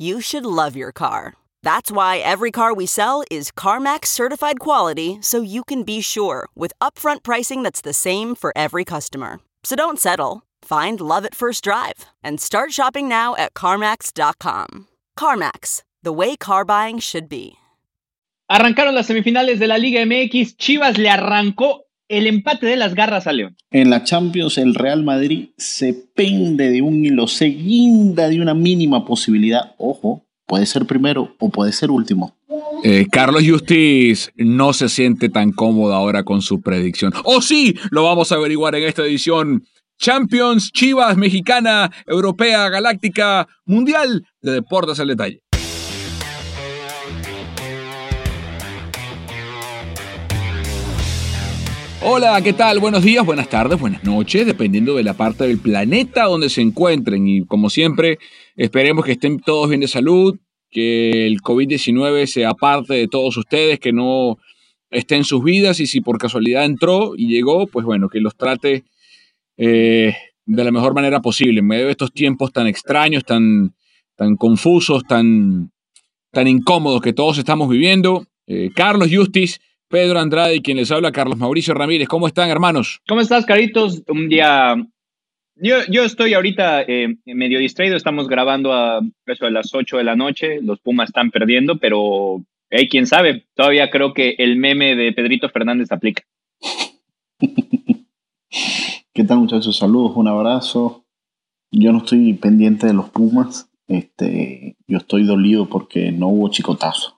You 0.00 0.20
should 0.20 0.46
love 0.46 0.76
your 0.76 0.92
car. 0.92 1.34
That's 1.64 1.90
why 1.90 2.18
every 2.18 2.52
car 2.52 2.72
we 2.72 2.86
sell 2.86 3.24
is 3.32 3.50
CarMax 3.50 4.06
certified 4.06 4.60
quality 4.60 5.18
so 5.20 5.42
you 5.42 5.64
can 5.64 5.82
be 5.82 6.00
sure 6.00 6.48
with 6.54 6.72
upfront 6.80 7.24
pricing 7.24 7.64
that's 7.64 7.80
the 7.80 7.92
same 7.92 8.36
for 8.36 8.52
every 8.54 8.84
customer. 8.84 9.40
So 9.64 9.74
don't 9.74 9.98
settle. 9.98 10.44
Find 10.62 11.00
love 11.00 11.24
at 11.24 11.34
first 11.34 11.64
drive 11.64 12.06
and 12.22 12.40
start 12.40 12.72
shopping 12.72 13.08
now 13.08 13.34
at 13.34 13.54
CarMax.com. 13.54 14.86
CarMax, 15.18 15.82
the 16.04 16.12
way 16.12 16.36
car 16.36 16.64
buying 16.64 17.00
should 17.00 17.28
be. 17.28 17.54
Arrancaron 18.48 18.94
las 18.94 19.08
semifinales 19.08 19.58
de 19.58 19.66
la 19.66 19.78
Liga 19.78 20.04
MX. 20.06 20.56
Chivas 20.56 20.96
le 20.96 21.10
arrancó 21.10 21.87
el 22.08 22.26
empate 22.26 22.66
de 22.66 22.76
las 22.76 22.94
garras 22.94 23.26
a 23.26 23.32
León. 23.32 23.56
En 23.70 23.90
la 23.90 24.04
Champions, 24.04 24.58
el 24.58 24.74
Real 24.74 25.04
Madrid 25.04 25.50
se 25.56 25.94
pende 26.14 26.70
de 26.70 26.82
un 26.82 27.04
hilo, 27.04 27.28
se 27.28 27.46
guinda 27.46 28.28
de 28.28 28.40
una 28.40 28.54
mínima 28.54 29.04
posibilidad. 29.04 29.74
Ojo, 29.78 30.24
puede 30.46 30.66
ser 30.66 30.86
primero 30.86 31.34
o 31.38 31.50
puede 31.50 31.72
ser 31.72 31.90
último. 31.90 32.34
Eh, 32.82 33.06
Carlos 33.10 33.42
Justiz 33.46 34.30
no 34.36 34.72
se 34.72 34.88
siente 34.88 35.28
tan 35.28 35.52
cómodo 35.52 35.94
ahora 35.94 36.22
con 36.22 36.42
su 36.42 36.60
predicción. 36.60 37.12
¡Oh 37.24 37.42
sí! 37.42 37.74
Lo 37.90 38.04
vamos 38.04 38.32
a 38.32 38.36
averiguar 38.36 38.74
en 38.74 38.84
esta 38.84 39.02
edición. 39.02 39.64
Champions, 39.98 40.70
Chivas, 40.72 41.16
Mexicana, 41.16 41.90
Europea, 42.06 42.68
Galáctica, 42.68 43.48
Mundial 43.64 44.24
de 44.40 44.52
Deportes 44.52 45.00
al 45.00 45.08
Detalle. 45.08 45.42
Hola, 52.10 52.40
¿qué 52.40 52.54
tal? 52.54 52.80
Buenos 52.80 53.02
días, 53.02 53.26
buenas 53.26 53.50
tardes, 53.50 53.78
buenas 53.78 54.02
noches, 54.02 54.46
dependiendo 54.46 54.94
de 54.94 55.02
la 55.02 55.12
parte 55.12 55.46
del 55.46 55.58
planeta 55.58 56.24
donde 56.24 56.48
se 56.48 56.62
encuentren. 56.62 57.28
Y 57.28 57.44
como 57.44 57.68
siempre, 57.68 58.18
esperemos 58.56 59.04
que 59.04 59.12
estén 59.12 59.38
todos 59.38 59.68
bien 59.68 59.82
de 59.82 59.88
salud, 59.88 60.38
que 60.70 61.26
el 61.26 61.42
COVID-19 61.42 62.24
sea 62.24 62.54
parte 62.54 62.94
de 62.94 63.08
todos 63.08 63.36
ustedes, 63.36 63.78
que 63.78 63.92
no 63.92 64.38
esté 64.90 65.16
en 65.16 65.24
sus 65.24 65.44
vidas 65.44 65.80
y 65.80 65.86
si 65.86 66.00
por 66.00 66.16
casualidad 66.16 66.64
entró 66.64 67.12
y 67.14 67.28
llegó, 67.28 67.66
pues 67.66 67.84
bueno, 67.84 68.08
que 68.08 68.20
los 68.20 68.34
trate 68.38 68.84
eh, 69.58 70.16
de 70.46 70.64
la 70.64 70.70
mejor 70.70 70.94
manera 70.94 71.20
posible 71.20 71.60
en 71.60 71.66
medio 71.66 71.84
de 71.84 71.90
estos 71.90 72.10
tiempos 72.10 72.54
tan 72.54 72.66
extraños, 72.66 73.22
tan, 73.26 73.74
tan 74.16 74.36
confusos, 74.36 75.04
tan, 75.06 75.72
tan 76.30 76.48
incómodos 76.48 77.02
que 77.02 77.12
todos 77.12 77.36
estamos 77.36 77.68
viviendo. 77.68 78.24
Eh, 78.46 78.70
Carlos 78.74 79.10
Justis 79.12 79.60
Pedro 79.88 80.18
Andrade 80.18 80.56
y 80.56 80.60
quien 80.60 80.76
les 80.76 80.90
habla, 80.90 81.12
Carlos 81.12 81.38
Mauricio 81.38 81.74
Ramírez. 81.74 82.08
¿Cómo 82.08 82.26
están, 82.26 82.50
hermanos? 82.50 83.00
¿Cómo 83.08 83.20
estás, 83.20 83.46
Caritos? 83.46 84.02
Un 84.08 84.28
día... 84.28 84.76
Yo, 85.60 85.78
yo 85.90 86.04
estoy 86.04 86.34
ahorita 86.34 86.82
eh, 86.82 87.16
medio 87.26 87.58
distraído, 87.58 87.96
estamos 87.96 88.28
grabando 88.28 88.72
a 88.72 89.00
eso 89.26 89.44
de 89.44 89.50
las 89.50 89.74
8 89.74 89.96
de 89.96 90.04
la 90.04 90.14
noche, 90.14 90.60
los 90.62 90.78
Pumas 90.78 91.08
están 91.08 91.32
perdiendo, 91.32 91.78
pero 91.78 92.44
hey, 92.70 92.88
quién 92.88 93.08
sabe, 93.08 93.44
todavía 93.54 93.90
creo 93.90 94.14
que 94.14 94.36
el 94.38 94.54
meme 94.56 94.94
de 94.94 95.12
Pedrito 95.12 95.48
Fernández 95.48 95.90
aplica. 95.90 96.22
¿Qué 99.12 99.24
tal 99.24 99.38
muchachos? 99.38 99.76
Saludos, 99.76 100.12
un 100.14 100.28
abrazo. 100.28 101.04
Yo 101.72 101.90
no 101.90 101.98
estoy 101.98 102.34
pendiente 102.34 102.86
de 102.86 102.94
los 102.94 103.10
Pumas, 103.10 103.68
este, 103.88 104.76
yo 104.86 104.98
estoy 104.98 105.24
dolido 105.24 105.68
porque 105.68 106.12
no 106.12 106.28
hubo 106.28 106.50
chicotazo. 106.50 107.17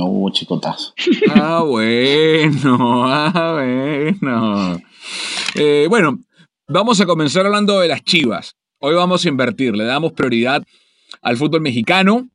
No 0.00 0.06
hubo 0.06 0.30
chicotazo. 0.30 0.94
Ah, 1.34 1.62
bueno, 1.62 3.04
ah, 3.06 3.52
bueno. 3.52 4.80
Eh, 5.54 5.86
bueno, 5.90 6.18
vamos 6.66 7.02
a 7.02 7.06
comenzar 7.06 7.44
hablando 7.44 7.80
de 7.80 7.88
las 7.88 8.02
chivas. 8.02 8.56
Hoy 8.78 8.94
vamos 8.94 9.26
a 9.26 9.28
invertir, 9.28 9.76
le 9.76 9.84
damos 9.84 10.12
prioridad 10.12 10.64
al 11.20 11.36
fútbol 11.36 11.60
mexicano. 11.60 12.30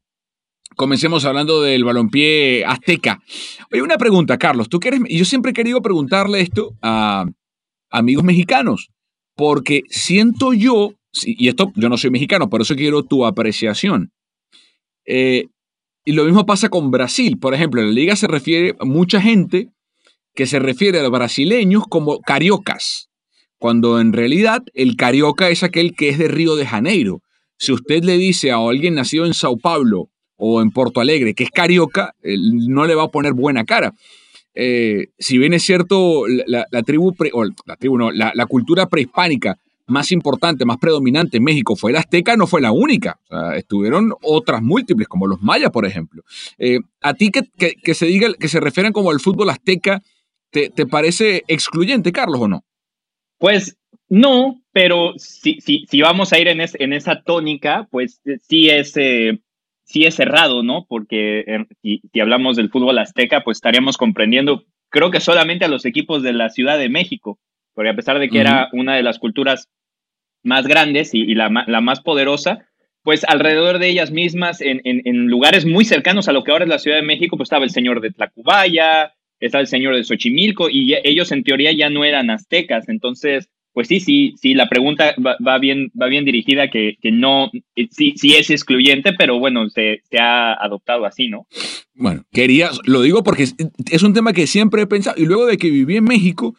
Comencemos 0.75 1.25
hablando 1.25 1.59
del 1.63 1.83
balompié 1.83 2.63
azteca. 2.65 3.19
Oye, 3.71 3.81
una 3.81 3.97
pregunta, 3.97 4.37
Carlos. 4.37 4.69
Tú 4.69 4.79
quieres, 4.79 5.01
yo 5.09 5.25
siempre 5.25 5.49
he 5.49 5.55
querido 5.55 5.81
preguntarle 5.81 6.41
esto 6.41 6.75
a 6.83 7.25
amigos 7.89 8.23
mexicanos, 8.23 8.89
porque 9.35 9.81
siento 9.89 10.53
yo, 10.53 10.91
y 11.23 11.47
esto 11.47 11.71
yo 11.75 11.89
no 11.89 11.97
soy 11.97 12.11
mexicano, 12.11 12.47
por 12.47 12.61
eso 12.61 12.75
quiero 12.75 13.01
tu 13.01 13.25
apreciación. 13.25 14.11
Eh, 15.07 15.47
y 16.05 16.13
lo 16.13 16.23
mismo 16.23 16.45
pasa 16.45 16.69
con 16.69 16.91
Brasil. 16.91 17.37
Por 17.39 17.53
ejemplo, 17.53 17.81
en 17.81 17.87
la 17.87 17.93
liga 17.93 18.15
se 18.15 18.27
refiere 18.27 18.75
a 18.79 18.85
mucha 18.85 19.19
gente 19.19 19.69
que 20.35 20.45
se 20.45 20.59
refiere 20.59 20.99
a 20.99 21.03
los 21.03 21.11
brasileños 21.11 21.83
como 21.89 22.19
cariocas, 22.19 23.09
cuando 23.57 23.99
en 23.99 24.13
realidad 24.13 24.63
el 24.73 24.95
carioca 24.95 25.49
es 25.49 25.63
aquel 25.63 25.95
que 25.95 26.09
es 26.09 26.19
de 26.19 26.27
Río 26.27 26.55
de 26.55 26.67
Janeiro. 26.67 27.21
Si 27.57 27.71
usted 27.71 28.03
le 28.03 28.17
dice 28.17 28.51
a 28.51 28.57
alguien 28.57 28.95
nacido 28.95 29.25
en 29.25 29.33
Sao 29.33 29.57
Paulo 29.57 30.09
o 30.35 30.61
en 30.61 30.71
Porto 30.71 31.01
Alegre 31.01 31.33
que 31.33 31.45
es 31.45 31.49
carioca, 31.49 32.13
no 32.23 32.85
le 32.85 32.95
va 32.95 33.03
a 33.03 33.11
poner 33.11 33.33
buena 33.33 33.65
cara. 33.65 33.93
Eh, 34.53 35.07
si 35.17 35.37
bien 35.37 35.53
es 35.53 35.63
cierto, 35.63 36.25
la, 36.27 36.65
tribu, 36.83 37.15
no, 37.97 38.11
la 38.11 38.45
cultura 38.45 38.87
prehispánica 38.87 39.57
más 39.87 40.11
importante, 40.11 40.65
más 40.65 40.77
predominante 40.77 41.37
en 41.37 41.43
México 41.43 41.75
fue 41.75 41.91
la 41.91 41.99
azteca, 41.99 42.35
no 42.35 42.47
fue 42.47 42.61
la 42.61 42.71
única. 42.71 43.19
estuvieron 43.55 44.13
otras 44.21 44.61
múltiples, 44.61 45.07
como 45.07 45.27
los 45.27 45.41
mayas, 45.41 45.71
por 45.71 45.85
ejemplo. 45.85 46.23
Eh, 46.57 46.79
¿A 47.01 47.13
ti 47.13 47.31
que, 47.31 47.73
que, 47.75 47.93
se 47.93 48.05
diga, 48.05 48.29
que 48.39 48.47
se 48.47 48.59
refieren 48.59 48.93
como 48.93 49.11
al 49.11 49.19
fútbol 49.19 49.49
azteca, 49.49 50.01
te, 50.51 50.69
parece 50.85 51.43
excluyente, 51.47 52.11
Carlos, 52.11 52.41
o 52.41 52.47
no? 52.47 52.63
Pues 53.37 53.77
no, 54.07 54.61
pero 54.71 55.13
si, 55.17 55.59
si, 55.59 55.85
si 55.89 56.01
vamos 56.01 56.31
a 56.31 56.39
ir 56.39 56.47
en, 56.47 56.61
en 56.61 56.93
esa 56.93 57.21
tónica, 57.23 57.87
pues 57.91 58.21
eh, 58.25 58.37
sí 58.41 58.69
es, 58.69 58.95
eh, 58.95 59.39
sí 59.83 60.05
es 60.05 60.15
cerrado, 60.15 60.63
¿no? 60.63 60.85
Porque 60.87 61.43
si, 61.81 62.01
si 62.11 62.19
hablamos 62.21 62.55
del 62.55 62.69
fútbol 62.69 62.97
azteca, 62.97 63.43
pues 63.43 63.57
estaríamos 63.57 63.97
comprendiendo, 63.97 64.63
creo 64.89 65.11
que 65.11 65.19
solamente 65.19 65.65
a 65.65 65.69
los 65.69 65.85
equipos 65.85 66.23
de 66.23 66.31
la 66.31 66.49
Ciudad 66.49 66.77
de 66.77 66.89
México 66.89 67.37
porque 67.75 67.89
a 67.89 67.95
pesar 67.95 68.17
de 68.19 68.29
que 68.29 68.39
era 68.39 68.69
una 68.71 68.95
de 68.95 69.03
las 69.03 69.19
culturas 69.19 69.69
más 70.43 70.65
grandes 70.65 71.13
y, 71.13 71.35
la, 71.35 71.49
más 71.49 72.01
poderosa, 72.01 72.65
pues 73.03 73.23
alrededor 73.25 73.77
de 73.79 73.89
ellas 73.89 74.11
mismas, 74.11 74.61
en, 74.61 74.81
lugares 75.27 75.65
muy 75.65 75.85
cercanos 75.85 76.27
a 76.27 76.31
lo 76.31 76.43
que 76.43 76.51
ahora 76.51 76.65
es 76.65 76.69
la 76.69 76.79
Ciudad 76.79 76.97
de 76.97 77.03
México, 77.03 77.37
pues 77.37 77.47
estaba 77.47 77.65
el 77.65 77.71
señor 77.71 78.01
de 78.01 78.11
Tlacubaya, 78.11 79.13
estaba 79.39 79.61
el 79.61 79.67
señor 79.67 79.95
de 79.95 80.03
Xochimilco, 80.03 80.69
y 80.69 80.95
ellos 81.03 81.31
en 81.31 81.43
teoría 81.43 81.71
ya 81.71 81.89
no 81.89 82.05
eran 82.05 82.29
aztecas, 82.29 82.89
entonces 82.89 83.49
pues 83.75 83.89
sí, 83.89 83.99
sí, 83.99 84.33
sí, 84.37 84.53
la 84.53 84.69
pregunta 84.69 85.13
va, 85.19 85.57
bien, 85.59 85.91
va 86.01 86.07
bien 86.07 86.23
dirigida, 86.23 86.69
que, 86.69 86.95
que 87.01 87.11
no, 87.11 87.51
eh, 87.75 87.87
sí, 87.91 88.13
sí 88.15 88.33
es 88.33 88.49
excluyente, 88.49 89.11
pero 89.11 89.37
bueno, 89.37 89.69
se, 89.69 90.01
se, 90.09 90.17
ha 90.17 90.53
adoptado 90.53 91.05
así, 91.05 91.27
¿no? 91.27 91.45
Bueno, 91.93 92.23
quería, 92.31 92.69
lo 92.85 93.01
digo 93.01 93.21
porque 93.21 93.43
es, 93.43 94.03
un 94.03 94.13
tema 94.13 94.31
que 94.31 94.47
siempre 94.47 94.83
he 94.83 94.87
pensado, 94.87 95.21
y 95.21 95.25
luego 95.25 95.45
de 95.45 95.57
que 95.57 95.69
viví 95.69 95.97
en 95.97 96.05
México, 96.05 96.55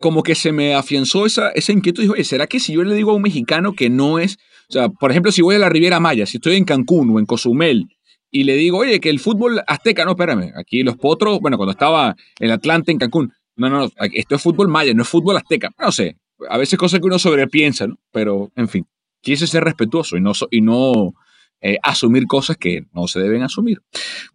como 0.00 0.22
que 0.22 0.34
se 0.34 0.50
me 0.50 0.74
afianzó 0.74 1.26
esa, 1.26 1.50
esa 1.50 1.72
inquietud, 1.72 2.02
dijo, 2.02 2.14
¿será 2.24 2.46
que 2.46 2.58
si 2.58 2.72
yo 2.72 2.82
le 2.82 2.94
digo 2.94 3.12
a 3.12 3.14
un 3.14 3.22
mexicano 3.22 3.74
que 3.74 3.90
no 3.90 4.18
es, 4.18 4.38
o 4.68 4.72
sea, 4.72 4.88
por 4.88 5.10
ejemplo, 5.10 5.30
si 5.30 5.42
voy 5.42 5.56
a 5.56 5.58
la 5.58 5.68
Riviera 5.68 6.00
Maya, 6.00 6.26
si 6.26 6.38
estoy 6.38 6.56
en 6.56 6.64
Cancún 6.64 7.10
o 7.10 7.18
en 7.18 7.26
Cozumel, 7.26 7.86
y 8.30 8.44
le 8.44 8.54
digo, 8.54 8.78
oye, 8.78 9.00
que 9.00 9.10
el 9.10 9.18
fútbol 9.18 9.62
azteca, 9.66 10.04
no, 10.04 10.12
espérame, 10.12 10.52
aquí 10.56 10.82
los 10.82 10.96
potros, 10.96 11.40
bueno, 11.40 11.56
cuando 11.56 11.72
estaba 11.72 12.16
en 12.38 12.50
Atlanta, 12.50 12.92
en 12.92 12.98
Cancún, 12.98 13.32
no, 13.56 13.68
no, 13.68 13.80
no, 13.80 13.90
esto 14.14 14.36
es 14.36 14.42
fútbol 14.42 14.68
maya, 14.68 14.94
no 14.94 15.02
es 15.02 15.08
fútbol 15.08 15.36
azteca. 15.36 15.70
No 15.78 15.92
sé, 15.92 16.16
a 16.48 16.56
veces 16.56 16.78
cosas 16.78 17.00
que 17.00 17.06
uno 17.06 17.18
sobrepiensa, 17.18 17.86
¿no? 17.86 17.98
Pero, 18.10 18.50
en 18.56 18.68
fin, 18.68 18.86
quise 19.20 19.46
ser 19.46 19.64
respetuoso 19.64 20.16
y 20.16 20.20
no, 20.20 20.32
y 20.50 20.60
no 20.62 21.14
eh, 21.60 21.78
asumir 21.82 22.26
cosas 22.26 22.56
que 22.56 22.86
no 22.92 23.06
se 23.06 23.20
deben 23.20 23.42
asumir. 23.42 23.82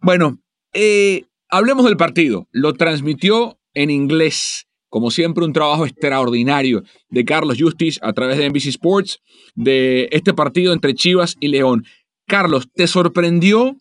Bueno, 0.00 0.38
eh, 0.72 1.24
hablemos 1.48 1.84
del 1.86 1.96
partido. 1.96 2.46
Lo 2.52 2.74
transmitió 2.74 3.58
en 3.74 3.90
inglés. 3.90 4.65
Como 4.88 5.10
siempre, 5.10 5.44
un 5.44 5.52
trabajo 5.52 5.84
extraordinario 5.84 6.82
de 7.08 7.24
Carlos 7.24 7.58
Justice 7.60 7.98
a 8.02 8.12
través 8.12 8.38
de 8.38 8.48
NBC 8.48 8.66
Sports 8.66 9.20
de 9.54 10.08
este 10.12 10.32
partido 10.32 10.72
entre 10.72 10.94
Chivas 10.94 11.36
y 11.40 11.48
León. 11.48 11.84
Carlos, 12.26 12.68
¿te 12.74 12.86
sorprendió 12.86 13.76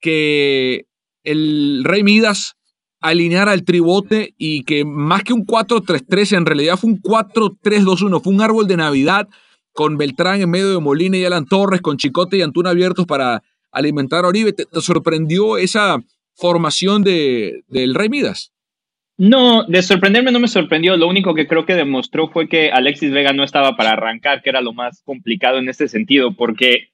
que 0.00 0.86
el 1.22 1.82
Rey 1.84 2.02
Midas 2.02 2.54
alinear 3.00 3.48
al 3.48 3.64
tribote 3.64 4.34
y 4.38 4.64
que 4.64 4.84
más 4.84 5.22
que 5.22 5.32
un 5.32 5.46
4-3-3, 5.46 6.36
en 6.36 6.46
realidad 6.46 6.76
fue 6.76 6.90
un 6.90 7.00
4-3-2-1, 7.00 8.22
fue 8.22 8.32
un 8.32 8.40
árbol 8.40 8.66
de 8.66 8.76
Navidad 8.76 9.28
con 9.72 9.96
Beltrán 9.96 10.40
en 10.40 10.50
medio 10.50 10.70
de 10.72 10.80
Molina 10.80 11.16
y 11.16 11.24
Alan 11.24 11.46
Torres, 11.46 11.80
con 11.80 11.96
Chicote 11.96 12.36
y 12.36 12.42
Antuna 12.42 12.70
abiertos 12.70 13.06
para 13.06 13.42
alimentar 13.70 14.24
a 14.24 14.28
Oribe. 14.28 14.52
¿Te, 14.52 14.64
sorprendió 14.80 15.56
esa 15.56 15.98
formación 16.34 17.04
de, 17.04 17.62
del 17.68 17.94
Rey 17.94 18.08
Midas? 18.08 18.50
No, 19.18 19.64
de 19.64 19.82
sorprenderme 19.82 20.30
no 20.30 20.38
me 20.38 20.46
sorprendió. 20.46 20.96
Lo 20.96 21.08
único 21.08 21.34
que 21.34 21.48
creo 21.48 21.66
que 21.66 21.74
demostró 21.74 22.28
fue 22.28 22.48
que 22.48 22.70
Alexis 22.70 23.10
Vega 23.10 23.32
no 23.32 23.42
estaba 23.42 23.76
para 23.76 23.90
arrancar, 23.90 24.42
que 24.42 24.50
era 24.50 24.60
lo 24.60 24.72
más 24.72 25.02
complicado 25.02 25.58
en 25.58 25.68
este 25.68 25.88
sentido, 25.88 26.34
porque 26.36 26.90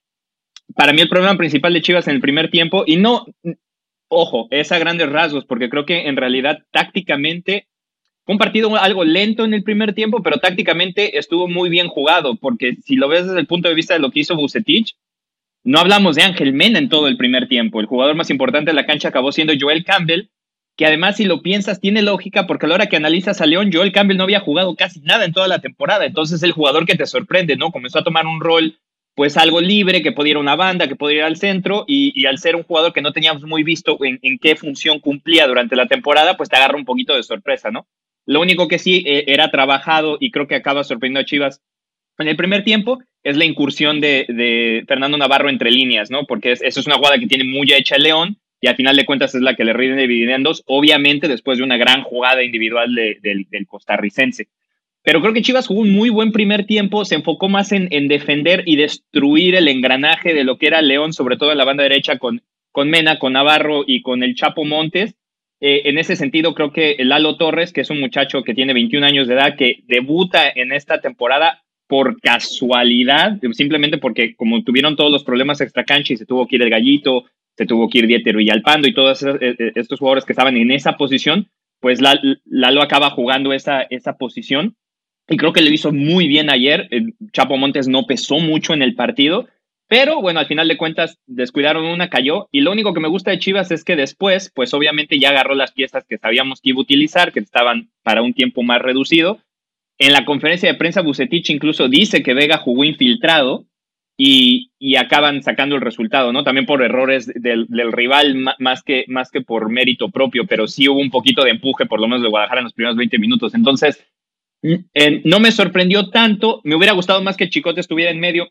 para 0.74 0.94
mí 0.94 1.02
el 1.02 1.10
problema 1.10 1.36
principal 1.36 1.74
de 1.74 1.82
Chivas 1.82 2.08
en 2.08 2.14
el 2.14 2.22
primer 2.22 2.50
tiempo, 2.50 2.84
y 2.86 2.96
no, 2.96 3.26
ojo, 4.08 4.48
es 4.50 4.72
a 4.72 4.78
grandes 4.78 5.10
rasgos, 5.10 5.44
porque 5.44 5.68
creo 5.68 5.84
que 5.84 6.08
en 6.08 6.16
realidad 6.16 6.64
tácticamente 6.70 7.68
fue 8.24 8.36
un 8.36 8.38
partido 8.38 8.74
algo 8.74 9.04
lento 9.04 9.44
en 9.44 9.52
el 9.52 9.62
primer 9.62 9.94
tiempo, 9.94 10.22
pero 10.22 10.38
tácticamente 10.38 11.18
estuvo 11.18 11.46
muy 11.46 11.68
bien 11.68 11.88
jugado, 11.88 12.36
porque 12.36 12.76
si 12.82 12.96
lo 12.96 13.06
ves 13.06 13.26
desde 13.26 13.40
el 13.40 13.46
punto 13.46 13.68
de 13.68 13.74
vista 13.74 13.92
de 13.92 14.00
lo 14.00 14.10
que 14.10 14.20
hizo 14.20 14.34
Bucetich, 14.34 14.96
no 15.62 15.78
hablamos 15.78 16.16
de 16.16 16.22
Ángel 16.22 16.54
Mena 16.54 16.78
en 16.78 16.88
todo 16.88 17.06
el 17.06 17.18
primer 17.18 17.48
tiempo. 17.48 17.80
El 17.80 17.86
jugador 17.86 18.14
más 18.16 18.30
importante 18.30 18.70
de 18.70 18.74
la 18.74 18.86
cancha 18.86 19.08
acabó 19.08 19.30
siendo 19.30 19.52
Joel 19.58 19.84
Campbell, 19.84 20.28
que 20.76 20.86
además 20.86 21.16
si 21.16 21.24
lo 21.24 21.42
piensas 21.42 21.80
tiene 21.80 22.02
lógica, 22.02 22.46
porque 22.46 22.66
a 22.66 22.68
la 22.68 22.74
hora 22.74 22.86
que 22.86 22.96
analizas 22.96 23.40
a 23.40 23.46
León, 23.46 23.70
Joel 23.72 23.92
Campbell 23.92 24.16
no 24.16 24.24
había 24.24 24.40
jugado 24.40 24.74
casi 24.74 25.00
nada 25.00 25.24
en 25.24 25.32
toda 25.32 25.48
la 25.48 25.60
temporada, 25.60 26.04
entonces 26.04 26.42
el 26.42 26.52
jugador 26.52 26.86
que 26.86 26.96
te 26.96 27.06
sorprende, 27.06 27.56
¿no? 27.56 27.70
Comenzó 27.70 28.00
a 28.00 28.04
tomar 28.04 28.26
un 28.26 28.40
rol 28.40 28.78
pues 29.14 29.36
algo 29.36 29.60
libre, 29.60 30.02
que 30.02 30.10
podía 30.10 30.32
ir 30.32 30.36
a 30.38 30.40
una 30.40 30.56
banda, 30.56 30.88
que 30.88 30.96
podía 30.96 31.18
ir 31.18 31.22
al 31.22 31.36
centro, 31.36 31.84
y, 31.86 32.26
al 32.26 32.38
ser 32.38 32.56
un 32.56 32.64
jugador 32.64 32.92
que 32.92 33.00
no 33.00 33.12
teníamos 33.12 33.44
muy 33.44 33.62
visto 33.62 33.96
en, 34.02 34.38
qué 34.38 34.56
función 34.56 34.98
cumplía 34.98 35.46
durante 35.46 35.76
la 35.76 35.86
temporada, 35.86 36.36
pues 36.36 36.48
te 36.48 36.56
agarra 36.56 36.76
un 36.76 36.84
poquito 36.84 37.14
de 37.14 37.22
sorpresa, 37.22 37.70
¿no? 37.70 37.86
Lo 38.26 38.40
único 38.40 38.66
que 38.66 38.80
sí 38.80 39.04
eh, 39.06 39.24
era 39.28 39.52
trabajado 39.52 40.16
y 40.18 40.32
creo 40.32 40.48
que 40.48 40.56
acaba 40.56 40.82
sorprendiendo 40.82 41.20
a 41.20 41.24
Chivas 41.24 41.62
en 42.18 42.28
el 42.28 42.36
primer 42.36 42.64
tiempo 42.64 43.00
es 43.22 43.36
la 43.36 43.44
incursión 43.44 44.00
de, 44.00 44.84
Fernando 44.86 45.16
Navarro 45.16 45.48
entre 45.48 45.70
líneas, 45.70 46.10
¿no? 46.10 46.26
Porque 46.26 46.52
eso 46.52 46.80
es 46.80 46.86
una 46.86 46.96
jugada 46.96 47.18
que 47.18 47.26
tiene 47.26 47.44
muy 47.44 47.72
hecha 47.72 47.96
el 47.96 48.02
León 48.02 48.38
y 48.64 48.66
al 48.66 48.76
final 48.76 48.96
de 48.96 49.04
cuentas 49.04 49.34
es 49.34 49.42
la 49.42 49.56
que 49.56 49.64
le 49.66 49.74
rinde 49.74 50.08
dividendos, 50.08 50.62
obviamente 50.64 51.28
después 51.28 51.58
de 51.58 51.64
una 51.64 51.76
gran 51.76 52.02
jugada 52.02 52.42
individual 52.42 52.94
del 52.94 53.66
costarricense. 53.66 54.48
Pero 55.02 55.20
creo 55.20 55.34
que 55.34 55.42
Chivas 55.42 55.66
jugó 55.66 55.82
un 55.82 55.92
muy 55.92 56.08
buen 56.08 56.32
primer 56.32 56.64
tiempo, 56.64 57.04
se 57.04 57.16
enfocó 57.16 57.50
más 57.50 57.72
en, 57.72 57.88
en, 57.90 58.08
defender 58.08 58.62
y 58.64 58.76
destruir 58.76 59.54
el 59.54 59.68
engranaje 59.68 60.32
de 60.32 60.44
lo 60.44 60.56
que 60.56 60.68
era 60.68 60.80
León, 60.80 61.12
sobre 61.12 61.36
todo 61.36 61.52
en 61.52 61.58
la 61.58 61.66
banda 61.66 61.82
derecha 61.82 62.16
con, 62.16 62.40
con 62.72 62.88
Mena, 62.88 63.18
con 63.18 63.34
Navarro 63.34 63.84
y 63.86 64.00
con 64.00 64.22
el 64.22 64.34
Chapo 64.34 64.64
Montes. 64.64 65.14
Eh, 65.60 65.82
en 65.84 65.98
ese 65.98 66.16
sentido, 66.16 66.54
creo 66.54 66.72
que 66.72 66.96
Lalo 67.00 67.36
Torres, 67.36 67.70
que 67.70 67.82
es 67.82 67.90
un 67.90 68.00
muchacho 68.00 68.44
que 68.44 68.54
tiene 68.54 68.72
21 68.72 69.06
años 69.06 69.28
de 69.28 69.34
edad, 69.34 69.56
que 69.58 69.80
debuta 69.88 70.48
en 70.48 70.72
esta 70.72 71.02
temporada 71.02 71.64
por 71.86 72.18
casualidad, 72.18 73.38
simplemente 73.52 73.98
porque 73.98 74.34
como 74.36 74.64
tuvieron 74.64 74.96
todos 74.96 75.12
los 75.12 75.22
problemas 75.22 75.60
extra 75.60 75.84
cancha 75.84 76.14
y 76.14 76.16
se 76.16 76.24
tuvo 76.24 76.46
que 76.46 76.56
ir 76.56 76.62
el 76.62 76.70
Gallito, 76.70 77.26
se 77.56 77.66
tuvo 77.66 77.88
que 77.88 77.98
ir 77.98 78.06
Dieter 78.06 78.36
Villalpando 78.36 78.88
y 78.88 78.94
todos 78.94 79.22
eh, 79.22 79.36
eh, 79.40 79.72
estos 79.74 79.98
jugadores 79.98 80.24
que 80.24 80.32
estaban 80.32 80.56
en 80.56 80.70
esa 80.70 80.96
posición, 80.96 81.48
pues 81.80 82.00
Lalo 82.00 82.82
acaba 82.82 83.10
jugando 83.10 83.52
esa, 83.52 83.82
esa 83.82 84.16
posición 84.16 84.76
y 85.28 85.36
creo 85.36 85.52
que 85.52 85.62
lo 85.62 85.70
hizo 85.70 85.92
muy 85.92 86.28
bien 86.28 86.50
ayer. 86.50 86.88
Chapo 87.32 87.56
Montes 87.56 87.88
no 87.88 88.06
pesó 88.06 88.38
mucho 88.38 88.74
en 88.74 88.82
el 88.82 88.94
partido, 88.94 89.46
pero 89.88 90.20
bueno, 90.20 90.40
al 90.40 90.46
final 90.46 90.68
de 90.68 90.76
cuentas 90.76 91.18
descuidaron 91.26 91.84
una, 91.84 92.08
cayó. 92.08 92.48
Y 92.52 92.60
lo 92.60 92.72
único 92.72 92.94
que 92.94 93.00
me 93.00 93.08
gusta 93.08 93.30
de 93.30 93.38
Chivas 93.38 93.70
es 93.70 93.84
que 93.84 93.96
después, 93.96 94.50
pues 94.54 94.74
obviamente 94.74 95.18
ya 95.18 95.30
agarró 95.30 95.54
las 95.54 95.72
piezas 95.72 96.04
que 96.04 96.18
sabíamos 96.18 96.60
que 96.60 96.70
iba 96.70 96.78
a 96.78 96.82
utilizar, 96.82 97.32
que 97.32 97.40
estaban 97.40 97.90
para 98.02 98.22
un 98.22 98.34
tiempo 98.34 98.62
más 98.62 98.80
reducido. 98.80 99.38
En 99.98 100.12
la 100.12 100.24
conferencia 100.24 100.70
de 100.70 100.78
prensa, 100.78 101.02
Bucetich 101.02 101.50
incluso 101.50 101.88
dice 101.88 102.22
que 102.22 102.34
Vega 102.34 102.58
jugó 102.58 102.84
infiltrado 102.84 103.66
y, 104.16 104.70
y 104.78 104.96
acaban 104.96 105.42
sacando 105.42 105.74
el 105.74 105.80
resultado, 105.80 106.32
¿no? 106.32 106.44
También 106.44 106.66
por 106.66 106.82
errores 106.82 107.26
del, 107.34 107.66
del 107.68 107.92
rival 107.92 108.36
más 108.58 108.82
que, 108.82 109.04
más 109.08 109.30
que 109.30 109.40
por 109.40 109.70
mérito 109.70 110.10
propio, 110.10 110.46
pero 110.46 110.68
sí 110.68 110.88
hubo 110.88 111.00
un 111.00 111.10
poquito 111.10 111.42
de 111.42 111.50
empuje, 111.50 111.86
por 111.86 112.00
lo 112.00 112.06
menos 112.06 112.22
de 112.22 112.28
Guadalajara 112.28 112.60
en 112.60 112.64
los 112.64 112.72
primeros 112.72 112.96
20 112.96 113.18
minutos. 113.18 113.54
Entonces, 113.54 114.06
no 115.24 115.40
me 115.40 115.52
sorprendió 115.52 116.10
tanto, 116.10 116.60
me 116.64 116.74
hubiera 116.74 116.94
gustado 116.94 117.22
más 117.22 117.36
que 117.36 117.50
Chicote 117.50 117.80
estuviera 117.80 118.10
en 118.10 118.20
medio, 118.20 118.48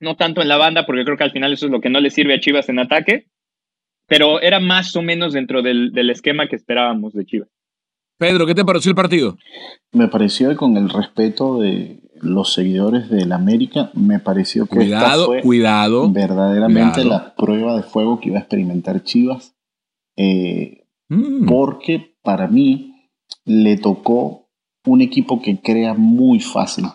no 0.00 0.16
tanto 0.16 0.42
en 0.42 0.48
la 0.48 0.58
banda, 0.58 0.84
porque 0.84 1.04
creo 1.04 1.16
que 1.16 1.24
al 1.24 1.32
final 1.32 1.52
eso 1.52 1.66
es 1.66 1.72
lo 1.72 1.80
que 1.80 1.88
no 1.88 2.00
le 2.00 2.10
sirve 2.10 2.34
a 2.34 2.40
Chivas 2.40 2.68
en 2.68 2.78
ataque, 2.78 3.26
pero 4.06 4.40
era 4.40 4.60
más 4.60 4.94
o 4.96 5.02
menos 5.02 5.32
dentro 5.32 5.62
del, 5.62 6.10
esquema 6.10 6.48
que 6.48 6.56
esperábamos 6.56 7.14
de 7.14 7.24
Chivas. 7.24 7.48
Pedro, 8.18 8.46
¿qué 8.46 8.54
te 8.54 8.64
pareció 8.64 8.90
el 8.90 8.96
partido? 8.96 9.36
Me 9.92 10.08
pareció 10.08 10.54
con 10.56 10.76
el 10.76 10.88
respeto 10.88 11.58
de 11.60 12.00
los 12.20 12.52
seguidores 12.52 13.08
del 13.10 13.32
América, 13.32 13.90
me 13.94 14.18
pareció 14.18 14.66
que 14.66 14.76
cuidado, 14.76 15.26
fue 15.26 15.42
cuidado, 15.42 16.10
verdaderamente 16.10 17.04
la 17.04 17.34
prueba 17.34 17.76
de 17.76 17.82
fuego 17.82 18.20
que 18.20 18.28
iba 18.28 18.38
a 18.38 18.42
experimentar 18.42 19.02
Chivas, 19.02 19.54
eh, 20.16 20.86
mm. 21.08 21.46
porque 21.46 22.16
para 22.22 22.48
mí 22.48 23.10
le 23.44 23.76
tocó 23.76 24.48
un 24.86 25.00
equipo 25.00 25.40
que 25.42 25.60
crea 25.60 25.94
muy 25.94 26.40
fácil. 26.40 26.86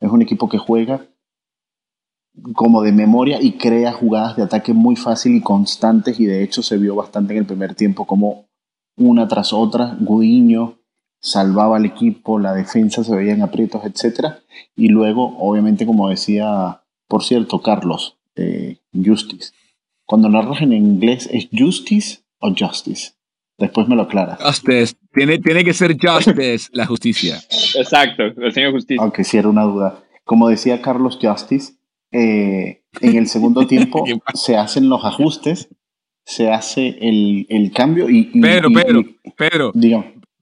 Es 0.00 0.10
un 0.10 0.22
equipo 0.22 0.48
que 0.48 0.58
juega 0.58 1.06
como 2.54 2.82
de 2.82 2.92
memoria 2.92 3.40
y 3.40 3.52
crea 3.52 3.92
jugadas 3.92 4.36
de 4.36 4.42
ataque 4.42 4.72
muy 4.72 4.96
fácil 4.96 5.34
y 5.36 5.42
constantes 5.42 6.18
y 6.18 6.24
de 6.24 6.42
hecho 6.42 6.62
se 6.62 6.78
vio 6.78 6.94
bastante 6.94 7.34
en 7.34 7.40
el 7.40 7.46
primer 7.46 7.74
tiempo 7.74 8.06
como 8.06 8.48
una 8.96 9.28
tras 9.28 9.52
otra 9.52 9.96
Gudiño 10.00 10.78
salvaba 11.22 11.76
al 11.76 11.86
equipo, 11.86 12.38
la 12.38 12.52
defensa 12.52 13.04
se 13.04 13.14
veía 13.14 13.32
en 13.32 13.42
aprietos, 13.42 13.82
etc. 13.84 14.34
Y 14.76 14.88
luego, 14.88 15.38
obviamente, 15.38 15.86
como 15.86 16.08
decía, 16.08 16.82
por 17.06 17.22
cierto, 17.22 17.62
Carlos, 17.62 18.18
eh, 18.34 18.78
Justice. 18.92 19.52
Cuando 20.04 20.28
narras 20.28 20.60
en 20.60 20.72
inglés, 20.72 21.28
¿es 21.32 21.48
Justice 21.56 22.20
o 22.40 22.52
Justice? 22.54 23.12
Después 23.56 23.86
me 23.86 23.94
lo 23.94 24.02
aclara. 24.02 24.36
Justice. 24.44 24.94
Tiene, 25.12 25.38
tiene 25.38 25.64
que 25.64 25.72
ser 25.72 25.96
Justice, 25.98 26.68
la 26.72 26.86
justicia. 26.86 27.36
Exacto, 27.76 28.24
el 28.24 28.52
señor 28.52 28.72
Justicia. 28.72 29.02
Aunque 29.02 29.24
sí 29.24 29.36
era 29.36 29.48
una 29.48 29.62
duda. 29.62 30.02
Como 30.24 30.48
decía 30.48 30.82
Carlos 30.82 31.18
Justice, 31.22 31.74
eh, 32.10 32.82
en 33.00 33.16
el 33.16 33.28
segundo 33.28 33.66
tiempo 33.68 34.04
se 34.34 34.56
hacen 34.56 34.88
los 34.88 35.04
ajustes, 35.04 35.68
se 36.24 36.50
hace 36.50 36.98
el, 37.00 37.46
el 37.48 37.72
cambio 37.72 38.08
y, 38.08 38.24
Pedro, 38.24 38.70
Pedro, 38.72 39.04
Pedro, 39.36 39.72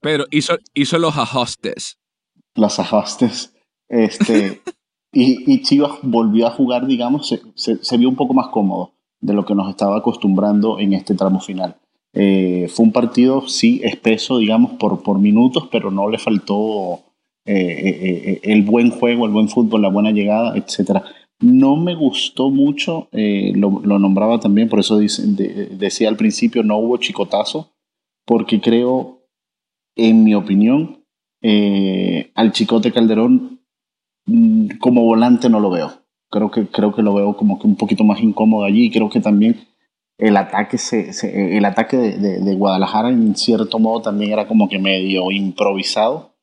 Pedro, 0.00 0.26
hizo, 0.30 0.56
hizo 0.74 0.98
los 0.98 1.16
ajustes. 1.16 1.98
Los 2.54 2.78
ajustes. 2.78 3.54
Este, 3.88 4.62
y, 5.12 5.52
y, 5.52 5.62
Chivas 5.62 5.92
volvió 6.02 6.46
a 6.46 6.50
jugar, 6.50 6.86
digamos, 6.86 7.28
se, 7.28 7.40
se, 7.54 7.82
se 7.82 7.96
vio 7.96 8.08
un 8.08 8.16
poco 8.16 8.34
más 8.34 8.48
cómodo 8.48 8.92
de 9.20 9.34
lo 9.34 9.44
que 9.44 9.54
nos 9.54 9.68
estaba 9.68 9.98
acostumbrando 9.98 10.78
en 10.78 10.94
este 10.94 11.14
tramo 11.14 11.40
final. 11.40 11.76
Eh, 12.12 12.66
fue 12.68 12.86
un 12.86 12.92
partido, 12.92 13.46
sí, 13.46 13.80
espeso, 13.84 14.38
digamos, 14.38 14.72
por, 14.72 15.02
por 15.02 15.18
minutos, 15.18 15.68
pero 15.70 15.90
no 15.90 16.08
le 16.08 16.18
faltó 16.18 17.00
eh, 17.44 17.54
eh, 17.54 18.40
el 18.42 18.62
buen 18.62 18.90
juego, 18.90 19.26
el 19.26 19.32
buen 19.32 19.48
fútbol, 19.48 19.82
la 19.82 19.90
buena 19.90 20.10
llegada, 20.10 20.56
etc. 20.56 21.02
No 21.40 21.76
me 21.76 21.94
gustó 21.94 22.50
mucho, 22.50 23.08
lo, 23.12 23.80
lo, 23.82 23.98
nombraba 23.98 24.40
también, 24.40 24.68
por 24.68 24.80
eso 24.80 24.98
dice, 24.98 25.22
decía 25.26 26.08
al 26.08 26.16
principio, 26.16 26.62
no 26.62 26.76
hubo 26.76 26.98
chicotazo, 26.98 27.70
porque 28.26 28.60
creo, 28.60 29.19
en 29.96 30.24
mi 30.24 30.34
opinión, 30.34 31.04
al 31.42 32.52
Chicote 32.52 32.92
Calderón 32.92 33.60
mm, 34.26 34.78
como 34.78 35.02
volante 35.04 35.48
no 35.48 35.60
lo 35.60 35.70
veo. 35.70 35.92
Creo 36.30 36.50
que, 36.50 36.66
creo 36.68 36.94
que 36.94 37.02
lo 37.02 37.14
veo 37.14 37.36
como 37.36 37.58
que 37.58 37.66
un 37.66 37.76
poquito 37.76 38.04
más 38.04 38.20
incómodo 38.20 38.64
allí 38.64 38.90
creo 38.90 39.10
que 39.10 39.20
también 39.20 39.66
el 40.20 40.36
ataque, 40.36 40.76
se, 40.78 41.10
el 41.56 41.64
ataque 41.64 41.96
de, 41.96 42.54
Guadalajara 42.54 43.08
en 43.08 43.34
cierto 43.34 43.78
modo 43.78 44.02
también 44.02 44.32
era 44.32 44.46
como 44.46 44.68
que 44.68 44.78
medio 44.78 45.30
improvisado 45.30 46.36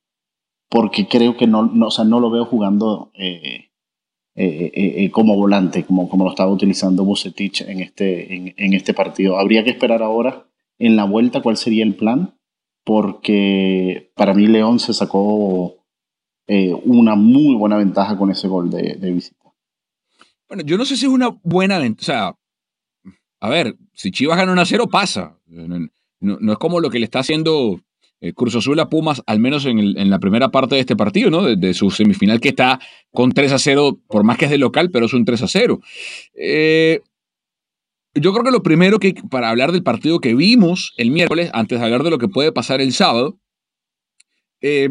porque 0.70 1.08
creo 1.08 1.38
que 1.38 1.48
no, 1.48 1.64
no, 1.64 1.88
o 1.88 1.92
sea, 1.92 2.04
no 2.04 2.20
lo 2.20 2.30
veo 2.30 2.46
jugando 2.46 3.12
eh, 3.14 3.70
eh, 4.36 4.72
eh, 4.74 5.12
como 5.12 5.36
volante, 5.36 5.86
como, 5.86 6.10
como 6.10 6.26
lo 6.26 6.32
estaba 6.32 6.52
utilizando 6.52 7.06
Bucetich 7.06 7.62
en 7.62 7.80
este, 7.80 8.36
en, 8.36 8.54
en, 8.58 8.74
este 8.74 8.94
partido. 8.94 9.38
Habría 9.38 9.64
que 9.64 9.70
esperar 9.70 10.02
ahora 10.04 10.48
en 10.78 10.96
la 10.96 11.06
vuelta 11.06 11.42
cuál 11.42 11.56
sería 11.56 11.84
el 11.84 11.96
plan, 11.96 12.37
porque 12.88 14.14
para 14.16 14.34
mí 14.34 14.48
León 14.48 14.80
se 14.80 14.94
sacó 14.94 15.76
una 16.86 17.16
muy 17.16 17.54
buena 17.56 17.76
ventaja 17.76 18.18
con 18.18 18.32
ese 18.32 18.48
gol 18.48 18.70
de, 18.70 18.96
de 18.96 19.12
visita. 19.12 19.54
Bueno, 20.48 20.64
yo 20.66 20.78
no 20.78 20.86
sé 20.86 20.96
si 20.96 21.06
es 21.06 21.12
una 21.12 21.38
buena 21.44 21.80
ventaja. 21.80 22.02
O 22.02 22.06
sea, 22.06 22.36
a 23.42 23.50
ver, 23.50 23.76
si 23.92 24.12
Chivas 24.12 24.38
gana 24.38 24.54
1 24.54 24.62
a 24.62 24.66
0, 24.66 24.88
pasa. 24.90 25.38
No, 25.48 26.54
es 26.54 26.58
como 26.60 26.80
lo 26.80 26.90
que 26.90 27.00
le 27.00 27.04
está 27.04 27.20
haciendo 27.20 27.82
eh, 28.22 28.32
Cruz 28.32 28.56
Azul 28.56 28.80
a 28.80 28.88
Pumas, 28.88 29.22
al 29.28 29.42
menos 29.42 29.66
en, 29.66 30.10
la 30.10 30.20
primera 30.20 30.48
parte 30.48 30.76
de 30.76 30.82
este 30.82 30.96
partido, 30.96 31.30
¿no? 31.30 31.44
De, 31.44 31.74
su 31.74 31.92
semifinal 31.92 32.40
que 32.40 32.50
está 32.50 32.80
con 33.12 33.34
3 33.34 33.52
a 33.52 33.60
0, 33.60 34.00
por 34.08 34.24
más 34.24 34.38
que 34.38 34.46
es 34.46 34.52
de 34.52 34.60
local, 34.60 34.92
pero 34.92 35.08
es 35.08 35.14
un 35.14 35.26
3 35.26 35.44
a 35.44 35.48
0. 35.50 35.82
Eh, 36.36 37.02
yo 38.20 38.34
creo 38.34 38.44
que 38.44 38.52
lo 38.52 38.64
primero 38.64 39.00
que, 39.00 39.14
para 39.30 39.50
hablar 39.50 39.72
del 39.72 39.84
partido 39.84 40.20
que 40.20 40.36
vimos 40.36 40.94
el 40.98 41.12
miércoles, 41.12 41.50
antes 41.54 41.80
de 41.80 41.86
hablar 41.86 42.04
de 42.04 42.10
lo 42.10 42.18
que 42.18 42.28
puede 42.28 42.52
pasar 42.52 42.82
el 42.82 42.94
sábado, 42.94 43.40
eh, 44.62 44.90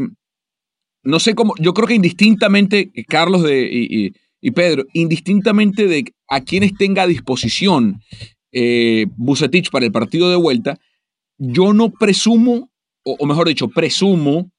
no 1.03 1.21
sé 1.21 1.35
cómo, 1.35 1.55
yo 1.59 1.73
creo 1.75 1.87
que 1.87 1.95
indistintamente, 1.95 2.91
Carlos 3.09 3.43
de, 3.43 4.13
y 4.41 4.51
Pedro, 4.53 4.85
indistintamente 4.93 5.87
de 5.87 6.05
a 6.29 6.41
quienes 6.41 6.75
tenga 6.75 7.03
a 7.03 7.07
disposición 7.07 8.01
eh, 8.53 9.07
Bucetich 9.17 9.71
para 9.71 9.87
el 9.87 9.93
partido 9.93 10.31
de 10.31 10.37
vuelta, 10.37 10.79
yo 11.39 11.73
no 11.73 11.91
presumo, 11.91 12.71
o, 13.05 13.27
mejor 13.27 13.49
dicho, 13.49 13.69
presumo 13.69 14.51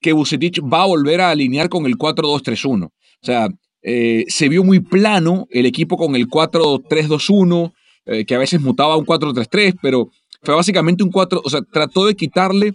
que 0.00 0.12
Bucetich 0.12 0.60
va 0.60 0.82
a 0.82 0.86
volver 0.86 1.20
a 1.20 1.30
alinear 1.30 1.68
con 1.68 1.86
el 1.86 1.96
4-2-3-1. 1.96 2.86
O 2.86 2.90
sea, 3.20 3.48
eh, 3.82 4.24
se 4.28 4.48
vio 4.48 4.64
muy 4.64 4.80
plano 4.80 5.46
el 5.50 5.66
equipo 5.66 5.96
con 5.96 6.16
el 6.16 6.28
4-3-2-1, 6.28 7.72
eh, 8.06 8.24
que 8.24 8.34
a 8.34 8.38
veces 8.38 8.60
mutaba 8.60 8.96
un 8.96 9.06
4-3-3, 9.06 9.78
pero 9.80 10.10
fue 10.42 10.54
básicamente 10.54 11.04
un 11.04 11.10
4, 11.10 11.42
o 11.44 11.50
sea, 11.50 11.62
trató 11.62 12.06
de 12.06 12.16
quitarle 12.16 12.74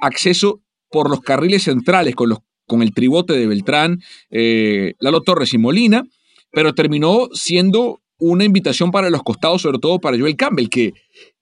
acceso 0.00 0.60
por 0.90 1.10
los 1.10 1.20
carriles 1.20 1.64
centrales 1.64 2.14
con 2.14 2.28
los 2.28 2.38
con 2.66 2.82
el 2.82 2.92
tribote 2.92 3.34
de 3.34 3.46
Beltrán, 3.46 4.02
eh, 4.30 4.94
Lalo 4.98 5.22
Torres 5.22 5.54
y 5.54 5.58
Molina, 5.58 6.04
pero 6.50 6.74
terminó 6.74 7.28
siendo 7.32 8.00
una 8.18 8.44
invitación 8.44 8.90
para 8.90 9.10
los 9.10 9.22
costados, 9.22 9.62
sobre 9.62 9.78
todo 9.78 9.98
para 9.98 10.18
Joel 10.18 10.36
Campbell, 10.36 10.68
que, 10.68 10.94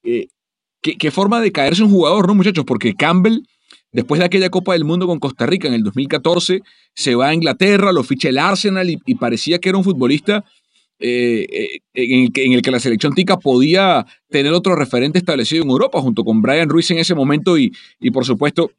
eh, 0.02 0.28
qué 0.82 1.10
forma 1.10 1.40
de 1.40 1.52
caerse 1.52 1.82
un 1.82 1.90
jugador, 1.90 2.26
¿no, 2.26 2.34
muchachos? 2.34 2.64
Porque 2.66 2.94
Campbell, 2.94 3.40
después 3.92 4.18
de 4.18 4.26
aquella 4.26 4.50
Copa 4.50 4.74
del 4.74 4.84
Mundo 4.84 5.06
con 5.06 5.18
Costa 5.18 5.46
Rica 5.46 5.66
en 5.66 5.74
el 5.74 5.82
2014, 5.82 6.60
se 6.94 7.14
va 7.14 7.28
a 7.28 7.34
Inglaterra, 7.34 7.92
lo 7.92 8.02
ficha 8.02 8.28
el 8.28 8.38
Arsenal 8.38 8.90
y, 8.90 9.14
parecía 9.14 9.58
que 9.58 9.70
era 9.70 9.78
un 9.78 9.84
futbolista 9.84 10.44
eh, 11.06 11.80
en, 11.92 12.52
el 12.52 12.62
que, 12.62 12.70
la 12.70 12.80
selección 12.80 13.14
tica 13.14 13.38
podía 13.38 14.06
tener 14.30 14.52
otro 14.52 14.74
referente 14.74 15.18
establecido 15.18 15.62
en 15.62 15.70
Europa, 15.70 16.00
junto 16.00 16.24
con 16.24 16.40
Brian 16.40 16.68
Ruiz 16.68 16.90
en 16.90 16.98
ese 16.98 17.14
momento 17.14 17.58
y, 17.58 17.72
y 18.00 18.10
por 18.10 18.24
supuesto 18.24 18.70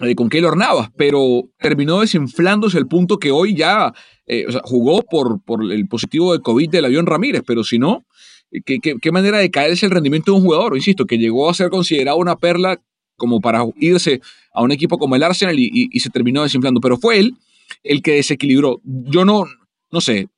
eh, 0.00 0.14
con 0.14 0.30
Keylor 0.30 0.56
Navas, 0.56 0.88
pero 0.96 1.50
terminó 1.58 2.00
desinflándose 2.00 2.78
el 2.78 2.86
punto 2.86 3.18
que 3.18 3.30
hoy 3.30 3.54
ya 3.54 3.92
eh, 4.26 4.46
jugó 4.64 5.02
por, 5.02 5.42
por 5.44 5.70
el 5.70 5.86
positivo 5.86 6.32
de 6.32 6.40
COVID 6.40 6.70
del 6.70 6.86
avión 6.86 7.04
Ramírez, 7.04 7.42
pero 7.46 7.62
si 7.62 7.78
no, 7.78 8.06
eh, 8.50 8.62
¿qué, 8.64 8.80
qué, 8.80 9.12
manera 9.12 9.38
de 9.38 9.50
caerse 9.50 9.84
el 9.84 9.92
rendimiento 9.92 10.32
de 10.32 10.38
un 10.38 10.44
jugador? 10.44 10.74
Insisto, 10.76 11.04
que 11.04 11.18
llegó 11.18 11.50
a 11.50 11.54
ser 11.54 11.68
considerado 11.68 12.16
una 12.16 12.36
perla 12.36 12.80
como 13.16 13.42
para 13.42 13.64
irse 13.76 14.22
a 14.54 14.62
un 14.62 14.72
equipo 14.72 14.96
como 14.96 15.14
el 15.14 15.22
Arsenal 15.22 15.56
y, 15.58 15.90
se 16.00 16.08
terminó 16.08 16.42
desinflando, 16.42 16.80
pero 16.80 16.96
fue 16.96 17.18
él 17.18 17.34
el 17.82 18.00
que 18.00 18.12
desequilibró. 18.12 18.80
Yo 18.84 19.26
no, 19.26 19.44
no 19.90 20.00
sé, 20.00 20.28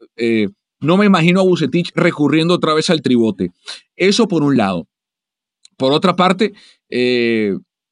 no 0.84 0.96
me 0.96 1.06
imagino 1.06 1.40
a 1.40 1.44
Bucetich 1.44 1.92
recurriendo 1.94 2.54
otra 2.54 2.74
vez 2.74 2.90
al 2.90 3.02
tribote. 3.02 3.50
Eso 3.96 4.28
por 4.28 4.42
un 4.42 4.56
lado. 4.56 4.86
Por 5.76 5.92
otra 5.92 6.14
parte, 6.14 6.52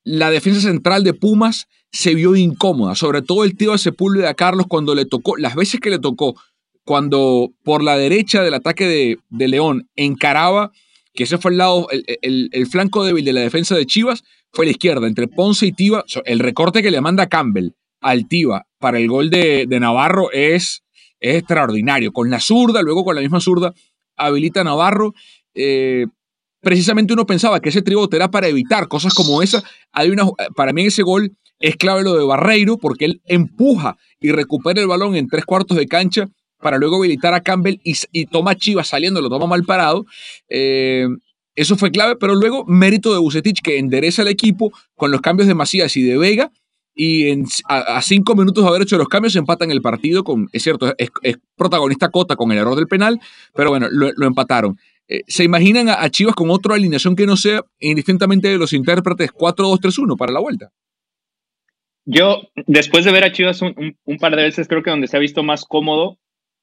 la 0.04 0.30
defensa 0.30 0.61
central 0.61 1.04
de 1.04 1.14
Pumas 1.14 1.68
se 1.90 2.14
vio 2.14 2.34
incómoda, 2.37 2.94
sobre 2.94 3.22
todo 3.22 3.44
el 3.44 3.56
tío 3.56 3.72
de 3.72 3.78
Sepúlveda 3.78 4.34
Carlos 4.34 4.66
cuando 4.68 4.94
le 4.94 5.04
tocó, 5.04 5.37
las 5.37 5.54
veces 5.54 5.78
que 5.78 5.90
le 5.90 5.99
tocó, 5.99 6.34
cuando 6.84 7.52
por 7.62 7.82
la 7.82 7.96
derecha 7.96 8.42
del 8.42 8.54
ataque 8.54 9.18
de, 9.30 9.49
León 9.49 9.88
encaraba, 9.94 10.72
que 11.14 11.25
ese 11.25 11.38
fue 11.38 11.52
el 11.52 11.58
lado, 11.58 11.88
el, 11.90 12.66
flanco 12.70 13.04
débil 13.04 13.25
de 13.25 13.34
la 13.34 13.40
defensa 13.40 13.76
de 13.76 13.87
Chivas, 13.87 14.25
fue 14.52 14.64
la 14.64 14.72
izquierda, 14.72 15.06
entre 15.06 15.28
Ponce 15.28 15.66
y 15.66 15.72
Tiva, 15.72 16.04
el 16.25 16.38
recorte 16.38 16.82
que 16.82 16.90
le 16.90 17.00
manda 17.00 17.28
Campbell 17.28 17.72
al 18.00 18.26
Tiva 18.26 18.66
para 18.78 18.99
el 18.99 19.08
gol 19.08 19.30
de, 19.30 19.66
Navarro 19.68 20.32
es, 20.32 20.82
es, 21.23 21.37
extraordinario. 21.37 22.12
Con 22.12 22.31
la 22.31 22.41
zurda, 22.41 22.83
luego 22.83 23.05
con 23.05 23.14
la 23.14 23.23
misma 23.23 23.41
zurda, 23.41 23.73
habilita 24.17 24.64
Navarro. 24.64 25.14
Eh, 25.55 26.07
precisamente 26.61 27.12
uno 27.12 27.26
pensaba 27.26 27.61
que 27.61 27.71
ese 27.71 27.83
tribote 27.83 28.17
era 28.17 28.31
para 28.31 28.49
evitar 28.49 28.88
cosas 28.88 29.14
como 29.14 29.43
esa. 29.43 29.62
Hay 29.93 30.11
una, 30.11 30.25
para 30.55 30.73
mí 30.73 30.87
ese 30.87 31.02
gol 31.02 31.37
es 31.59 31.76
clave 31.76 32.02
lo 32.02 32.17
de 32.17 32.25
Barreiro 32.25 32.76
porque 32.76 33.05
él 33.07 33.23
empuja 33.26 33.97
y 34.21 34.33
recupera 34.33 34.81
el 34.81 34.88
balón 34.88 35.17
en 35.17 35.29
tres 35.29 35.45
cuartos 35.45 35.76
de 35.76 35.87
cancha 35.87 36.29
para 36.61 36.79
luego 36.79 36.97
habilitar 36.97 37.35
a 37.35 37.41
Campbell 37.41 37.81
y, 37.83 38.26
toma 38.26 38.55
Chivas 38.55 38.88
saliendo, 38.88 39.21
lo 39.21 39.29
toma 39.29 39.47
mal 39.47 39.64
parado. 39.64 40.07
Eh, 40.49 41.09
eso 41.55 41.76
fue 41.76 41.91
clave, 41.91 42.17
pero 42.17 42.35
luego 42.35 42.64
mérito 42.67 43.12
de 43.12 43.19
Bucetich 43.19 43.61
que 43.61 43.79
endereza 43.79 44.23
el 44.23 44.29
equipo 44.29 44.73
con 44.95 45.11
los 45.11 45.21
cambios 45.21 45.49
de 45.49 45.55
Macías 45.55 45.97
y 45.97 46.02
de 46.02 46.17
Vega 46.17 46.50
y 46.94 47.28
en, 47.28 47.44
a, 47.68 48.00
cinco 48.02 48.34
minutos 48.34 48.62
de 48.62 48.68
haber 48.68 48.82
hecho 48.82 48.99
los 48.99 49.08
cambios 49.08 49.34
empatan 49.37 49.70
el 49.70 49.80
partido 49.80 50.25
con, 50.25 50.49
es 50.52 50.62
cierto, 50.62 50.94
es, 50.99 51.11
protagonista 51.56 52.11
Cota 52.11 52.37
con 52.37 52.52
el 52.52 52.58
error 52.58 52.76
del 52.76 52.87
penal, 52.87 53.18
pero 53.54 53.70
bueno, 53.70 53.88
lo 53.90 54.26
empataron. 54.26 54.78
Eh, 55.12 55.25
¿Se 55.26 55.44
imaginan 55.44 55.90
a, 55.90 56.08
Chivas 56.08 56.34
con 56.34 56.50
otra 56.50 56.75
alineación 56.75 57.16
que 57.16 57.26
no 57.26 57.37
sea 57.37 57.62
indistintamente 57.80 58.49
de 58.49 58.56
los 58.56 58.72
intérpretes 58.72 59.30
4-2-3-1 59.30 60.16
para 60.16 60.32
la 60.32 60.40
vuelta? 60.40 60.72
Yo, 62.06 62.40
después 62.66 63.04
de 63.04 63.12
ver 63.12 63.25
a 63.25 63.32
Chivas 63.32 63.61
un, 63.61 64.18
par 64.18 64.34
de 64.34 64.42
veces, 64.42 64.68
creo 64.68 64.82
que 64.82 64.90
donde 64.90 65.08
se 65.08 65.16
ha 65.16 65.20
visto 65.20 65.42
más 65.42 65.64
cómodo 65.64 66.18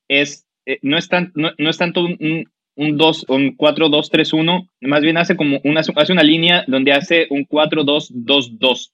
es, 0.07 0.47
eh, 0.65 0.79
no, 0.81 0.97
es 0.97 1.09
no, 1.35 1.69
es 1.69 1.77
tanto 1.77 2.01
un, 2.01 2.49
un, 2.75 2.97
2, 2.97 3.25
un 3.29 3.55
4-2-3-1, 3.55 4.67
más 4.81 5.01
bien 5.01 5.17
hace 5.17 5.35
como 5.35 5.61
una, 5.63 5.81
hace 5.81 6.11
una 6.11 6.23
línea 6.23 6.65
donde 6.67 6.93
hace 6.93 7.27
un 7.29 7.45
4-2-2-2. 7.45 8.91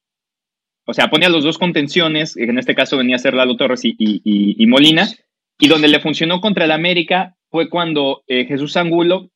O 0.85 0.93
sea, 0.93 1.09
pone 1.09 1.25
a 1.25 1.29
los 1.29 1.43
dos 1.43 1.57
contenciones, 1.57 2.37
en 2.37 2.59
este 2.59 2.75
caso 2.75 2.97
venía 2.97 3.15
a 3.15 3.19
ser 3.19 3.33
Lalo 3.33 3.57
Torres 3.57 3.81
y, 3.83 4.65
Molina, 4.67 5.09
y 5.59 5.67
donde 5.67 5.87
le 5.87 5.99
funcionó 5.99 6.41
contra 6.41 6.65
el 6.65 6.71
América 6.71 7.35
fue 7.49 7.69
cuando 7.69 8.23
eh, 8.27 8.45
Jesús 8.45 8.77
Angulo 8.77 9.29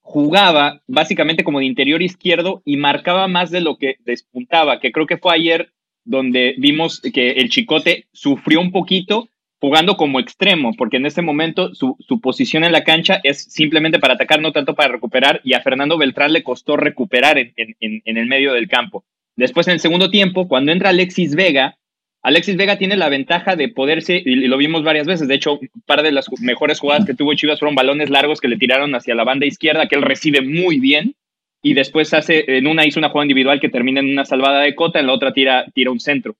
jugaba 0.00 0.82
básicamente 0.86 1.44
como 1.44 1.60
de 1.60 1.66
interior 1.66 2.02
izquierdo 2.02 2.60
y 2.64 2.76
marcaba 2.76 3.28
más 3.28 3.50
de 3.50 3.60
lo 3.60 3.78
que 3.78 3.96
despuntaba, 4.00 4.80
que 4.80 4.92
creo 4.92 5.06
que 5.06 5.16
fue 5.16 5.34
ayer 5.34 5.72
donde 6.04 6.56
vimos 6.58 7.00
que 7.00 7.30
el 7.32 7.48
Chicote 7.48 8.08
sufrió 8.12 8.60
un 8.60 8.72
poquito 8.72 9.28
jugando 9.60 9.96
como 9.96 10.18
extremo, 10.18 10.72
porque 10.76 10.96
en 10.96 11.06
este 11.06 11.22
momento 11.22 11.72
su, 11.72 11.96
posición 12.20 12.64
en 12.64 12.72
la 12.72 12.82
cancha 12.82 13.20
es 13.22 13.44
simplemente 13.44 14.00
para 14.00 14.14
atacar, 14.14 14.40
no 14.40 14.50
tanto 14.50 14.74
para 14.74 14.92
recuperar, 14.92 15.40
y 15.44 15.54
a 15.54 15.60
Fernando 15.60 15.96
Beltrán 15.96 16.32
le 16.32 16.42
costó 16.42 16.76
recuperar 16.76 17.38
en 17.38 18.02
el 18.04 18.26
medio 18.26 18.54
del 18.54 18.68
campo. 18.68 19.04
Después, 19.36 19.66
en 19.68 19.74
el 19.74 19.80
segundo 19.80 20.10
tiempo, 20.10 20.48
cuando 20.48 20.72
entra 20.72 20.90
Alexis 20.90 21.34
Vega, 21.34 21.78
Alexis 22.22 22.56
Vega 22.56 22.78
tiene 22.78 22.96
la 22.96 23.08
ventaja 23.08 23.56
de 23.56 23.68
poderse, 23.68 24.22
y 24.24 24.36
lo 24.46 24.56
vimos 24.56 24.84
varias 24.84 25.06
veces, 25.06 25.26
de 25.26 25.34
hecho, 25.34 25.58
un 25.58 25.82
par 25.86 26.02
de 26.02 26.12
las 26.12 26.30
mejores 26.40 26.78
jugadas 26.78 27.04
que 27.04 27.14
tuvo 27.14 27.34
Chivas 27.34 27.58
fueron 27.58 27.74
balones 27.74 28.10
largos 28.10 28.40
que 28.40 28.48
le 28.48 28.58
tiraron 28.58 28.94
hacia 28.94 29.14
la 29.14 29.24
banda 29.24 29.46
izquierda, 29.46 29.88
que 29.88 29.96
él 29.96 30.02
recibe 30.02 30.40
muy 30.40 30.78
bien, 30.78 31.16
y 31.62 31.74
después 31.74 32.12
hace, 32.14 32.44
en 32.46 32.66
una 32.66 32.86
hizo 32.86 33.00
una 33.00 33.08
jugada 33.08 33.24
individual 33.24 33.60
que 33.60 33.68
termina 33.68 34.00
en 34.00 34.10
una 34.10 34.24
salvada 34.24 34.62
de 34.62 34.74
cota, 34.74 35.00
en 35.00 35.06
la 35.06 35.14
otra 35.14 35.32
tira, 35.32 35.66
tira 35.74 35.90
un 35.90 36.00
centro. 36.00 36.36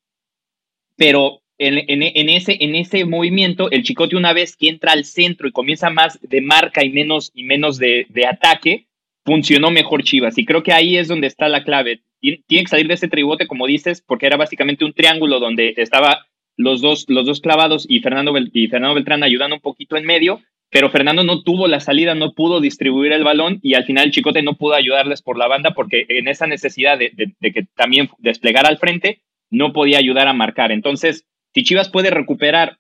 Pero 0.97 1.43
en, 1.59 1.85
en, 1.89 2.29
ese, 2.29 2.57
en 2.61 2.75
ese 2.75 3.05
movimiento, 3.05 3.71
el 3.71 3.85
Chicote 3.85 4.17
una 4.17 4.33
vez 4.33 4.57
que 4.57 4.69
entra 4.69 4.93
al 4.93 5.05
centro 5.05 5.49
y 5.49 5.53
comienza 5.53 5.91
más 5.91 6.19
de 6.23 6.41
marca 6.41 6.85
y 6.85 6.91
menos, 6.91 7.31
y 7.35 7.45
menos 7.45 7.79
de, 7.79 8.07
de 8.09 8.27
ataque, 8.27 8.87
funcionó 9.25 9.71
mejor 9.71 10.03
Chivas. 10.03 10.39
Y 10.39 10.45
creo 10.45 10.63
que 10.63 10.73
ahí 10.73 10.97
es 10.97 11.09
donde 11.09 11.27
está 11.27 11.49
la 11.49 11.65
clave 11.65 12.03
tiene 12.23 12.65
que 12.65 12.69
salir 12.69 12.87
de 12.87 12.95
ese 12.95 13.09
tribote, 13.09 13.47
como 13.47 13.67
dices, 13.67 14.03
porque 14.07 14.27
era 14.27 14.37
básicamente 14.37 14.85
un 14.85 14.93
triángulo 14.93 15.41
donde 15.41 15.75
estaba 15.77 16.27
los 16.57 16.81
dos, 16.81 17.07
los 17.09 17.27
dos 17.27 17.41
clavados 17.41 17.87
y 17.89 18.01
Fernando, 18.01 18.33
y 18.53 18.69
Fernando 18.69 18.95
Beltrán 18.95 19.23
ayudando 19.23 19.57
un 19.57 19.63
poquito 19.63 19.97
en 19.97 20.05
medio, 20.05 20.41
pero 20.71 20.91
Fernando 20.91 21.25
no 21.25 21.43
tuvo 21.43 21.67
la 21.67 21.81
salida, 21.81 22.15
no 22.15 22.33
pudo 22.33 22.61
distribuir 22.61 23.13
el 23.13 23.25
balón 23.25 23.59
y 23.63 23.75
al 23.75 23.85
final 23.85 24.07
el 24.07 24.11
Chicote 24.13 24.43
no 24.43 24.55
pudo 24.55 24.75
ayudarles 24.75 25.21
por 25.21 25.37
la 25.37 25.49
banda 25.49 25.73
porque 25.75 26.07
en 26.09 26.29
esa 26.29 26.47
necesidad 26.47 26.99
de, 26.99 27.13
que 27.41 27.67
también 27.75 28.09
desplegara 28.19 28.69
al 28.69 28.79
frente, 28.79 29.21
no 29.51 29.73
podía 29.73 29.99
ayudar 29.99 30.29
a 30.29 30.33
marcar. 30.33 30.71
Entonces, 30.71 31.27
si 31.53 31.65
Chivas 31.65 31.91
puede 31.91 32.11
recuperar 32.11 32.79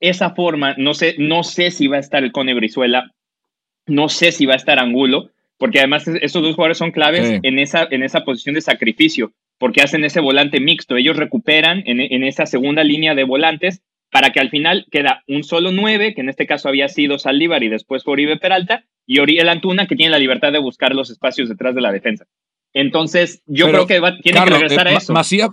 esa 0.00 0.30
forma, 0.34 0.74
no 0.76 0.92
sé, 0.92 1.14
no 1.18 1.42
sé 1.42 1.70
si 1.70 1.86
va 1.86 1.96
a 1.96 2.00
estar 2.00 2.22
el 2.22 2.32
Cone 2.32 2.52
Brizuela, 2.52 3.12
no 3.86 4.08
sé 4.08 4.32
si 4.32 4.44
va 4.44 4.54
a 4.54 4.58
estar 4.58 4.78
Angulo, 4.78 5.30
porque 5.58 5.78
además 5.78 6.06
estos 6.06 6.42
dos 6.42 6.54
jugadores 6.54 6.78
son 6.78 6.90
claves 6.90 7.40
en, 7.42 7.58
esa, 7.58 7.86
en 7.90 8.02
esa 8.02 8.24
posición 8.24 8.54
de 8.54 8.60
sacrificio, 8.60 9.32
porque 9.58 9.82
hacen 9.82 10.04
ese 10.04 10.20
volante 10.20 10.60
mixto. 10.60 10.96
Ellos 10.96 11.16
recuperan 11.16 11.82
en, 11.86 12.00
en 12.00 12.24
esa 12.24 12.46
segunda 12.46 12.84
línea 12.84 13.14
de 13.14 13.24
volantes 13.24 13.82
para 14.10 14.30
que 14.30 14.40
al 14.40 14.50
final 14.50 14.86
queda 14.90 15.24
un 15.26 15.42
solo 15.42 15.72
nueve, 15.72 16.14
que 16.14 16.20
en 16.20 16.28
este 16.28 16.46
caso 16.46 16.68
había 16.68 16.88
sido 16.88 17.18
Saldívar 17.18 17.62
y 17.62 17.68
después 17.68 18.02
Oribe 18.06 18.38
Peralta, 18.38 18.84
y 19.06 19.18
Oriel 19.20 19.48
Antuna, 19.48 19.86
que 19.86 19.96
tiene 19.96 20.10
la 20.10 20.18
libertad 20.18 20.52
de 20.52 20.58
buscar 20.58 20.94
los 20.94 21.10
espacios 21.10 21.48
detrás 21.48 21.74
de 21.74 21.80
la 21.80 21.92
defensa. 21.92 22.26
Entonces, 22.72 23.42
yo 23.46 23.68
creo 23.68 23.86
que 23.86 24.00
tiene 24.22 24.44
que 24.44 24.50
regresar 24.50 24.88
a 24.88 24.92
eh, 24.92 24.96
eso. 24.96 25.12
Macías, 25.12 25.50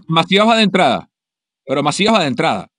va 0.47 0.57
de 0.57 0.63
entrada, 0.63 1.09
pero 1.65 1.83
Macías 1.83 2.13
va 2.13 2.21
de 2.21 2.27
entrada. 2.27 2.69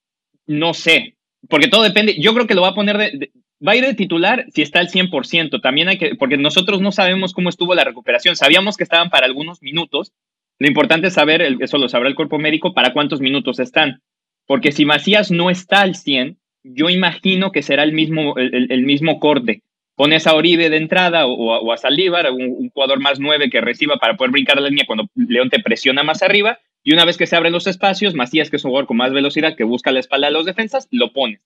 No 0.46 0.74
sé, 0.74 1.16
porque 1.48 1.68
todo 1.68 1.82
depende. 1.82 2.16
Yo 2.20 2.34
creo 2.34 2.46
que 2.46 2.54
lo 2.54 2.62
va 2.62 2.68
a 2.68 2.74
poner 2.74 2.98
de, 2.98 3.30
va 3.66 3.72
a 3.72 3.76
ir 3.76 3.84
de 3.84 3.94
titular 3.94 4.46
si 4.52 4.62
está 4.62 4.80
al 4.80 4.88
100%. 4.88 5.60
También 5.60 5.88
hay 5.88 5.98
que, 5.98 6.14
porque 6.16 6.36
nosotros 6.36 6.80
no 6.80 6.92
sabemos 6.92 7.32
cómo 7.32 7.48
estuvo 7.48 7.74
la 7.74 7.84
recuperación. 7.84 8.36
Sabíamos 8.36 8.76
que 8.76 8.84
estaban 8.84 9.10
para 9.10 9.26
algunos 9.26 9.62
minutos. 9.62 10.12
Lo 10.58 10.68
importante 10.68 11.08
es 11.08 11.14
saber, 11.14 11.42
eso 11.60 11.78
lo 11.78 11.88
sabrá 11.88 12.08
el 12.08 12.14
cuerpo 12.14 12.38
médico, 12.38 12.74
para 12.74 12.92
cuántos 12.92 13.20
minutos 13.20 13.58
están. 13.58 14.02
Porque 14.46 14.72
si 14.72 14.84
Macías 14.84 15.30
no 15.30 15.50
está 15.50 15.80
al 15.80 15.94
100, 15.94 16.38
yo 16.62 16.90
imagino 16.90 17.52
que 17.52 17.62
será 17.62 17.82
el 17.82 17.92
mismo, 17.92 18.36
el, 18.36 18.82
mismo 18.84 19.18
corte. 19.18 19.62
Pones 19.96 20.26
a 20.26 20.34
Oribe 20.34 20.70
de 20.70 20.76
entrada 20.76 21.26
o, 21.26 21.72
a 21.72 21.76
Saldívar, 21.76 22.30
un, 22.30 22.70
jugador 22.70 23.00
más 23.00 23.20
nueve 23.20 23.50
que 23.50 23.60
reciba 23.60 23.96
para 23.96 24.16
poder 24.16 24.32
brincar 24.32 24.60
la 24.60 24.68
línea 24.68 24.86
cuando 24.86 25.06
León 25.14 25.50
te 25.50 25.60
presiona 25.60 26.02
más 26.02 26.22
arriba. 26.22 26.58
Y 26.82 26.92
una 26.92 27.04
vez 27.04 27.16
que 27.16 27.26
se 27.26 27.36
abren 27.36 27.52
los 27.52 27.66
espacios, 27.66 28.14
Macías, 28.14 28.50
que 28.50 28.56
es 28.56 28.64
un 28.64 28.70
jugador 28.70 28.86
con 28.86 28.96
más 28.96 29.12
velocidad 29.12 29.56
que 29.56 29.64
busca 29.64 29.92
la 29.92 30.00
espalda 30.00 30.28
de 30.28 30.34
los 30.34 30.46
defensas, 30.46 30.88
lo 30.90 31.12
pones. 31.12 31.40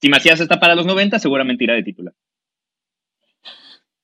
Si 0.00 0.08
Macías 0.08 0.40
está 0.40 0.60
para 0.60 0.74
los 0.74 0.86
90, 0.86 1.18
seguramente 1.18 1.64
irá 1.64 1.74
de 1.74 1.82
titular. 1.82 2.14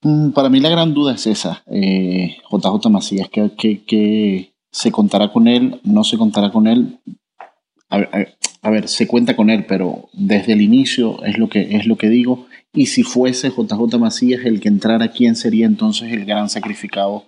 Mm, 0.02 0.30
para 0.32 0.50
mí 0.50 0.60
la 0.60 0.68
gran 0.68 0.92
duda 0.92 1.14
es 1.14 1.26
esa, 1.26 1.62
eh, 1.66 2.36
JJ 2.50 2.90
Macías, 2.90 3.28
que, 3.28 3.50
que, 3.86 4.52
se 4.70 4.90
contará 4.90 5.30
con 5.32 5.46
él, 5.46 5.80
no 5.84 6.02
se 6.02 6.18
contará 6.18 6.50
con 6.50 6.66
él. 6.66 6.98
A 7.88 8.70
ver, 8.70 8.88
se 8.88 9.06
cuenta 9.06 9.36
con 9.36 9.48
él, 9.48 9.66
pero 9.66 10.08
desde 10.12 10.54
el 10.54 10.62
inicio 10.62 11.22
es 11.22 11.38
lo 11.38 11.48
que, 11.48 11.76
es 11.76 11.86
lo 11.86 11.96
que 11.96 12.08
digo. 12.08 12.46
Y 12.72 12.86
si 12.86 13.04
fuese 13.04 13.50
JJ 13.50 13.98
Macías 14.00 14.44
el 14.44 14.58
que 14.58 14.68
entrara, 14.68 15.08
¿quién 15.08 15.36
sería 15.36 15.66
entonces 15.66 16.12
el 16.12 16.24
gran 16.24 16.48
sacrificado 16.48 17.26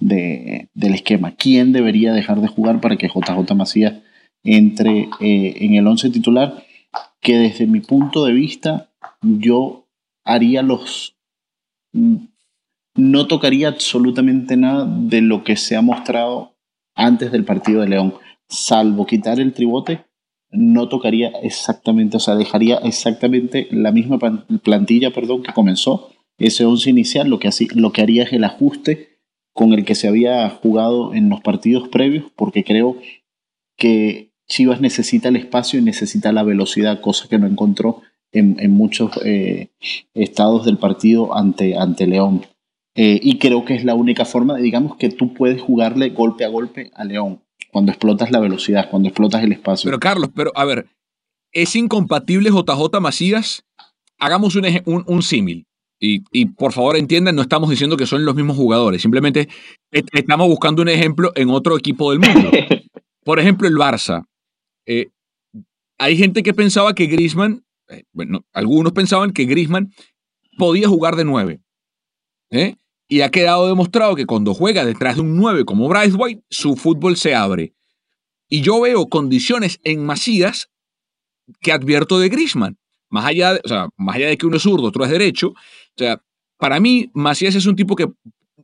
de, 0.00 0.70
del 0.74 0.94
esquema? 0.94 1.36
¿Quién 1.36 1.72
debería 1.72 2.12
dejar 2.12 2.40
de 2.40 2.48
jugar 2.48 2.80
para 2.80 2.96
que 2.96 3.08
JJ 3.08 3.54
Macías 3.54 3.94
entre 4.42 5.08
eh, 5.20 5.54
en 5.60 5.74
el 5.74 5.86
11 5.86 6.10
titular? 6.10 6.64
Que 7.20 7.36
desde 7.36 7.66
mi 7.66 7.80
punto 7.80 8.24
de 8.24 8.32
vista 8.32 8.90
yo 9.22 9.86
haría 10.24 10.62
los... 10.62 11.16
No 11.92 13.26
tocaría 13.26 13.68
absolutamente 13.68 14.56
nada 14.56 14.86
de 14.86 15.20
lo 15.20 15.44
que 15.44 15.56
se 15.56 15.76
ha 15.76 15.82
mostrado 15.82 16.56
antes 16.94 17.30
del 17.30 17.44
partido 17.44 17.80
de 17.80 17.88
León, 17.88 18.14
salvo 18.48 19.06
quitar 19.06 19.38
el 19.38 19.52
tribote 19.52 20.08
no 20.50 20.88
tocaría 20.88 21.28
exactamente, 21.42 22.16
o 22.16 22.20
sea, 22.20 22.34
dejaría 22.34 22.76
exactamente 22.78 23.68
la 23.70 23.92
misma 23.92 24.18
plantilla 24.62 25.12
perdón, 25.12 25.42
que 25.42 25.52
comenzó 25.52 26.10
ese 26.38 26.64
11 26.64 26.90
inicial, 26.90 27.28
lo 27.28 27.38
que, 27.38 27.48
así, 27.48 27.68
lo 27.74 27.92
que 27.92 28.02
haría 28.02 28.22
es 28.22 28.32
el 28.32 28.44
ajuste 28.44 29.18
con 29.52 29.72
el 29.72 29.84
que 29.84 29.94
se 29.94 30.08
había 30.08 30.48
jugado 30.50 31.14
en 31.14 31.28
los 31.28 31.40
partidos 31.40 31.88
previos, 31.88 32.26
porque 32.36 32.64
creo 32.64 32.96
que 33.76 34.27
Chivas 34.48 34.80
necesita 34.80 35.28
el 35.28 35.36
espacio 35.36 35.78
y 35.78 35.82
necesita 35.82 36.32
la 36.32 36.42
velocidad, 36.42 37.00
cosa 37.00 37.28
que 37.28 37.38
no 37.38 37.46
encontró 37.46 38.02
en, 38.32 38.70
muchos 38.72 39.18
eh, 39.24 39.68
estados 40.14 40.64
del 40.64 40.78
partido 40.78 41.36
ante, 41.36 41.76
ante 41.76 42.06
León. 42.06 42.46
Eh, 42.94 43.20
y 43.22 43.38
creo 43.38 43.64
que 43.64 43.74
es 43.74 43.84
la 43.84 43.94
única 43.94 44.24
forma, 44.24 44.56
digamos, 44.56 44.96
que 44.96 45.10
tú 45.10 45.34
puedes 45.34 45.60
jugarle 45.60 46.10
golpe 46.10 46.44
a 46.44 46.48
golpe 46.48 46.90
a 46.94 47.04
León 47.04 47.42
cuando 47.70 47.92
explotas 47.92 48.30
la 48.30 48.40
velocidad, 48.40 48.88
cuando 48.90 49.08
explotas 49.08 49.44
el 49.44 49.52
espacio. 49.52 49.88
Pero 49.88 50.00
Carlos, 50.00 50.30
pero 50.34 50.50
a 50.54 50.64
ver, 50.64 50.86
¿es 51.52 51.76
incompatible 51.76 52.50
JJ 52.50 53.00
Macías? 53.00 53.64
Hagamos 54.18 54.56
un, 54.56 55.04
un, 55.06 55.22
símil. 55.22 55.66
Y, 56.00 56.22
y, 56.32 56.46
por 56.46 56.72
favor 56.72 56.96
entiendan, 56.96 57.36
no 57.36 57.42
estamos 57.42 57.70
diciendo 57.70 57.96
que 57.96 58.06
son 58.06 58.24
los 58.24 58.34
mismos 58.34 58.56
jugadores, 58.56 59.02
simplemente 59.02 59.48
estamos 59.90 60.48
buscando 60.48 60.82
un 60.82 60.88
ejemplo 60.88 61.32
en 61.36 61.50
otro 61.50 61.76
equipo 61.76 62.10
del 62.10 62.20
mundo. 62.20 62.50
Por 63.24 63.38
ejemplo, 63.38 63.68
el 63.68 63.74
Barça. 63.74 64.24
Eh, 64.88 65.10
hay 65.98 66.16
gente 66.16 66.42
que 66.42 66.54
pensaba 66.54 66.94
que 66.94 67.06
Grisman, 67.06 67.62
eh, 67.88 68.04
bueno, 68.12 68.44
algunos 68.52 68.92
pensaban 68.92 69.32
que 69.32 69.44
Grisman 69.44 69.92
podía 70.56 70.88
jugar 70.88 71.14
de 71.14 71.24
nueve. 71.24 71.60
¿eh? 72.50 72.76
Y 73.06 73.20
ha 73.20 73.30
quedado 73.30 73.68
demostrado 73.68 74.16
que 74.16 74.24
cuando 74.24 74.54
juega 74.54 74.86
detrás 74.86 75.16
de 75.16 75.22
un 75.22 75.36
9 75.36 75.64
como 75.64 75.88
Bryce 75.88 76.16
White, 76.16 76.42
su 76.48 76.76
fútbol 76.76 77.16
se 77.16 77.34
abre. 77.34 77.74
Y 78.48 78.62
yo 78.62 78.80
veo 78.80 79.08
condiciones 79.08 79.78
en 79.84 80.04
Macías 80.04 80.70
que 81.60 81.72
advierto 81.72 82.18
de 82.18 82.30
Grisman. 82.30 82.78
Más 83.10 83.26
allá, 83.26 83.54
de, 83.54 83.60
más 83.96 84.16
allá 84.16 84.28
de 84.28 84.36
que 84.38 84.46
uno 84.46 84.56
es 84.56 84.62
zurdo, 84.62 84.88
otro 84.88 85.04
es 85.04 85.10
derecho. 85.10 85.48
O 85.48 85.54
sea, 85.96 86.22
para 86.58 86.80
mí, 86.80 87.10
Macías 87.14 87.54
es 87.54 87.66
un 87.66 87.76
tipo 87.76 87.94
que, 87.94 88.08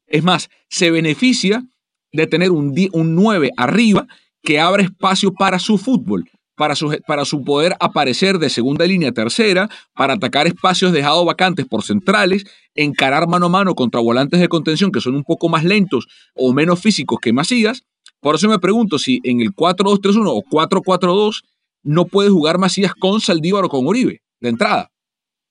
es 0.07 0.23
más, 0.23 0.49
se 0.69 0.91
beneficia 0.91 1.67
de 2.13 2.27
tener 2.27 2.51
un, 2.51 2.75
un 2.93 3.15
9 3.15 3.51
arriba 3.57 4.07
que 4.45 4.61
abre 4.61 4.85
espacio 4.85 5.33
para 5.33 5.59
su 5.59 5.79
fútbol 5.79 6.31
para 6.57 6.75
su, 6.75 6.97
para 7.07 7.25
su 7.25 7.43
poder 7.45 7.75
aparecer 7.81 8.39
de 8.39 8.49
segunda 8.49 8.87
línea 8.87 9.11
a 9.11 9.13
tercera, 9.13 9.69
para 9.95 10.15
atacar 10.15 10.47
espacios 10.47 10.93
dejados 10.93 11.25
vacantes 11.25 11.67
por 11.67 11.83
centrales, 11.83 12.45
encarar 12.75 13.27
mano 13.27 13.47
a 13.47 13.49
mano 13.49 13.75
contra 13.75 14.01
volantes 14.01 14.41
de 14.41 14.49
contención 14.49 14.93
que 14.93 15.01
son 15.01 15.15
un 15.15 15.25
poco 15.25 15.49
más 15.49 15.65
lentos 15.65 16.07
o 16.35 16.53
menos 16.53 16.81
físicos 16.81 17.19
que 17.21 17.33
Macías. 17.33 17.85
Por 18.21 18.37
eso 18.37 18.49
me 18.49 18.59
pregunto 18.59 18.99
si 18.99 19.21
en 19.25 19.41
el 19.41 19.51
4-2-3-1 19.51 20.25
o 20.27 20.43
4-4-2 20.43 21.43
no 21.83 22.07
puede 22.07 22.31
jugar 22.31 22.59
Macías 22.59 22.95
con 22.95 23.21
Saldívar 23.21 23.65
o 23.65 23.69
con 23.69 23.87
Oribe 23.87 24.23
de 24.41 24.49
entrada. 24.49 24.91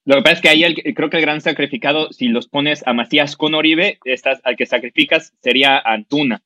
Lo 0.06 0.16
que 0.16 0.22
pasa 0.22 0.36
es 0.36 0.42
que 0.42 0.50
ahí 0.50 0.76
creo 0.94 1.10
que 1.10 1.18
el 1.18 1.24
gran 1.24 1.40
sacrificado, 1.40 2.12
si 2.12 2.28
los 2.28 2.48
pones 2.48 2.86
a 2.86 2.94
Macías 2.94 3.38
con 3.38 3.54
Oribe, 3.54 4.00
al 4.44 4.56
que 4.58 4.66
sacrificas 4.66 5.34
sería 5.42 5.80
Antuna 5.80 6.42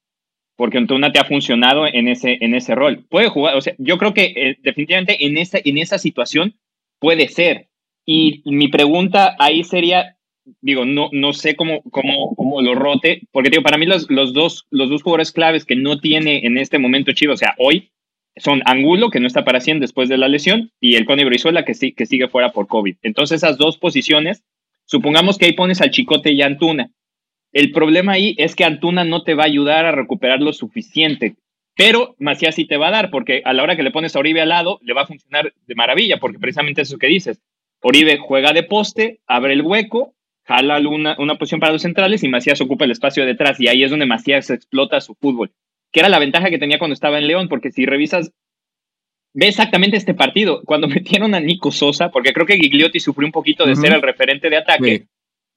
porque 0.58 0.80
Antuna 0.80 1.12
te 1.14 1.20
ha 1.20 1.26
funcionado 1.26 1.88
en 1.88 2.10
ese, 2.10 2.38
en 2.42 2.56
ese 2.56 2.76
rol. 2.76 3.06
Puede 3.10 3.30
jugar, 3.30 3.56
o 3.56 3.62
sea, 3.62 3.76
yo 3.78 3.98
creo 3.98 4.14
que 4.14 4.34
eh, 4.36 4.58
definitivamente 4.64 5.26
en 5.26 5.38
esa, 5.38 5.60
en 5.64 5.78
esa 5.78 6.00
situación 6.00 6.56
puede 7.00 7.30
ser. 7.30 7.70
Y 8.06 8.42
mi 8.46 8.68
pregunta 8.68 9.36
ahí 9.40 9.64
sería, 9.64 10.18
digo, 10.62 10.84
no, 10.84 11.10
no 11.12 11.32
sé 11.34 11.56
cómo, 11.56 11.84
cómo, 11.92 12.36
cómo 12.36 12.62
lo 12.62 12.74
rote, 12.74 13.22
porque 13.32 13.50
digo, 13.50 13.64
para 13.64 13.78
mí 13.78 13.86
los, 13.86 14.10
los, 14.10 14.34
dos, 14.34 14.66
los 14.72 14.90
dos 14.90 15.04
jugadores 15.04 15.32
claves 15.32 15.64
que 15.64 15.76
no 15.76 16.00
tiene 16.00 16.46
en 16.46 16.58
este 16.58 16.80
momento 16.80 17.12
Chivas, 17.12 17.36
o 17.36 17.38
sea, 17.38 17.56
hoy, 17.60 17.92
son 18.38 18.62
Angulo, 18.66 19.10
que 19.10 19.20
no 19.20 19.28
está 19.28 19.44
para 19.44 19.62
100 19.62 19.80
después 19.80 20.10
de 20.10 20.18
la 20.18 20.28
lesión, 20.28 20.72
y 20.80 20.96
el 20.96 21.06
Cone 21.06 21.26
Brizuela, 21.26 21.66
que, 21.66 21.74
sí, 21.74 21.92
que 21.92 22.06
sigue 22.06 22.28
fuera 22.28 22.52
por 22.52 22.68
COVID. 22.68 22.96
Entonces, 23.04 23.38
esas 23.38 23.58
dos 23.58 23.78
posiciones, 23.78 24.44
supongamos 24.86 25.38
que 25.38 25.46
ahí 25.46 25.54
pones 25.54 25.82
al 25.82 25.92
Chicote 25.92 26.32
y 26.32 26.42
Antuna. 26.42 26.92
El 27.58 27.72
problema 27.72 28.12
ahí 28.12 28.36
es 28.38 28.56
que 28.56 28.66
Antuna 28.66 29.04
no 29.04 29.24
te 29.24 29.34
va 29.34 29.42
a 29.42 29.48
ayudar 29.48 29.88
a 29.88 29.92
recuperar 29.92 30.42
lo 30.42 30.54
suficiente. 30.54 31.38
Pero 31.76 32.16
Macías 32.20 32.54
sí 32.54 32.66
te 32.66 32.78
va 32.78 32.90
a 32.90 32.92
dar, 32.92 33.10
porque 33.10 33.42
a 33.46 33.52
la 33.52 33.64
hora 33.64 33.76
que 33.76 33.82
le 33.82 33.90
pones 33.90 34.16
a 34.16 34.20
Oribe 34.20 34.42
al 34.42 34.50
lado, 34.50 34.78
le 34.84 34.94
va 34.94 35.02
a 35.02 35.08
funcionar 35.08 35.52
de 35.66 35.74
maravilla, 35.74 36.20
porque 36.20 36.38
precisamente 36.38 36.84
eso 36.84 37.00
que 37.00 37.08
dices. 37.08 37.42
Oribe 37.82 38.20
juega 38.20 38.54
de 38.54 38.62
poste, 38.62 39.22
abre 39.26 39.54
el 39.54 39.64
hueco, 39.64 40.14
jala 40.44 40.78
una, 40.88 41.16
una 41.18 41.40
posición 41.40 41.60
para 41.60 41.74
los 41.74 41.82
centrales 41.82 42.24
y 42.24 42.28
Macías 42.28 42.62
ocupa 42.62 42.86
el 42.86 42.92
espacio 42.92 43.26
detrás. 43.26 43.60
Y 43.60 43.68
ahí 43.68 43.84
es 43.84 43.90
donde 43.90 44.06
Macías 44.06 44.52
explota 44.52 45.02
su 45.02 45.16
fútbol, 45.16 45.52
que 45.92 46.02
era 46.02 46.10
la 46.10 46.20
ventaja 46.20 46.52
que 46.52 46.60
tenía 46.60 46.78
cuando 46.78 46.94
estaba 46.94 47.18
en 47.18 47.26
León, 47.26 47.50
porque 47.50 47.72
si 47.72 47.88
revisas, 47.88 48.34
ve 49.34 49.48
exactamente 49.48 49.98
este 49.98 50.14
partido. 50.14 50.62
Cuando 50.64 50.88
metieron 50.88 51.34
a 51.34 51.40
Nico 51.40 51.72
Sosa, 51.72 52.12
porque 52.12 52.34
creo 52.34 52.46
que 52.46 52.58
Gigliotti 52.58 53.00
sufrió 53.00 53.26
un 53.26 53.32
poquito 53.32 53.66
de 53.66 53.76
ser 53.76 53.94
el 53.94 54.04
referente 54.04 54.52
de 54.52 54.58
ataque. 54.58 55.08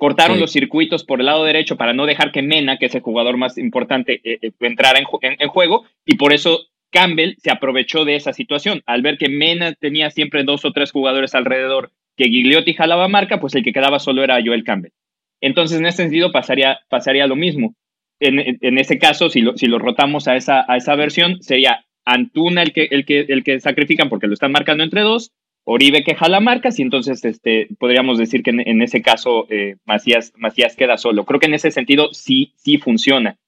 Cortaron 0.00 0.40
los 0.40 0.50
circuitos 0.50 1.04
por 1.04 1.20
el 1.20 1.26
lado 1.26 1.44
derecho 1.44 1.76
para 1.76 1.92
no 1.92 2.06
dejar 2.06 2.32
que 2.32 2.40
Mena, 2.40 2.78
que 2.78 2.86
es 2.86 2.94
el 2.94 3.02
jugador 3.02 3.36
más 3.36 3.58
importante, 3.58 4.22
eh, 4.24 4.38
eh, 4.40 4.50
entrara 4.60 4.98
en, 4.98 5.48
juego. 5.48 5.84
Y 6.06 6.16
por 6.16 6.32
eso 6.32 6.68
Campbell 6.90 7.34
se 7.36 7.50
aprovechó 7.50 8.06
de 8.06 8.16
esa 8.16 8.32
situación. 8.32 8.82
Al 8.86 9.02
ver 9.02 9.18
que 9.18 9.28
Mena 9.28 9.74
tenía 9.74 10.10
siempre 10.10 10.42
dos 10.42 10.64
o 10.64 10.72
tres 10.72 10.90
jugadores 10.90 11.34
alrededor 11.34 11.90
que 12.16 12.30
Gigliotti 12.30 12.72
jalaba 12.72 13.08
marca, 13.08 13.40
pues 13.40 13.54
el 13.54 13.62
que 13.62 13.74
quedaba 13.74 13.98
solo 13.98 14.24
era 14.24 14.40
Joel 14.42 14.64
Campbell. 14.64 14.92
Entonces, 15.42 15.78
en 15.78 15.84
ese 15.84 15.98
sentido, 15.98 16.32
pasaría, 16.32 16.80
pasaría 16.88 17.26
lo 17.26 17.36
mismo. 17.36 17.74
En, 18.20 18.78
ese 18.78 18.98
caso, 18.98 19.28
si 19.28 19.42
lo, 19.42 19.58
si 19.58 19.66
lo 19.66 19.78
rotamos 19.78 20.28
a 20.28 20.36
esa, 20.36 20.64
a 20.66 20.78
esa 20.78 20.94
versión, 20.94 21.42
sería 21.42 21.84
Antuna 22.06 22.62
el 22.62 22.72
que, 22.72 22.88
el, 22.90 23.04
que, 23.04 23.26
el 23.28 23.44
que 23.44 23.60
sacrifican 23.60 24.08
porque 24.08 24.28
lo 24.28 24.32
están 24.32 24.52
marcando 24.52 24.82
entre 24.82 25.02
dos, 25.02 25.30
Oribe 25.72 26.02
que 26.02 26.14
jala 26.14 26.40
marcas 26.40 26.78
y 26.78 26.82
entonces 26.82 27.24
este, 27.24 27.68
podríamos 27.78 28.18
decir 28.18 28.42
que 28.42 28.50
en, 28.50 28.82
ese 28.82 29.02
caso 29.02 29.46
eh, 29.50 29.76
Macías, 29.84 30.32
Macías 30.36 30.76
queda 30.76 30.98
solo. 30.98 31.24
Creo 31.24 31.40
que 31.40 31.46
en 31.46 31.54
ese 31.54 31.70
sentido 31.70 32.08
sí, 32.12 32.52
sí 32.56 32.78
funciona. 32.78 33.38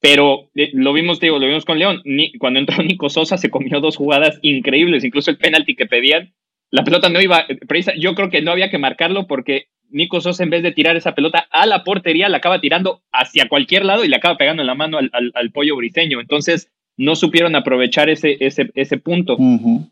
Pero 0.00 0.50
eh, 0.54 0.70
lo 0.74 0.92
vimos, 0.92 1.18
digo, 1.18 1.38
lo 1.38 1.46
vimos 1.46 1.64
con 1.64 1.78
León. 1.78 2.02
cuando 2.38 2.60
entró 2.60 2.82
Nico 2.84 3.08
Sosa 3.08 3.36
se 3.36 3.50
comió 3.50 3.80
dos 3.80 3.96
jugadas 3.96 4.38
increíbles, 4.42 5.04
incluso 5.04 5.30
el 5.30 5.38
penalti 5.38 5.74
que 5.74 5.86
pedían 5.86 6.32
la 6.70 6.84
pelota 6.84 7.08
no 7.08 7.20
iba, 7.20 7.46
yo 7.98 8.14
creo 8.14 8.30
que 8.30 8.42
no 8.42 8.50
había 8.50 8.70
que 8.70 8.78
marcarlo 8.78 9.26
porque 9.26 9.68
Nico 9.88 10.20
Sosa 10.20 10.42
en 10.42 10.50
vez 10.50 10.62
de 10.62 10.72
tirar 10.72 10.96
esa 10.96 11.14
pelota 11.14 11.46
a 11.50 11.64
la 11.66 11.84
portería 11.84 12.28
la 12.28 12.38
acaba 12.38 12.60
tirando 12.60 13.02
hacia 13.12 13.48
cualquier 13.48 13.84
lado 13.84 14.04
y 14.04 14.08
le 14.08 14.16
acaba 14.16 14.36
pegando 14.36 14.62
en 14.62 14.66
la 14.66 14.74
mano 14.74 14.98
al, 14.98 15.50
pollo 15.52 15.76
briseño. 15.76 16.20
Entonces 16.20 16.72
no 16.96 17.14
supieron 17.14 17.56
aprovechar 17.56 18.08
ese, 18.08 18.36
ese, 18.40 18.70
ese 18.74 18.96
punto. 18.98 19.36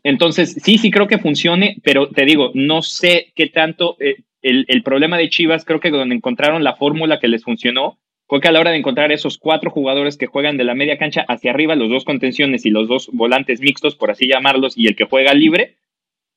Entonces 0.03 0.57
sí, 0.63 0.77
sí 0.77 0.91
creo 0.91 1.07
que 1.07 1.19
funcione, 1.19 1.77
pero 1.83 2.07
te 2.09 2.25
digo, 2.25 2.51
no 2.53 2.81
sé 2.81 3.31
qué 3.35 3.47
tanto 3.47 3.97
eh, 3.99 4.17
el, 4.41 4.65
el, 4.67 4.83
problema 4.83 5.17
de 5.17 5.29
Chivas, 5.29 5.65
creo 5.65 5.79
que 5.79 5.91
donde 5.91 6.15
encontraron 6.15 6.63
la 6.63 6.75
fórmula 6.75 7.19
que 7.19 7.27
les 7.27 7.43
funcionó 7.43 7.97
fue 8.27 8.41
que 8.41 8.47
a 8.47 8.51
la 8.51 8.59
hora 8.59 8.71
de 8.71 8.77
encontrar 8.77 9.11
esos 9.11 9.37
cuatro 9.37 9.69
jugadores 9.69 10.17
que 10.17 10.25
juegan 10.25 10.57
de 10.57 10.63
la 10.63 10.73
media 10.73 10.97
cancha 10.97 11.25
hacia 11.27 11.51
arriba, 11.51 11.75
los 11.75 11.89
dos 11.89 12.05
contenciones 12.05 12.65
y 12.65 12.71
los 12.71 12.87
dos 12.87 13.09
volantes 13.13 13.61
mixtos, 13.61 13.95
por 13.95 14.09
así 14.09 14.27
llamarlos, 14.27 14.77
y 14.77 14.87
el 14.87 14.95
que 14.95 15.05
juega 15.05 15.33
libre, 15.33 15.75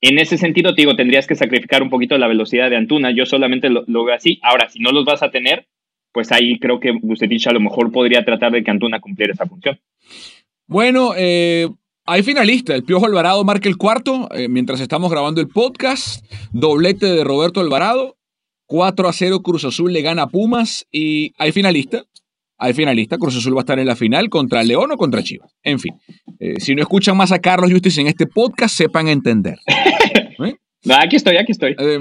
en 0.01 0.17
ese 0.17 0.37
sentido, 0.37 0.73
te 0.73 0.83
digo, 0.83 0.95
tendrías 0.95 1.27
que 1.27 1.35
sacrificar 1.35 1.83
un 1.83 1.89
poquito 1.89 2.17
la 2.17 2.27
velocidad 2.27 2.69
de 2.69 2.77
Antuna. 2.77 3.11
Yo 3.11 3.25
solamente 3.25 3.69
lo, 3.69 3.83
veo 3.85 4.13
así. 4.13 4.39
Ahora, 4.43 4.69
si 4.69 4.79
no 4.79 4.91
los 4.91 5.03
vas 5.03 5.23
a 5.23 5.31
tener, 5.31 5.67
pues 6.13 6.31
ahí 6.31 6.57
creo 6.57 6.79
que 6.79 6.91
Bucetich 6.91 7.47
a 7.47 7.53
lo 7.53 7.59
mejor 7.59 7.91
podría 7.91 8.23
tratar 8.23 8.51
de 8.51 8.63
que 8.63 8.71
Antuna 8.71 9.01
cumpliera 9.01 9.33
esa 9.33 9.45
función. 9.45 9.77
Bueno, 10.69 11.13
eh, 11.17 11.67
hay 12.05 12.21
finalista. 12.21 12.75
El 12.75 12.83
Piojo 12.83 13.07
Alvarado 13.07 13.43
marca 13.43 13.67
el 13.67 13.75
cuarto 13.75 14.29
eh, 14.31 14.47
mientras 14.47 14.79
estamos 14.79 15.09
grabando 15.09 15.41
el 15.41 15.47
podcast. 15.47 16.23
Doblete 16.51 17.07
de 17.07 17.23
Roberto 17.23 17.59
Alvarado. 17.59 18.17
4 18.67 19.09
a 19.09 19.13
0 19.13 19.41
Cruz 19.41 19.65
Azul 19.65 19.91
le 19.91 20.03
gana 20.03 20.21
a 20.21 20.27
Pumas 20.27 20.85
y 20.91 21.33
hay 21.39 21.51
finalista. 21.53 22.03
Hay 22.59 22.73
finalista. 22.73 23.17
Cruz 23.17 23.35
Azul 23.35 23.55
va 23.55 23.61
a 23.61 23.63
estar 23.63 23.79
en 23.79 23.87
la 23.87 23.95
final 23.95 24.29
contra 24.29 24.61
León 24.61 24.91
o 24.91 24.97
contra 24.97 25.23
Chivas. 25.23 25.51
En 25.63 25.79
fin, 25.79 25.95
eh, 26.39 26.59
si 26.59 26.75
no 26.75 26.83
escuchan 26.83 27.17
más 27.17 27.31
a 27.31 27.39
Carlos 27.39 27.71
Justice 27.71 27.99
en 28.01 28.05
este 28.05 28.27
podcast, 28.27 28.75
sepan 28.75 29.07
entender. 29.07 29.57
¿Eh? 30.45 30.55
Aquí 30.89 31.15
estoy, 31.15 31.37
aquí 31.37 31.51
estoy. 31.51 31.75
Eh, 31.77 31.99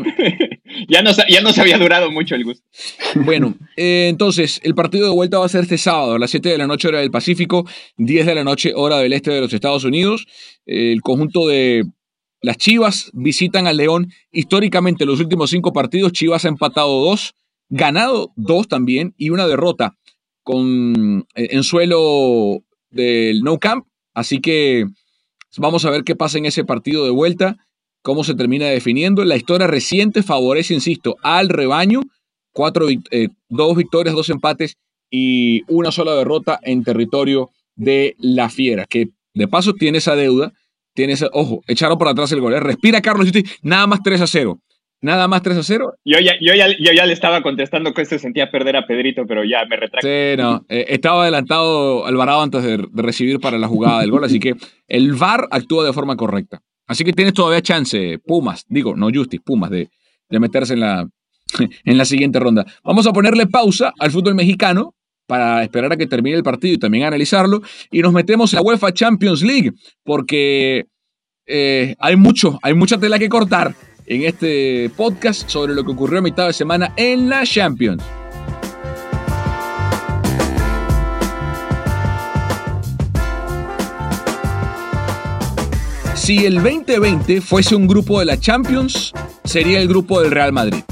ya, 0.89 1.03
nos, 1.03 1.17
ya 1.29 1.41
nos 1.41 1.59
había 1.59 1.79
durado 1.79 2.11
mucho 2.11 2.35
el 2.35 2.45
gusto. 2.45 2.65
Bueno, 3.15 3.55
entonces, 3.77 4.61
el 4.63 4.75
partido 4.75 5.07
de 5.07 5.15
vuelta 5.15 5.39
va 5.39 5.47
a 5.47 5.49
ser 5.49 5.63
este 5.63 5.79
sábado 5.79 6.15
a 6.15 6.19
las 6.19 6.31
7 6.31 6.49
de 6.49 6.59
la 6.59 6.67
noche 6.67 6.89
hora 6.89 7.01
del 7.01 7.11
Pacífico, 7.11 7.67
10 7.97 8.27
de 8.27 8.35
la 8.35 8.45
noche 8.45 8.73
hora 8.75 8.99
del 8.99 9.13
este 9.13 9.31
de 9.31 9.41
los 9.41 9.53
Estados 9.53 9.85
Unidos. 9.85 10.27
El 10.67 11.03
conjunto 11.03 11.47
de 11.47 11.85
las 12.41 12.57
Chivas 12.57 13.11
visitan 13.15 13.67
al 13.67 13.77
León. 13.77 14.13
Históricamente, 14.31 15.05
los 15.05 15.21
últimos 15.21 15.51
cinco 15.51 15.73
partidos, 15.73 16.13
Chivas 16.13 16.45
ha 16.45 16.49
empatado 16.49 17.05
dos, 17.05 17.35
ganado 17.69 18.33
dos 18.37 18.69
también 18.69 19.15
y 19.17 19.31
una 19.31 19.47
derrota 19.47 19.97
con, 20.43 21.27
eh, 21.35 21.49
en 21.51 21.63
suelo 21.63 22.63
del 22.91 23.43
No 23.43 23.59
Camp. 23.59 23.87
Así 24.15 24.41
que 24.41 24.87
vamos 25.57 25.85
a 25.85 25.91
ver 25.91 26.05
qué 26.05 26.17
pasa 26.17 26.39
en 26.39 26.47
ese 26.47 26.65
partido 26.65 27.05
de 27.05 27.11
vuelta, 27.11 27.57
cómo 28.09 28.25
se 28.25 28.35
termina 28.35 28.65
definiendo. 28.65 29.23
La 29.23 29.37
historia 29.37 29.67
reciente 29.67 30.23
favorece, 30.23 30.73
insisto, 30.73 31.17
al 31.23 31.51
rebaño. 31.51 32.01
Cuatro, 32.53 32.89
eh, 32.89 33.29
dos 33.51 33.77
victorias, 33.77 34.15
dos 34.15 34.31
empates 34.31 34.79
y 35.11 35.63
una 35.69 35.93
sola 35.93 36.15
derrota 36.15 36.59
en 36.63 36.83
territorio 36.83 37.51
de 37.77 38.17
la 38.19 38.49
Fiera, 38.49 38.87
que 38.89 39.11
de 39.35 39.47
paso 39.47 39.75
tiene 39.75 39.99
esa 39.99 40.17
deuda 40.17 40.53
Tienes, 40.99 41.25
ojo, 41.33 41.63
echaron 41.69 41.97
por 41.97 42.09
atrás 42.09 42.33
el 42.33 42.41
gol. 42.41 42.55
¿eh? 42.55 42.59
Respira, 42.59 43.01
Carlos. 43.01 43.31
Nada 43.63 43.87
más 43.87 44.03
3 44.03 44.21
a 44.21 44.27
0. 44.27 44.59
Nada 45.01 45.29
más 45.29 45.43
3 45.43 45.59
a 45.59 45.63
0. 45.63 45.95
Yo 46.05 46.19
ya, 46.19 46.33
yo, 46.41 46.55
ya, 46.55 46.67
yo 46.77 46.93
ya 46.93 47.07
le 47.07 47.13
estaba 47.13 47.41
contestando 47.41 47.95
que 47.95 48.05
se 48.05 48.19
sentía 48.19 48.51
perder 48.51 48.75
a 48.75 48.85
Pedrito, 48.85 49.25
pero 49.25 49.45
ya 49.45 49.65
me 49.67 49.77
retracto. 49.77 50.09
Sí, 50.09 50.37
no. 50.37 50.65
Eh, 50.69 50.87
estaba 50.89 51.23
adelantado 51.23 52.05
Alvarado 52.05 52.43
antes 52.43 52.65
de, 52.65 52.85
recibir 52.95 53.39
para 53.39 53.59
la 53.59 53.69
jugada 53.69 54.01
del 54.01 54.11
gol, 54.11 54.25
así 54.25 54.41
que 54.41 54.55
el 54.89 55.13
VAR 55.13 55.47
actúa 55.53 55.85
de 55.85 55.93
forma 55.93 56.17
correcta. 56.17 56.63
Así 56.89 57.05
que 57.05 57.13
tienes 57.13 57.35
todavía 57.35 57.63
chance, 57.63 58.19
Pumas, 58.27 58.65
digo, 58.69 58.97
no 58.97 59.09
Justice, 59.15 59.43
Pumas, 59.45 59.71
de, 59.71 59.91
de 60.29 60.41
meterse 60.41 60.75
en 60.75 60.81
la, 60.81 61.09
en 61.85 61.99
la 61.99 62.05
siguiente 62.05 62.41
ronda. 62.41 62.67
Vamos 62.83 63.07
a 63.07 63.13
ponerle 63.13 63.47
pausa 63.47 63.93
al 63.99 64.11
fútbol 64.11 64.35
mexicano 64.35 64.95
para 65.27 65.63
esperar 65.63 65.93
a 65.93 65.97
que 65.97 66.07
termine 66.07 66.37
el 66.37 66.43
partido 66.43 66.75
y 66.75 66.79
también 66.79 67.05
analizarlo. 67.05 67.61
Y 67.93 68.01
nos 68.01 68.13
metemos 68.13 68.53
en 68.53 68.57
la 68.57 68.63
UEFA 68.63 68.93
Champions 68.93 69.43
League, 69.43 69.73
porque 70.03 70.87
eh, 71.47 71.95
hay 71.99 72.17
mucho, 72.17 72.59
hay 72.63 72.75
mucha 72.75 72.99
tela 72.99 73.19
que 73.19 73.29
cortar 73.29 73.75
en 74.07 74.23
este 74.25 74.91
podcast 74.97 75.49
sobre 75.49 75.75
lo 75.75 75.85
que 75.85 75.93
ocurrió 75.93 76.19
a 76.19 76.23
mitad 76.23 76.47
de 76.47 76.55
semana 76.55 76.95
en 76.97 77.29
la 77.29 77.45
Champions. 77.45 78.03
Si 86.29 86.45
el 86.45 86.57
2020 86.57 87.41
fuese 87.41 87.75
un 87.75 87.87
grupo 87.87 88.19
de 88.19 88.27
la 88.27 88.39
Champions, 88.39 89.15
sería 89.45 89.81
el 89.81 89.89
grupo 89.89 90.21
del 90.21 90.31
Real 90.31 90.53
Madrid. 90.53 90.83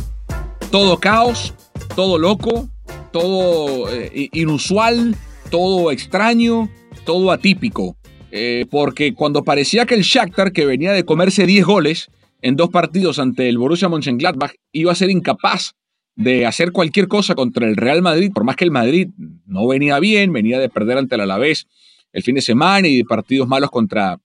Todo 0.70 0.98
caos, 0.98 1.52
todo 1.94 2.16
loco, 2.16 2.70
todo 3.12 3.92
eh, 3.92 4.30
inusual, 4.32 5.14
todo 5.50 5.92
extraño, 5.92 6.70
todo 7.04 7.30
atípico. 7.32 7.98
Eh, 8.30 8.64
porque 8.70 9.12
cuando 9.12 9.44
parecía 9.44 9.84
que 9.84 9.94
el 9.94 10.04
Shakhtar, 10.04 10.52
que 10.52 10.64
venía 10.64 10.92
de 10.92 11.04
comerse 11.04 11.44
10 11.44 11.66
goles 11.66 12.08
en 12.40 12.56
dos 12.56 12.70
partidos 12.70 13.18
ante 13.18 13.50
el 13.50 13.58
Borussia 13.58 13.90
Mönchengladbach, 13.90 14.54
iba 14.72 14.92
a 14.92 14.94
ser 14.94 15.10
incapaz 15.10 15.74
de 16.14 16.46
hacer 16.46 16.72
cualquier 16.72 17.08
cosa 17.08 17.34
contra 17.34 17.68
el 17.68 17.76
Real 17.76 18.00
Madrid, 18.00 18.30
por 18.34 18.44
más 18.44 18.56
que 18.56 18.64
el 18.64 18.70
Madrid 18.70 19.10
no 19.44 19.66
venía 19.66 20.00
bien, 20.00 20.32
venía 20.32 20.58
de 20.58 20.70
perder 20.70 20.96
ante 20.96 21.16
el 21.16 21.20
Alavés 21.20 21.66
el 22.14 22.22
fin 22.22 22.36
de 22.36 22.40
semana 22.40 22.88
y 22.88 22.96
de 22.96 23.04
partidos 23.04 23.46
malos 23.46 23.70
contra 23.70 24.18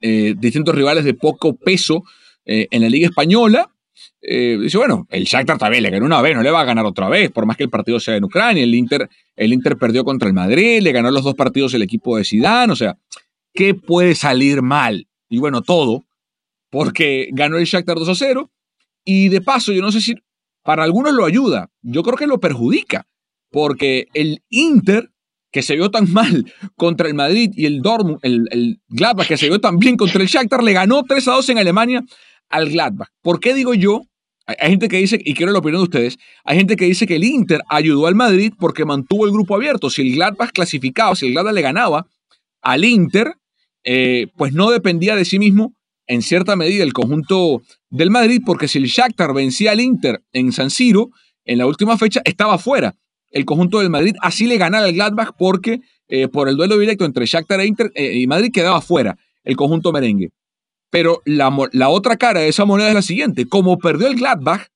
eh, 0.00 0.34
distintos 0.36 0.74
rivales 0.74 1.04
de 1.04 1.14
poco 1.14 1.54
peso 1.54 2.04
en 2.46 2.82
la 2.82 2.88
Liga 2.88 3.06
Española, 3.06 3.70
eh, 4.22 4.58
dice, 4.60 4.76
bueno, 4.76 5.06
el 5.10 5.24
Shakhtar 5.24 5.58
también 5.58 5.82
le 5.82 5.90
ganó 5.90 6.06
una 6.06 6.20
vez, 6.20 6.34
no 6.36 6.42
le 6.42 6.50
va 6.50 6.60
a 6.60 6.64
ganar 6.64 6.84
otra 6.84 7.08
vez, 7.08 7.30
por 7.30 7.46
más 7.46 7.56
que 7.56 7.64
el 7.64 7.70
partido 7.70 7.98
sea 8.00 8.16
en 8.16 8.24
Ucrania. 8.24 8.62
El 8.62 8.74
Inter, 8.74 9.08
el 9.36 9.52
Inter 9.52 9.76
perdió 9.76 10.04
contra 10.04 10.28
el 10.28 10.34
Madrid, 10.34 10.80
le 10.82 10.92
ganó 10.92 11.10
los 11.10 11.24
dos 11.24 11.34
partidos 11.34 11.74
el 11.74 11.82
equipo 11.82 12.16
de 12.16 12.24
Zidane, 12.24 12.72
o 12.72 12.76
sea, 12.76 12.98
¿qué 13.54 13.74
puede 13.74 14.14
salir 14.14 14.62
mal? 14.62 15.08
Y 15.28 15.38
bueno, 15.38 15.62
todo, 15.62 16.04
porque 16.70 17.28
ganó 17.32 17.58
el 17.58 17.64
Shakhtar 17.64 17.96
2 17.96 18.08
a 18.08 18.14
0. 18.14 18.50
Y 19.04 19.28
de 19.28 19.40
paso, 19.40 19.72
yo 19.72 19.80
no 19.80 19.92
sé 19.92 20.00
si 20.00 20.14
para 20.62 20.84
algunos 20.84 21.14
lo 21.14 21.24
ayuda, 21.24 21.70
yo 21.80 22.02
creo 22.02 22.16
que 22.16 22.26
lo 22.26 22.38
perjudica, 22.38 23.06
porque 23.50 24.08
el 24.12 24.42
Inter, 24.50 25.10
que 25.50 25.62
se 25.62 25.74
vio 25.74 25.90
tan 25.90 26.12
mal 26.12 26.52
contra 26.76 27.08
el 27.08 27.14
Madrid, 27.14 27.52
y 27.54 27.66
el 27.66 27.82
Dortmund, 27.82 28.18
el, 28.22 28.46
el 28.50 28.80
Gladbach, 28.88 29.26
que 29.26 29.36
se 29.36 29.48
vio 29.48 29.60
tan 29.60 29.78
bien 29.78 29.96
contra 29.96 30.22
el 30.22 30.28
Shakhtar, 30.28 30.62
le 30.62 30.72
ganó 30.72 31.02
3 31.02 31.28
a 31.28 31.32
2 31.32 31.48
en 31.50 31.58
Alemania 31.58 32.04
al 32.48 32.70
Gladbach. 32.70 33.08
¿Por 33.22 33.40
qué 33.40 33.54
digo 33.54 33.74
yo? 33.74 34.02
Hay, 34.46 34.70
gente 34.70 34.88
que 34.88 34.96
dice, 34.96 35.20
y 35.24 35.34
quiero 35.34 35.52
la 35.52 35.60
opinión 35.60 35.80
de 35.80 35.84
ustedes, 35.84 36.18
hay 36.44 36.56
gente 36.56 36.74
que 36.74 36.84
dice 36.84 37.06
que 37.06 37.16
el 37.16 37.24
Inter 37.24 37.60
ayudó 37.68 38.06
al 38.06 38.16
Madrid 38.16 38.52
porque 38.58 38.84
mantuvo 38.84 39.24
el 39.24 39.32
grupo 39.32 39.54
abierto. 39.54 39.90
Si 39.90 40.02
el 40.02 40.14
Gladbach 40.14 40.50
clasificaba, 40.50 41.14
si 41.14 41.26
el 41.26 41.32
Gladbach 41.32 41.54
le 41.54 41.62
ganaba 41.62 42.06
al 42.60 42.84
Inter, 42.84 43.34
eh, 43.84 44.26
pues 44.36 44.52
no 44.52 44.70
dependía 44.70 45.14
de 45.14 45.24
sí 45.24 45.38
mismo 45.38 45.74
en 46.06 46.22
cierta 46.22 46.56
medida 46.56 46.82
el 46.82 46.92
conjunto 46.92 47.62
del 47.88 48.10
Madrid, 48.10 48.42
porque 48.44 48.66
si 48.66 48.78
el 48.78 48.86
Shakhtar 48.86 49.32
vencía 49.32 49.70
al 49.70 49.80
Inter 49.80 50.22
en 50.32 50.50
San 50.50 50.70
Siro, 50.70 51.10
en 51.44 51.58
la 51.58 51.66
última 51.66 51.96
fecha 51.96 52.20
estaba 52.24 52.58
fuera 52.58 52.96
el 53.30 53.44
conjunto 53.44 53.78
del 53.78 53.90
Madrid, 53.90 54.14
así 54.20 54.46
le 54.46 54.58
ganaba 54.58 54.86
al 54.86 54.92
Gladbach 54.92 55.34
porque 55.38 55.80
eh, 56.08 56.28
por 56.28 56.48
el 56.48 56.56
duelo 56.56 56.76
directo 56.78 57.04
entre 57.04 57.26
Shakhtar 57.26 57.60
e 57.60 57.66
Inter 57.66 57.92
eh, 57.94 58.18
y 58.18 58.26
Madrid 58.26 58.50
quedaba 58.52 58.80
fuera 58.80 59.16
el 59.44 59.56
conjunto 59.56 59.92
merengue. 59.92 60.30
Pero 60.90 61.22
la, 61.24 61.88
otra 61.88 62.16
cara 62.16 62.40
de 62.40 62.48
esa 62.48 62.64
moneda 62.64 62.88
es 62.88 62.94
la 62.94 63.02
siguiente. 63.02 63.46
Como 63.46 63.78
perdió 63.78 64.08
el 64.08 64.16
Gladbach, 64.16 64.66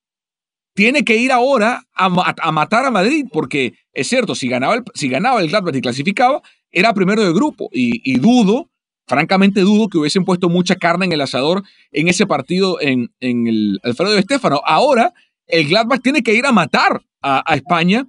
tiene 0.74 1.04
que 1.04 1.16
ir 1.16 1.32
ahora 1.32 1.82
a, 1.92 2.08
matar 2.52 2.84
a 2.84 2.90
Madrid, 2.90 3.26
porque 3.32 3.74
es 3.92 4.08
cierto, 4.08 4.36
si 4.36 4.48
ganaba, 4.48 4.74
el, 4.74 4.84
si 4.94 5.08
ganaba 5.08 5.40
el 5.40 5.48
Gladbach 5.48 5.74
y 5.74 5.80
clasificaba, 5.80 6.40
era 6.70 6.94
primero 6.94 7.24
de 7.24 7.32
grupo. 7.32 7.68
Y, 7.72 8.16
dudo, 8.18 8.70
francamente 9.08 9.60
dudo 9.60 9.88
que 9.88 9.98
hubiesen 9.98 10.24
puesto 10.24 10.48
mucha 10.48 10.76
carne 10.76 11.06
en 11.06 11.12
el 11.12 11.20
asador 11.20 11.64
en 11.90 12.06
ese 12.06 12.26
partido 12.26 12.80
en, 12.80 13.10
el 13.20 13.80
Alfredo 13.82 14.12
de 14.12 14.20
Estefano. 14.20 14.62
Ahora, 14.64 15.12
el 15.48 15.68
Gladbach 15.68 16.00
tiene 16.00 16.22
que 16.22 16.34
ir 16.34 16.46
a 16.46 16.52
matar 16.52 17.02
a 17.22 17.54
España. 17.56 18.06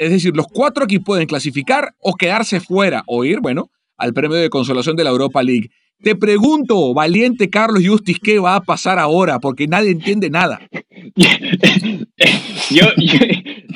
Es 0.00 0.10
decir, 0.10 0.34
los 0.34 0.46
cuatro 0.46 0.84
aquí 0.84 0.98
pueden 0.98 1.26
clasificar 1.26 1.90
o 1.98 2.14
quedarse 2.14 2.58
fuera 2.58 3.02
o 3.06 3.22
ir, 3.26 3.40
bueno, 3.40 3.70
al 3.98 4.14
premio 4.14 4.38
de 4.38 4.48
consolación 4.48 4.96
de 4.96 5.04
la 5.04 5.10
Europa 5.10 5.42
League. 5.42 5.68
Te 6.02 6.16
pregunto, 6.16 6.94
valiente 6.94 7.50
Carlos 7.50 7.86
Justis, 7.86 8.18
¿qué 8.18 8.38
va 8.38 8.54
a 8.54 8.62
pasar 8.62 8.98
ahora? 8.98 9.40
Porque 9.40 9.66
nadie 9.66 9.90
entiende 9.90 10.30
nada. 10.30 10.66
yo, 12.70 12.86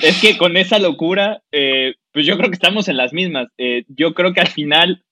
es 0.00 0.20
que 0.22 0.38
con 0.38 0.56
esa 0.56 0.78
locura, 0.78 1.42
eh, 1.52 1.92
pues 2.10 2.24
yo 2.24 2.38
creo 2.38 2.48
que 2.48 2.54
estamos 2.54 2.88
en 2.88 2.96
las 2.96 3.12
mismas. 3.12 3.48
Eh, 3.58 3.84
yo 3.88 4.14
creo 4.14 4.32
que 4.32 4.40
al 4.40 4.48
final 4.48 5.04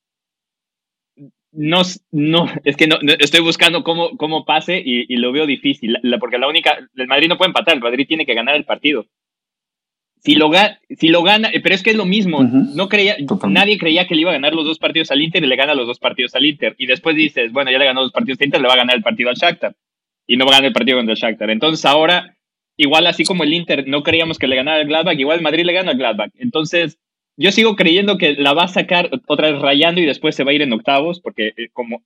no, 1.53 1.83
no, 2.11 2.46
es 2.64 2.79
que 2.79 2.87
no, 2.87 2.96
estoy 3.18 3.40
buscando 3.40 3.85
cómo, 3.85 4.16
cómo 4.16 4.46
pase 4.46 4.83
y, 4.83 5.14
lo 5.16 5.31
veo 5.31 5.44
difícil, 5.44 5.98
porque 6.18 6.38
la 6.38 6.48
única, 6.48 6.79
el 6.96 7.07
Madrid 7.07 7.29
no 7.29 7.37
puede 7.37 7.51
empatar, 7.51 7.75
el 7.75 7.83
Madrid 7.83 8.07
tiene 8.09 8.25
que 8.25 8.33
ganar 8.33 8.57
el 8.57 8.64
partido 8.64 9.05
si 10.25 10.37
lo, 10.37 10.51
si 10.97 11.09
lo 11.09 11.23
gana, 11.23 11.51
pero 11.63 11.75
es 11.75 11.83
que 11.83 11.91
es 11.91 11.97
lo 11.97 12.05
mismo, 12.05 12.45
no 12.45 12.89
creía, 12.89 13.17
nadie 13.49 13.77
creía 13.77 14.07
que 14.07 14.15
le 14.15 14.21
iba 14.21 14.31
a 14.31 14.35
ganar 14.35 14.55
los 14.55 14.65
dos 14.65 14.79
partidos 14.79 15.11
al 15.11 15.21
Inter 15.21 15.43
y 15.43 15.49
le 15.49 15.57
gana 15.57 15.75
los 15.75 15.87
dos 15.87 15.99
partidos 15.99 16.35
al 16.37 16.47
Inter. 16.47 16.77
Y 16.79 16.87
después 16.87 17.17
dices, 17.17 17.51
bueno, 17.53 17.73
ya 17.73 17.79
le 17.79 17.87
ganó 17.87 18.03
los 18.03 18.13
partidos 18.13 18.39
al 18.41 18.47
Inter, 18.47 18.61
le 18.61 18.69
va 18.69 18.75
a 18.75 18.79
ganar 18.79 18.97
el 18.97 19.03
partido 19.03 19.31
al 19.31 19.37
Shakhtar. 19.37 19.75
y 20.29 20.37
no 20.37 20.45
va 20.45 20.53
a 20.53 20.55
ganar 20.55 20.69
el 20.69 20.73
partido 20.73 20.99
contra 20.99 21.15
el 21.15 21.19
Shakhtar. 21.19 21.51
Entonces 21.51 21.85
ahora, 21.85 22.37
igual 22.77 23.07
así 23.09 23.25
como 23.25 23.43
el 23.43 23.53
Inter 23.53 23.89
no 23.89 24.05
creíamos 24.05 24.39
que 24.39 24.47
le 24.47 24.55
ganara 24.55 24.81
el 24.81 24.87
Gladbach, 24.87 25.19
igual 25.19 25.39
el 25.39 25.43
Madrid 25.43 25.65
le 25.65 25.73
gana 25.73 25.91
al 25.91 25.99
Gladbach. 25.99 26.31
Entonces, 26.39 26.99
yo 27.37 27.51
sigo 27.51 27.75
creyendo 27.75 28.17
que 28.17 28.35
la 28.35 28.53
va 28.53 28.65
a 28.65 28.69
sacar 28.69 29.11
otra 29.27 29.51
vez 29.51 29.61
rayando 29.61 30.01
y 30.01 30.07
después 30.07 30.37
se 30.37 30.45
va 30.45 30.53
a 30.53 30.55
ir 30.55 30.63
en 30.63 30.73
octavos, 30.73 31.21
porque 31.21 31.49
eh, 31.57 31.69
como 31.73 32.05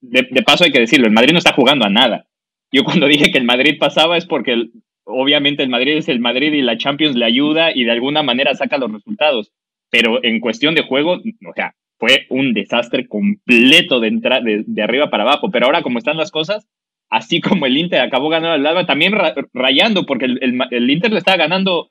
de, 0.00 0.24
paso 0.44 0.62
hay 0.62 0.70
que 0.70 0.80
decirlo, 0.80 1.06
el 1.06 1.12
Madrid 1.12 1.32
no 1.32 1.38
está 1.38 1.54
jugando 1.54 1.86
a 1.86 1.90
nada. 1.90 2.26
Yo 2.70 2.84
cuando 2.84 3.06
dije 3.06 3.30
que 3.32 3.38
el 3.38 3.44
Madrid 3.44 3.78
pasaba 3.80 4.16
es 4.16 4.26
porque 4.26 4.68
obviamente 5.08 5.62
el 5.62 5.68
Madrid 5.68 5.96
es 5.96 6.08
el 6.08 6.20
Madrid 6.20 6.52
y 6.52 6.62
la 6.62 6.78
Champions 6.78 7.16
le 7.16 7.24
ayuda 7.24 7.74
y 7.74 7.84
de 7.84 7.90
alguna 7.90 8.22
manera 8.22 8.54
saca 8.54 8.78
los 8.78 8.92
resultados. 8.92 9.52
Pero 9.90 10.22
en 10.22 10.40
cuestión 10.40 10.74
de 10.74 10.82
juego, 10.82 11.14
o 11.14 11.52
sea, 11.54 11.74
fue 11.98 12.26
un 12.30 12.52
desastre 12.52 13.08
completo 13.08 14.00
de, 14.00 14.10
de, 14.10 14.64
de 14.66 14.82
arriba 14.82 15.10
para 15.10 15.24
abajo. 15.24 15.50
Pero 15.50 15.66
ahora 15.66 15.82
como 15.82 15.98
están 15.98 16.16
las 16.16 16.30
cosas, 16.30 16.68
así 17.10 17.40
como 17.40 17.66
el 17.66 17.76
Inter 17.76 18.00
acabó 18.00 18.28
ganando 18.28 18.54
al 18.54 18.66
Alba, 18.66 18.86
también 18.86 19.14
rayando, 19.52 20.06
porque 20.06 20.26
el, 20.26 20.60
el 20.70 20.90
Inter 20.90 21.12
le 21.12 21.18
estaba 21.18 21.38
ganando 21.38 21.90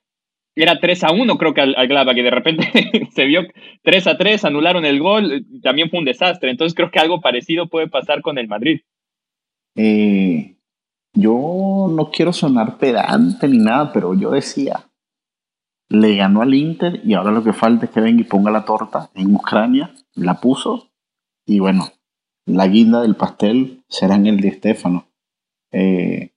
era 0.58 0.80
3 0.80 1.04
a 1.04 1.12
1 1.12 1.38
creo 1.38 1.54
que 1.54 1.62
al, 1.62 1.76
al 1.76 2.16
que 2.16 2.24
de 2.24 2.32
repente 2.32 2.68
se 3.12 3.26
vio 3.26 3.46
3 3.84 4.08
a 4.08 4.18
3, 4.18 4.44
anularon 4.46 4.86
el 4.86 5.00
gol, 5.00 5.46
también 5.62 5.90
fue 5.90 6.00
un 6.00 6.06
desastre. 6.06 6.50
Entonces 6.50 6.76
creo 6.76 6.90
que 6.90 7.00
algo 7.00 7.22
parecido 7.22 7.68
puede 7.68 7.88
pasar 7.88 8.22
con 8.22 8.38
el 8.38 8.48
Madrid. 8.48 8.82
Eh, 9.76 10.57
yo 11.18 11.88
no 11.92 12.12
quiero 12.12 12.32
sonar 12.32 12.78
pedante 12.78 13.48
ni 13.48 13.58
nada, 13.58 13.92
pero 13.92 14.14
yo 14.14 14.32
decía, 14.32 14.88
le 15.90 16.16
ganó 16.16 16.42
al 16.42 16.54
Inter 16.54 17.02
y 17.04 17.14
ahora 17.16 17.32
lo 17.32 17.44
que 17.44 17.54
falta 17.54 17.86
es 17.86 17.92
que 17.92 18.02
venga 18.02 18.22
y 18.22 18.26
ponga 18.26 18.52
la 18.52 18.66
torta 18.66 19.10
en 19.16 19.34
Ucrania, 19.34 19.94
la 20.14 20.40
puso 20.40 20.90
y 21.46 21.60
bueno, 21.60 21.90
la 22.46 22.68
guinda 22.68 23.02
del 23.02 23.16
pastel 23.16 23.84
será 23.88 24.16
en 24.16 24.28
el 24.28 24.40
de 24.40 24.50
Estefano. 24.50 25.08
Eh, 25.72 26.32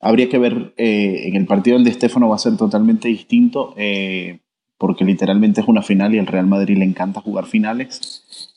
Habría 0.00 0.28
que 0.28 0.38
ver, 0.38 0.74
eh, 0.76 1.22
en 1.26 1.34
el 1.34 1.46
partido 1.46 1.76
del 1.76 1.84
de 1.84 1.90
Estefano 1.90 2.28
va 2.28 2.36
a 2.36 2.38
ser 2.38 2.56
totalmente 2.56 3.08
distinto, 3.08 3.74
eh, 3.76 4.40
porque 4.76 5.04
literalmente 5.04 5.60
es 5.60 5.66
una 5.66 5.82
final 5.82 6.14
y 6.14 6.18
al 6.20 6.26
Real 6.26 6.46
Madrid 6.46 6.78
le 6.78 6.84
encanta 6.84 7.20
jugar 7.20 7.46
finales. 7.46 8.54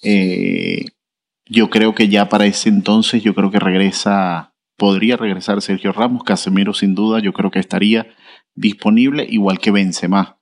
Yo 1.48 1.70
creo 1.70 1.96
que 1.96 2.08
ya 2.08 2.30
para 2.30 2.46
ese 2.46 2.70
entonces, 2.70 3.24
yo 3.24 3.34
creo 3.34 3.50
que 3.52 3.60
regresa, 3.60 4.51
podría 4.78 5.18
regresar 5.18 5.62
Sergio 5.62 5.92
Ramos, 5.92 6.24
Casemiro 6.24 6.74
sin 6.74 6.96
duda, 6.96 7.20
yo 7.20 7.34
creo 7.34 7.52
que 7.52 7.60
estaría 7.60 8.08
disponible, 8.56 9.26
igual 9.30 9.60
que 9.60 9.72
Benzema, 9.72 10.40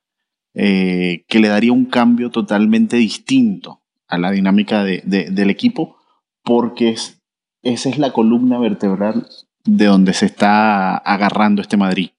que 0.53 1.25
le 1.29 1.47
daría 1.47 1.71
un 1.71 1.85
cambio 1.85 2.31
totalmente 2.31 2.97
distinto 2.97 3.83
a 4.07 4.17
la 4.17 4.31
dinámica 4.31 4.83
del 4.83 5.49
equipo, 5.49 5.97
porque 6.43 6.89
es, 6.89 7.21
esa 7.61 7.89
es 7.89 7.97
la 7.97 8.11
columna 8.11 8.57
vertebral 8.57 9.27
de 9.65 9.85
donde 9.85 10.13
se 10.13 10.25
está 10.25 10.97
agarrando 10.97 11.61
este 11.61 11.77
Madrid. 11.77 12.11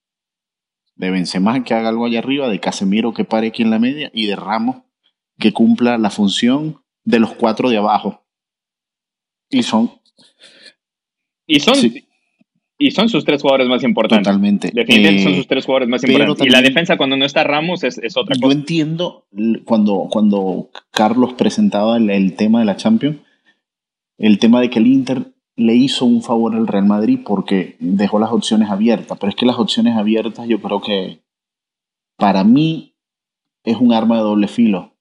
De 0.95 1.11
Benzema 1.11 1.65
que 1.65 1.75
haga 1.75 1.89
algo 1.89 2.07
allá 2.07 2.19
arriba, 2.19 2.49
de 2.49 2.61
Casemiro 2.61 3.13
que 3.15 3.25
pare 3.25 3.49
aquí 3.49 3.63
en 3.63 3.71
la 3.71 3.79
media 3.79 4.11
y 4.13 4.27
de 4.27 4.37
Ramos 4.37 4.83
que 5.39 5.53
cumpla 5.53 5.99
la 5.99 6.11
función 6.11 6.85
de 7.05 7.19
los 7.19 7.33
cuatro 7.33 7.71
de 7.71 7.79
abajo. 7.79 8.27
Y 9.49 9.63
son... 9.63 10.00
Y 11.51 11.61
son, 11.61 11.77
y 12.79 12.91
son 12.93 13.09
sus 13.09 13.25
tres 13.25 13.43
jugadores 13.43 13.69
más 13.69 13.83
importantes. 13.83 14.25
Totalmente. 14.25 14.71
Definitivamente 14.73 15.25
son 15.25 15.35
sus 15.35 15.47
tres 15.47 15.67
jugadores 15.67 15.89
más 15.89 16.05
importantes. 16.05 16.47
y 16.47 16.51
la 16.51 16.63
defensa 16.63 16.97
cuando 16.97 17.17
no 17.17 17.25
está 17.25 17.45
Ramos 17.45 17.85
es, 17.85 17.99
otra 18.17 18.35
cosa. 18.37 18.41
Yo 18.41 18.53
entiendo 18.53 19.27
cuando, 19.65 20.09
cuando 20.11 20.71
Carlos 20.91 21.35
presentaba 21.35 21.97
el, 21.97 22.09
el 22.09 22.35
tema 22.37 22.61
de 22.61 22.65
la 22.65 22.77
Champions, 22.77 23.19
el 24.17 24.39
tema 24.39 24.61
de 24.61 24.71
que 24.71 24.79
el 24.79 24.87
Inter 24.87 25.33
le 25.57 25.75
hizo 25.75 26.07
un 26.07 26.23
favor 26.23 26.55
al 26.55 26.67
Real 26.67 26.87
Madrid 26.87 27.21
porque 27.25 27.77
dejó 27.81 28.19
las 28.19 28.33
opciones 28.33 28.71
abiertas. 28.71 29.19
Pero 29.19 29.31
es 29.31 29.37
que 29.37 29.47
las 29.47 29.59
opciones 29.59 29.97
abiertas 29.97 30.49
yo 30.49 30.61
creo 30.61 30.81
que 30.81 31.23
para 32.17 32.45
mí 32.45 32.95
es 33.65 33.77
un 33.77 33.93
arma 33.93 34.17
de 34.17 34.23
doble 34.23 34.49
filo. 34.49 34.95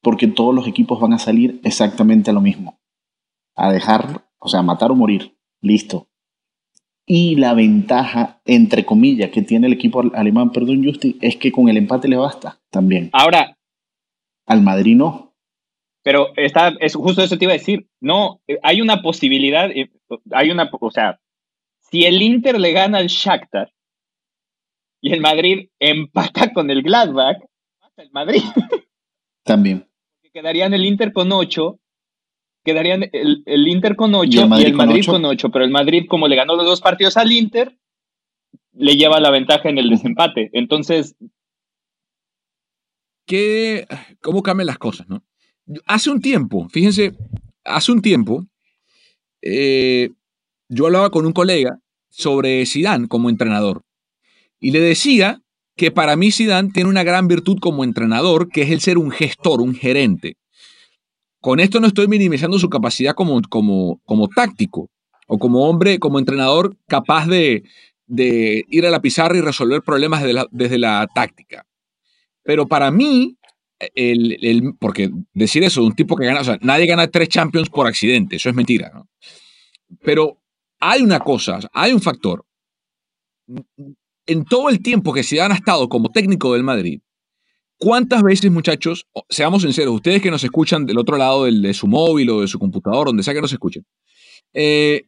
Porque 0.00 0.28
todos 0.28 0.54
los 0.54 0.68
equipos 0.68 1.00
van 1.00 1.12
a 1.12 1.18
salir 1.18 1.60
exactamente 1.64 2.30
a 2.30 2.34
lo 2.34 2.40
mismo. 2.40 2.78
A 3.56 3.72
dejar, 3.72 4.26
o 4.38 4.48
sea, 4.48 4.62
matar 4.62 4.92
o 4.92 4.94
morir. 4.94 5.33
Listo. 5.64 6.08
Y 7.06 7.36
la 7.36 7.54
ventaja, 7.54 8.42
entre 8.44 8.84
comillas, 8.84 9.30
que 9.30 9.40
tiene 9.40 9.66
el 9.66 9.72
equipo 9.72 10.02
alemán, 10.14 10.52
perdón, 10.52 10.84
Justi, 10.84 11.16
es 11.22 11.36
que 11.36 11.50
con 11.50 11.70
el 11.70 11.78
empate 11.78 12.06
le 12.06 12.16
basta 12.16 12.60
también. 12.70 13.08
Ahora. 13.12 13.56
Al 14.46 14.60
Madrid 14.60 14.94
no. 14.94 15.34
Pero 16.02 16.36
está, 16.36 16.74
es 16.80 16.94
justo 16.94 17.22
eso 17.22 17.38
te 17.38 17.46
iba 17.46 17.54
a 17.54 17.56
decir. 17.56 17.88
No, 17.98 18.42
eh, 18.46 18.58
hay 18.62 18.82
una 18.82 19.00
posibilidad, 19.00 19.70
eh, 19.70 19.90
hay 20.32 20.50
una, 20.50 20.68
o 20.70 20.90
sea, 20.90 21.18
si 21.90 22.04
el 22.04 22.20
Inter 22.20 22.60
le 22.60 22.72
gana 22.72 22.98
al 22.98 23.06
Shakhtar 23.06 23.72
y 25.00 25.14
el 25.14 25.22
Madrid 25.22 25.70
empata 25.78 26.52
con 26.52 26.70
el 26.70 26.82
Gladbach, 26.82 27.38
pasa 27.80 28.02
el 28.02 28.10
Madrid. 28.10 28.42
También. 29.44 29.88
Quedarían 30.34 30.74
el 30.74 30.84
Inter 30.84 31.12
con 31.12 31.32
8, 31.32 31.78
quedarían 32.64 33.08
el, 33.12 33.42
el 33.46 33.68
Inter 33.68 33.96
con 33.96 34.14
8 34.14 34.28
y 34.30 34.38
el 34.38 34.48
Madrid, 34.74 35.04
con, 35.06 35.24
8? 35.24 35.50
pero 35.50 35.64
el 35.64 35.70
Madrid 35.70 36.06
como 36.08 36.28
le 36.28 36.36
ganó 36.36 36.56
los 36.56 36.66
dos 36.66 36.80
partidos 36.80 37.16
al 37.16 37.30
Inter, 37.30 37.76
le 38.72 38.96
lleva 38.96 39.20
la 39.20 39.30
ventaja 39.30 39.68
en 39.68 39.78
el 39.78 39.90
desempate. 39.90 40.50
Entonces... 40.52 41.14
¿Qué, 43.26 43.86
¿Cómo 44.20 44.42
cambian 44.42 44.66
las 44.66 44.78
cosas, 44.78 45.08
no? 45.08 45.22
Hace 45.86 46.10
un 46.10 46.20
tiempo, 46.20 46.68
fíjense, 46.68 47.12
hace 47.64 47.92
un 47.92 48.02
tiempo, 48.02 48.44
eh, 49.40 50.10
yo 50.68 50.86
hablaba 50.86 51.10
con 51.10 51.24
un 51.24 51.32
colega 51.32 51.78
sobre 52.10 52.66
Zidane 52.66 53.08
como 53.08 53.30
entrenador 53.30 53.82
y 54.60 54.70
le 54.70 54.80
decía 54.80 55.42
que 55.76 55.90
para 55.90 56.16
mí 56.16 56.30
Zidane 56.30 56.70
tiene 56.70 56.88
una 56.88 57.02
gran 57.02 57.28
virtud 57.28 57.58
como 57.60 57.84
entrenador, 57.84 58.48
que 58.48 58.62
es 58.62 58.70
el 58.70 58.80
ser 58.80 58.98
un 58.98 59.10
gestor, 59.10 59.60
un 59.60 59.74
gerente. 59.74 60.36
Con 61.44 61.60
esto 61.60 61.78
no 61.78 61.88
estoy 61.88 62.08
minimizando 62.08 62.58
su 62.58 62.70
capacidad 62.70 63.14
como, 63.14 63.42
como, 63.50 64.00
como 64.06 64.28
táctico 64.28 64.88
o 65.26 65.38
como 65.38 65.68
hombre, 65.68 65.98
como 65.98 66.18
entrenador 66.18 66.74
capaz 66.88 67.26
de, 67.26 67.64
ir 68.08 68.86
a 68.86 68.90
la 68.90 69.02
pizarra 69.02 69.36
y 69.36 69.42
resolver 69.42 69.82
problemas 69.82 70.24
desde 70.50 70.78
la 70.78 71.06
táctica. 71.14 71.66
Pero 72.44 72.66
para 72.66 72.90
mí, 72.90 73.36
el, 73.78 74.72
porque 74.78 75.10
decir 75.34 75.62
eso 75.64 75.82
de 75.82 75.88
un 75.88 75.94
tipo 75.94 76.16
que 76.16 76.24
gana, 76.24 76.40
o 76.40 76.44
sea, 76.44 76.58
nadie 76.62 76.86
gana 76.86 77.08
tres 77.08 77.28
Champions 77.28 77.68
por 77.68 77.86
accidente, 77.86 78.36
eso 78.36 78.48
es 78.48 78.54
mentira. 78.54 79.04
Pero 80.00 80.40
hay 80.80 81.02
una 81.02 81.20
cosa, 81.20 81.60
hay 81.74 81.92
un 81.92 82.00
factor. 82.00 82.46
En 84.24 84.46
todo 84.46 84.70
el 84.70 84.82
tiempo 84.82 85.12
que 85.12 85.22
se 85.22 85.42
han 85.42 85.52
estado 85.52 85.90
como 85.90 86.08
técnico 86.08 86.54
del 86.54 86.62
Madrid, 86.62 87.02
¿cuántas 87.84 88.22
veces, 88.22 88.50
muchachos, 88.50 89.06
seamos 89.28 89.60
sinceros, 89.60 89.96
ustedes 89.96 90.22
que 90.22 90.30
nos 90.30 90.42
escuchan 90.42 90.86
del 90.86 90.96
otro 90.96 91.18
lado 91.18 91.44
del, 91.44 91.60
de 91.60 91.74
su 91.74 91.86
móvil 91.86 92.30
o 92.30 92.40
de 92.40 92.48
su 92.48 92.58
computador, 92.58 93.08
donde 93.08 93.22
sea 93.22 93.34
que 93.34 93.42
nos 93.42 93.52
escuchen, 93.52 93.84
eh, 94.54 95.02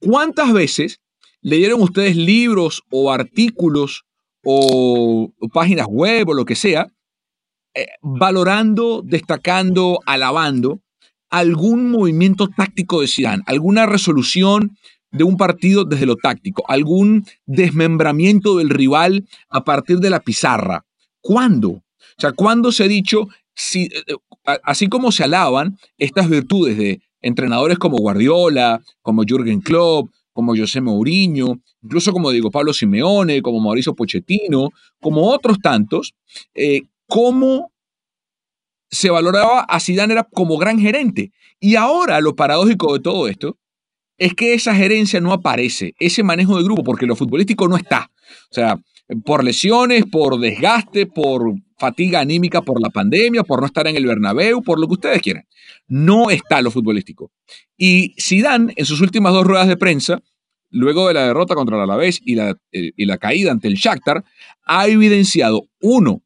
¿cuántas 0.00 0.50
veces 0.54 1.02
leyeron 1.42 1.82
ustedes 1.82 2.16
libros 2.16 2.82
o 2.90 3.12
artículos 3.12 4.04
o 4.42 5.30
páginas 5.52 5.86
web 5.90 6.30
o 6.30 6.34
lo 6.34 6.46
que 6.46 6.54
sea 6.54 6.86
eh, 7.74 7.86
valorando, 8.00 9.02
destacando, 9.04 10.00
alabando 10.06 10.80
algún 11.28 11.90
movimiento 11.90 12.48
táctico 12.48 13.02
de 13.02 13.08
Zidane, 13.08 13.42
alguna 13.44 13.84
resolución 13.84 14.78
de 15.10 15.24
un 15.24 15.36
partido 15.36 15.84
desde 15.84 16.06
lo 16.06 16.16
táctico, 16.16 16.64
algún 16.66 17.26
desmembramiento 17.44 18.56
del 18.56 18.70
rival 18.70 19.26
a 19.50 19.64
partir 19.64 19.98
de 19.98 20.08
la 20.08 20.20
pizarra. 20.20 20.86
¿Cuándo? 21.20 21.82
O 22.18 22.20
sea, 22.20 22.32
¿cuándo 22.32 22.72
se 22.72 22.84
ha 22.84 22.88
dicho, 22.88 23.28
eh, 23.74 23.88
eh, 24.06 24.58
así 24.62 24.88
como 24.88 25.12
se 25.12 25.24
alaban 25.24 25.78
estas 25.98 26.28
virtudes 26.28 26.78
de 26.78 27.00
entrenadores 27.20 27.78
como 27.78 27.98
Guardiola, 27.98 28.80
como 29.02 29.22
Jürgen 29.24 29.60
Klopp, 29.60 30.10
como 30.32 30.56
José 30.56 30.80
Mourinho, 30.80 31.60
incluso 31.82 32.12
como 32.12 32.30
digo 32.30 32.50
Pablo 32.50 32.72
Simeone, 32.72 33.42
como 33.42 33.60
Mauricio 33.60 33.94
Pochettino, 33.94 34.70
como 35.00 35.30
otros 35.30 35.58
tantos, 35.60 36.14
cómo 37.06 37.72
se 38.90 39.10
valoraba 39.10 39.60
a 39.60 39.80
Zidane 39.80 40.12
era 40.12 40.24
como 40.24 40.56
gran 40.58 40.78
gerente. 40.78 41.32
Y 41.60 41.76
ahora 41.76 42.20
lo 42.20 42.36
paradójico 42.36 42.94
de 42.94 43.00
todo 43.00 43.28
esto 43.28 43.58
es 44.18 44.34
que 44.34 44.54
esa 44.54 44.74
gerencia 44.74 45.20
no 45.20 45.32
aparece, 45.32 45.94
ese 45.98 46.22
manejo 46.22 46.56
de 46.56 46.64
grupo, 46.64 46.82
porque 46.82 47.06
lo 47.06 47.16
futbolístico 47.16 47.68
no 47.68 47.76
está. 47.76 48.10
O 48.50 48.54
sea, 48.54 48.78
por 49.24 49.44
lesiones, 49.44 50.04
por 50.10 50.38
desgaste, 50.38 51.06
por 51.06 51.54
fatiga 51.78 52.20
anímica 52.20 52.62
por 52.62 52.80
la 52.80 52.90
pandemia, 52.90 53.42
por 53.44 53.60
no 53.60 53.66
estar 53.66 53.86
en 53.86 53.96
el 53.96 54.06
Bernabéu, 54.06 54.62
por 54.62 54.80
lo 54.80 54.86
que 54.86 54.94
ustedes 54.94 55.22
quieran. 55.22 55.44
No 55.86 56.30
está 56.30 56.62
lo 56.62 56.70
futbolístico. 56.70 57.30
Y 57.76 58.14
Zidane, 58.20 58.72
en 58.76 58.86
sus 58.86 59.00
últimas 59.00 59.32
dos 59.32 59.46
ruedas 59.46 59.68
de 59.68 59.76
prensa, 59.76 60.22
luego 60.70 61.08
de 61.08 61.14
la 61.14 61.26
derrota 61.26 61.54
contra 61.54 61.76
el 61.76 61.82
Alavés 61.82 62.20
y 62.24 62.34
la, 62.34 62.56
eh, 62.72 62.92
y 62.96 63.04
la 63.04 63.18
caída 63.18 63.52
ante 63.52 63.68
el 63.68 63.74
Shakhtar, 63.74 64.24
ha 64.64 64.88
evidenciado, 64.88 65.68
uno, 65.80 66.22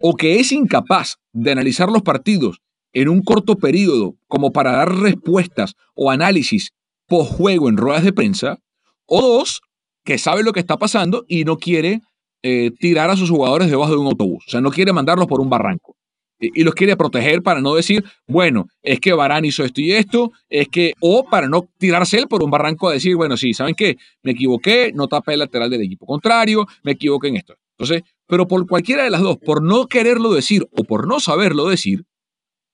o 0.00 0.14
que 0.14 0.40
es 0.40 0.52
incapaz 0.52 1.16
de 1.32 1.52
analizar 1.52 1.88
los 1.88 2.02
partidos 2.02 2.60
en 2.92 3.08
un 3.08 3.22
corto 3.22 3.56
periodo 3.56 4.16
como 4.26 4.52
para 4.52 4.72
dar 4.72 4.94
respuestas 4.94 5.74
o 5.94 6.10
análisis 6.10 6.72
juego 7.08 7.68
en 7.68 7.76
ruedas 7.76 8.04
de 8.04 8.12
prensa, 8.12 8.58
o 9.06 9.22
dos, 9.22 9.62
que 10.04 10.18
sabe 10.18 10.42
lo 10.42 10.52
que 10.52 10.60
está 10.60 10.76
pasando 10.76 11.24
y 11.28 11.44
no 11.44 11.56
quiere 11.56 12.02
eh, 12.42 12.70
tirar 12.78 13.10
a 13.10 13.16
sus 13.16 13.30
jugadores 13.30 13.70
debajo 13.70 13.92
de 13.92 13.98
un 13.98 14.06
autobús, 14.06 14.44
o 14.46 14.50
sea, 14.50 14.60
no 14.60 14.70
quiere 14.70 14.92
mandarlos 14.92 15.26
por 15.26 15.40
un 15.40 15.50
barranco 15.50 15.98
y, 16.40 16.62
los 16.62 16.74
quiere 16.74 16.96
proteger 16.96 17.42
para 17.42 17.60
no 17.60 17.74
decir, 17.74 18.04
bueno, 18.26 18.68
es 18.82 19.00
que 19.00 19.12
Barán 19.12 19.44
hizo 19.44 19.64
esto 19.64 19.80
y 19.80 19.92
esto, 19.92 20.32
es 20.48 20.68
que, 20.68 20.92
o 21.00 21.24
para 21.24 21.48
no 21.48 21.68
tirarse 21.78 22.18
él 22.18 22.28
por 22.28 22.42
un 22.42 22.50
barranco 22.50 22.88
a 22.88 22.92
decir, 22.92 23.16
bueno, 23.16 23.36
sí, 23.36 23.54
¿saben 23.54 23.74
qué? 23.74 23.96
Me 24.22 24.32
equivoqué, 24.32 24.92
no 24.94 25.08
tapé 25.08 25.34
el 25.34 25.40
lateral 25.40 25.70
del 25.70 25.82
equipo 25.82 26.06
contrario, 26.06 26.66
me 26.82 26.92
equivoqué 26.92 27.28
en 27.28 27.36
esto. 27.36 27.54
Entonces, 27.76 28.02
pero 28.26 28.46
por 28.46 28.66
cualquiera 28.66 29.04
de 29.04 29.10
las 29.10 29.20
dos, 29.20 29.38
por 29.38 29.62
no 29.62 29.86
quererlo 29.86 30.32
decir 30.32 30.66
o 30.72 30.84
por 30.84 31.06
no 31.06 31.20
saberlo 31.20 31.68
decir, 31.68 32.04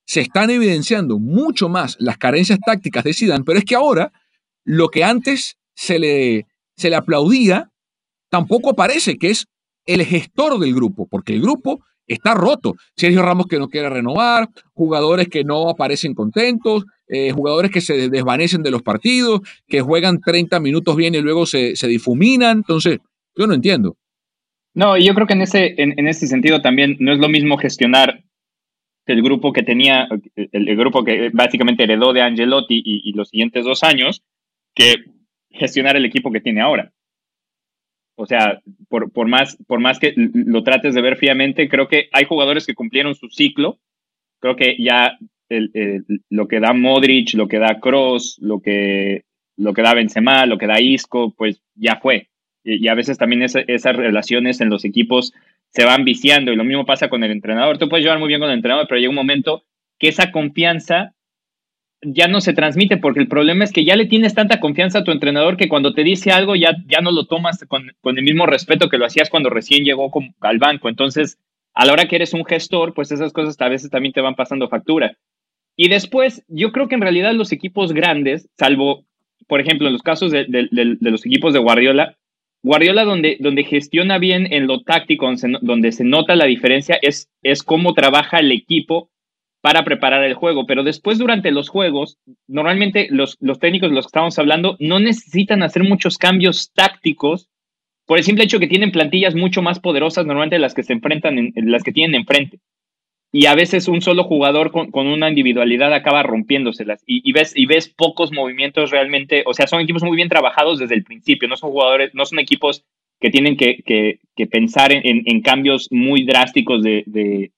se 0.07 0.21
están 0.21 0.51
evidenciando 0.51 1.19
mucho 1.19 1.69
más 1.69 1.97
las 1.99 2.19
carencias 2.19 2.59
tácticas 2.65 3.05
de 3.05 3.15
Zidane, 3.15 3.45
pero 3.45 3.59
es 3.59 3.65
que 3.65 3.75
ahora 3.75 4.13
lo 4.65 4.89
que 4.89 5.05
antes 5.05 5.57
se 5.75 5.99
le, 5.99 6.47
se 6.77 6.91
le 6.91 6.97
aplaudía 6.97 7.71
tampoco 8.29 8.71
aparece, 8.71 9.17
que 9.17 9.31
es 9.31 9.47
el 9.87 10.05
gestor 10.05 10.59
del 10.59 10.75
grupo, 10.75 11.07
porque 11.11 11.35
el 11.35 11.43
grupo 11.43 11.81
está 12.07 12.35
roto. 12.35 12.75
Sergio 12.97 13.23
Ramos 13.23 13.47
que 13.47 13.59
no 13.59 13.69
quiere 13.69 13.89
renovar, 13.89 14.49
jugadores 14.73 15.29
que 15.29 15.45
no 15.45 15.69
aparecen 15.69 16.15
contentos, 16.15 16.85
eh, 17.09 17.33
jugadores 17.33 17.71
que 17.71 17.81
se 17.81 18.09
desvanecen 18.09 18.63
de 18.63 18.71
los 18.71 18.83
partidos, 18.83 19.41
que 19.67 19.81
juegan 19.81 20.21
30 20.21 20.61
minutos 20.61 20.97
bien 20.97 21.15
y 21.15 21.21
luego 21.21 21.47
se, 21.47 21.75
difuminan. 21.87 22.59
Entonces, 22.59 22.99
yo 23.37 23.47
no 23.47 23.55
entiendo. 23.55 23.97
No, 24.75 24.99
yo 24.99 25.15
creo 25.15 25.27
que 25.27 25.35
en 25.35 25.43
ese, 25.43 25.75
en, 25.77 26.09
ese 26.09 26.27
sentido 26.27 26.61
también 26.61 26.97
no 26.99 27.13
es 27.13 27.19
lo 27.19 27.29
mismo 27.29 27.57
gestionar 27.59 28.25
el 29.07 29.23
grupo 29.23 29.53
que 29.53 29.63
tenía, 29.63 30.09
el, 30.35 30.77
grupo 30.77 31.05
que 31.05 31.31
básicamente 31.33 31.85
heredó 31.85 32.13
de 32.13 32.23
Angelotti 32.23 32.83
y 32.85 33.13
los 33.13 33.29
siguientes 33.29 33.65
dos 33.65 33.85
años, 33.85 34.23
que 34.75 34.95
gestionar 35.51 35.97
el 35.97 36.07
equipo 36.07 36.33
que 36.33 36.41
tiene 36.41 36.63
ahora. 36.63 36.94
O 38.17 38.27
sea, 38.27 38.61
por, 38.89 39.11
por, 39.11 39.29
más, 39.29 39.57
por 39.67 39.81
más 39.81 39.99
que 39.99 40.15
lo 40.17 40.63
trates 40.63 40.95
de 40.95 41.03
ver 41.03 41.17
fríamente, 41.17 41.69
creo 41.69 41.89
que 41.89 42.09
hay 42.13 42.25
jugadores 42.25 42.67
que 42.67 42.75
cumplieron 42.75 43.15
su 43.15 43.29
ciclo. 43.29 43.79
Creo 44.41 44.57
que 44.57 44.77
ya 44.79 45.19
lo 46.31 46.49
que 46.49 46.61
da 46.61 46.73
Modric, 46.73 47.35
lo 47.35 47.49
que 47.49 47.59
da 47.59 47.81
Cross, 47.81 48.39
lo 48.41 48.61
que, 48.61 49.25
lo 49.57 49.73
que 49.73 49.83
da 49.83 49.95
Benzema, 49.95 50.47
lo 50.47 50.59
que 50.59 50.67
da 50.67 50.81
Isco, 50.81 51.35
pues 51.37 51.61
ya 51.75 51.97
fue. 51.97 52.29
Y, 52.63 52.89
a 52.89 52.95
veces 52.95 53.19
también 53.19 53.43
esas 53.43 53.97
relaciones 53.97 54.61
en 54.61 54.71
los 54.71 54.85
equipos 54.85 55.35
se 55.69 55.85
van 55.85 56.05
viciando 56.05 56.53
y 56.53 56.57
lo 56.57 56.65
mismo 56.65 56.87
pasa 56.87 57.09
con 57.09 57.25
el 57.25 57.31
entrenador. 57.31 57.79
Tú 57.79 57.89
puedes 57.89 58.05
llevar 58.05 58.19
muy 58.19 58.29
bien 58.29 58.41
con 58.41 58.49
el 58.49 58.57
entrenador, 58.57 58.87
pero 58.89 59.01
llega 59.01 59.11
un 59.11 59.17
momento 59.17 59.65
que 59.99 60.09
esa 60.09 60.31
confianza 60.31 61.15
ya 62.05 62.29
no 62.29 62.41
se 62.41 62.53
transmite 62.53 62.97
porque 62.97 63.21
el 63.21 63.29
problema 63.29 63.65
es 63.65 63.73
que 63.73 63.85
ya 63.85 63.97
le 63.97 64.07
tienes 64.07 64.35
tanta 64.35 64.61
confianza 64.61 65.01
a 65.01 65.05
tu 65.05 65.11
entrenador 65.11 65.57
que 65.57 65.69
cuando 65.69 65.95
te 65.95 66.05
dice 66.05 66.31
algo 66.31 66.55
ya, 66.55 66.77
ya 66.87 67.01
no 67.01 67.11
lo 67.11 67.27
tomas 67.27 67.65
con, 67.67 67.91
el 68.05 68.23
mismo 68.23 68.47
respeto 68.47 68.89
que 68.89 68.99
lo 68.99 69.07
hacías 69.07 69.31
cuando 69.31 69.51
recién 69.51 69.85
llegó 69.85 70.11
al 70.41 70.59
banco. 70.59 70.89
Entonces, 70.89 71.39
a 71.75 71.85
la 71.85 71.93
hora 71.93 72.07
que 72.07 72.17
eres 72.17 72.35
un 72.35 72.45
gestor, 72.45 72.95
pues 72.95 73.11
esas 73.11 73.33
cosas 73.33 73.61
a 73.61 73.69
veces 73.69 73.91
también 73.91 74.13
te 74.13 74.21
van 74.21 74.35
pasando 74.35 74.69
factura. 74.69 75.17
Y 75.77 75.89
después, 75.89 76.45
yo 76.49 76.71
creo 76.71 76.89
que 76.89 76.95
en 76.95 77.01
realidad 77.01 77.35
los 77.35 77.51
equipos 77.51 77.93
grandes, 77.93 78.49
salvo, 78.57 79.05
por 79.49 79.61
ejemplo, 79.61 79.89
en 79.89 79.95
los 79.95 80.03
casos 80.03 80.31
de, 80.31 80.47
los 81.01 81.27
equipos 81.27 81.53
de 81.53 81.59
Guardiola, 81.59 82.17
Guardiola 82.63 83.05
donde, 83.05 83.37
donde 83.41 83.65
gestiona 83.65 84.19
bien 84.19 84.53
en 84.53 84.67
lo 84.67 84.83
táctico, 84.83 85.31
donde 85.61 85.93
se, 85.93 86.05
nota 86.05 86.37
la 86.37 86.47
diferencia, 86.47 86.99
es, 87.03 87.29
es 87.43 87.63
cómo 87.63 87.93
trabaja 87.93 88.39
el 88.39 88.53
equipo 88.53 89.11
para 89.65 89.83
preparar 89.83 90.23
el 90.25 90.35
juego, 90.35 90.67
pero 90.67 90.83
después 90.83 91.17
durante 91.17 91.51
los 91.51 91.71
juegos, 91.71 92.19
normalmente 92.47 93.09
los, 93.09 93.39
técnicos 93.61 93.89
de 93.89 93.95
los 93.95 94.05
que 94.05 94.09
estamos 94.09 94.39
hablando 94.39 94.77
no 94.79 95.01
necesitan 95.01 95.63
hacer 95.63 95.85
muchos 95.85 96.19
cambios 96.19 96.71
tácticos 96.75 97.49
por 98.05 98.19
el 98.19 98.25
simple 98.25 98.45
hecho 98.45 98.59
que 98.59 98.67
tienen 98.67 98.93
plantillas 98.93 99.35
mucho 99.35 99.63
más 99.63 99.81
poderosas 99.81 100.27
normalmente 100.27 100.59
las 100.59 100.75
que 100.75 100.83
se 100.83 100.93
enfrentan, 100.93 101.39
en, 101.39 101.53
las 101.55 101.83
que 101.83 101.93
tienen 101.93 102.15
enfrente. 102.15 102.59
Y 103.33 103.47
a 103.47 103.55
veces 103.55 103.89
un 103.89 104.03
solo 104.03 104.25
jugador 104.25 104.71
con, 104.71 104.91
una 105.07 105.31
individualidad 105.31 105.95
acaba 105.95 106.23
rompiéndoselas 106.23 107.03
y, 107.07 107.33
ves, 107.33 107.89
pocos 107.89 108.33
movimientos 108.33 108.91
realmente, 108.91 109.45
o 109.47 109.55
sea, 109.55 109.67
son 109.67 109.81
equipos 109.81 110.03
muy 110.03 110.15
bien 110.15 110.29
trabajados 110.29 110.79
desde 110.79 110.95
el 110.95 111.05
principio, 111.05 111.49
no 111.49 111.57
son 111.57 111.71
jugadores, 111.71 112.11
no 112.13 112.27
son 112.27 112.39
equipos 112.39 112.85
que 113.19 113.31
tienen 113.31 113.57
que, 113.57 113.79
que, 113.87 114.47
pensar 114.47 114.93
en, 114.93 115.41
cambios 115.41 115.89
muy 115.91 116.27
drásticos 116.27 116.83
de 116.83 117.51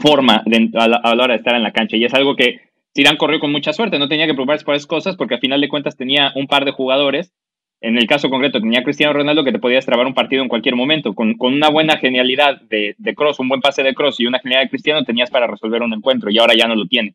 forma 0.00 0.44
a, 0.74 0.88
la, 0.88 1.00
hora 1.04 1.28
de 1.28 1.36
estar 1.36 1.54
en 1.54 1.62
la 1.62 1.72
cancha. 1.72 1.96
Y 1.96 2.04
es 2.04 2.14
algo 2.14 2.36
que 2.36 2.60
Zidane 2.94 3.18
corrió 3.18 3.40
con 3.40 3.52
mucha 3.52 3.72
suerte, 3.72 3.98
no 3.98 4.08
tenía 4.08 4.26
que 4.26 4.34
preocuparse 4.34 4.64
por 4.64 4.74
esas 4.74 4.86
cosas 4.86 5.16
porque 5.16 5.34
al 5.34 5.40
final 5.40 5.60
de 5.60 5.68
cuentas 5.68 5.96
tenía 5.96 6.32
un 6.34 6.46
par 6.46 6.64
de 6.64 6.72
jugadores. 6.72 7.32
En 7.82 7.96
el 7.96 8.06
caso 8.06 8.28
concreto 8.28 8.60
tenía 8.60 8.84
Cristiano 8.84 9.14
Ronaldo 9.14 9.42
que 9.42 9.52
te 9.52 9.58
podía 9.58 9.80
trabar 9.80 10.06
un 10.06 10.12
partido 10.12 10.42
en 10.42 10.48
cualquier 10.48 10.76
momento. 10.76 11.14
Con, 11.14 11.34
con 11.34 11.54
una 11.54 11.70
buena 11.70 11.96
genialidad 11.96 12.60
de, 12.62 12.94
de, 12.98 13.14
Cross, 13.14 13.40
un 13.40 13.48
buen 13.48 13.62
pase 13.62 13.82
de 13.82 13.94
Cross 13.94 14.20
y 14.20 14.26
una 14.26 14.38
genialidad 14.38 14.66
de 14.66 14.70
Cristiano 14.70 15.04
tenías 15.04 15.30
para 15.30 15.46
resolver 15.46 15.82
un 15.82 15.94
encuentro 15.94 16.30
y 16.30 16.38
ahora 16.38 16.54
ya 16.54 16.68
no 16.68 16.74
lo 16.74 16.86
tiene. 16.86 17.14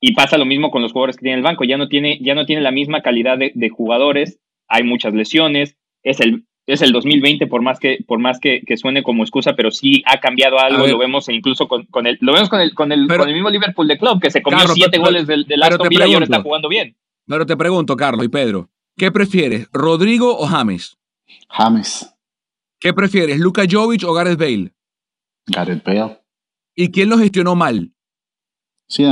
Y 0.00 0.14
pasa 0.14 0.38
lo 0.38 0.46
mismo 0.46 0.70
con 0.70 0.80
los 0.80 0.92
jugadores 0.92 1.16
que 1.16 1.24
tiene 1.24 1.36
el 1.36 1.42
banco. 1.42 1.64
Ya 1.64 1.76
no 1.76 1.88
tiene, 1.88 2.18
ya 2.22 2.34
no 2.34 2.46
tiene 2.46 2.62
la 2.62 2.70
misma 2.70 3.02
calidad 3.02 3.36
de, 3.36 3.52
de 3.54 3.68
jugadores. 3.68 4.40
Hay 4.66 4.82
muchas 4.82 5.12
lesiones. 5.12 5.76
Es 6.02 6.20
el, 6.20 6.44
es 6.68 6.82
el 6.82 6.92
2020 6.92 7.46
por 7.46 7.62
más 7.62 7.80
que 7.80 7.98
por 8.06 8.18
más 8.18 8.38
que, 8.38 8.62
suene 8.76 9.02
como 9.02 9.24
excusa 9.24 9.54
pero 9.56 9.70
sí 9.70 10.02
ha 10.06 10.20
cambiado 10.20 10.58
algo 10.60 10.86
lo 10.86 10.98
vemos 10.98 11.28
incluso 11.30 11.66
con, 11.66 11.86
con, 11.86 12.06
el 12.06 12.18
lo 12.20 12.32
vemos 12.34 12.50
con 12.50 12.60
el 12.60 12.74
con 12.74 12.92
el, 12.92 13.06
mismo 13.06 13.48
Liverpool 13.48 13.88
de 13.88 13.98
club 13.98 14.20
que 14.20 14.30
se 14.30 14.42
comió 14.42 14.68
siete 14.68 14.98
goles 14.98 15.26
del, 15.26 15.44
del 15.44 15.62
Aston 15.62 15.88
Villa 15.88 16.06
y 16.06 16.12
ahora 16.12 16.24
está 16.24 16.42
jugando 16.42 16.68
bien. 16.68 16.94
Pero 17.26 17.46
te 17.46 17.56
pregunto 17.56 17.96
Carlos 17.96 18.24
y 18.24 18.28
Pedro 18.28 18.68
¿qué 18.96 19.10
prefieres 19.10 19.68
Rodrigo 19.72 20.36
o 20.38 20.46
James 20.46 20.98
James. 21.48 22.14
¿qué 22.78 22.92
prefieres 22.92 23.38
Luka 23.38 23.64
Jovic 23.68 24.04
o 24.04 24.12
Gareth 24.12 24.38
Bale 24.38 24.72
Gareth 25.46 25.82
Bale. 25.84 26.20
¿y 26.76 26.90
quién 26.90 27.08
lo 27.08 27.16
gestionó 27.16 27.56
mal 27.56 27.92
sí 28.88 29.04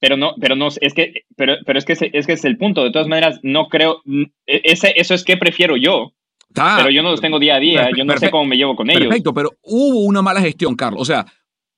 pero 0.00 0.18
no, 0.18 0.34
pero 0.38 0.54
no, 0.54 0.68
es 0.68 0.92
que, 0.92 1.24
pero, 1.34 1.54
pero 1.64 1.78
es 1.78 1.86
que 1.86 1.94
es 1.94 2.26
que 2.26 2.32
es 2.34 2.44
el 2.44 2.58
punto. 2.58 2.84
De 2.84 2.90
todas 2.90 3.08
maneras, 3.08 3.40
no 3.42 3.68
creo, 3.68 4.02
e, 4.46 4.60
ese, 4.64 4.92
eso 4.96 5.14
es 5.14 5.24
que 5.24 5.38
prefiero 5.38 5.78
yo 5.78 6.13
pero 6.54 6.90
yo 6.90 7.02
no 7.02 7.10
los 7.10 7.20
tengo 7.20 7.38
día 7.38 7.56
a 7.56 7.60
día, 7.60 7.90
yo 7.96 8.04
no 8.04 8.16
sé 8.16 8.30
cómo 8.30 8.44
me 8.44 8.56
llevo 8.56 8.76
con 8.76 8.88
ellos. 8.90 9.02
Perfecto, 9.02 9.34
pero 9.34 9.50
hubo 9.62 10.00
una 10.00 10.22
mala 10.22 10.40
gestión, 10.40 10.74
Carlos. 10.76 11.02
O 11.02 11.04
sea, 11.04 11.26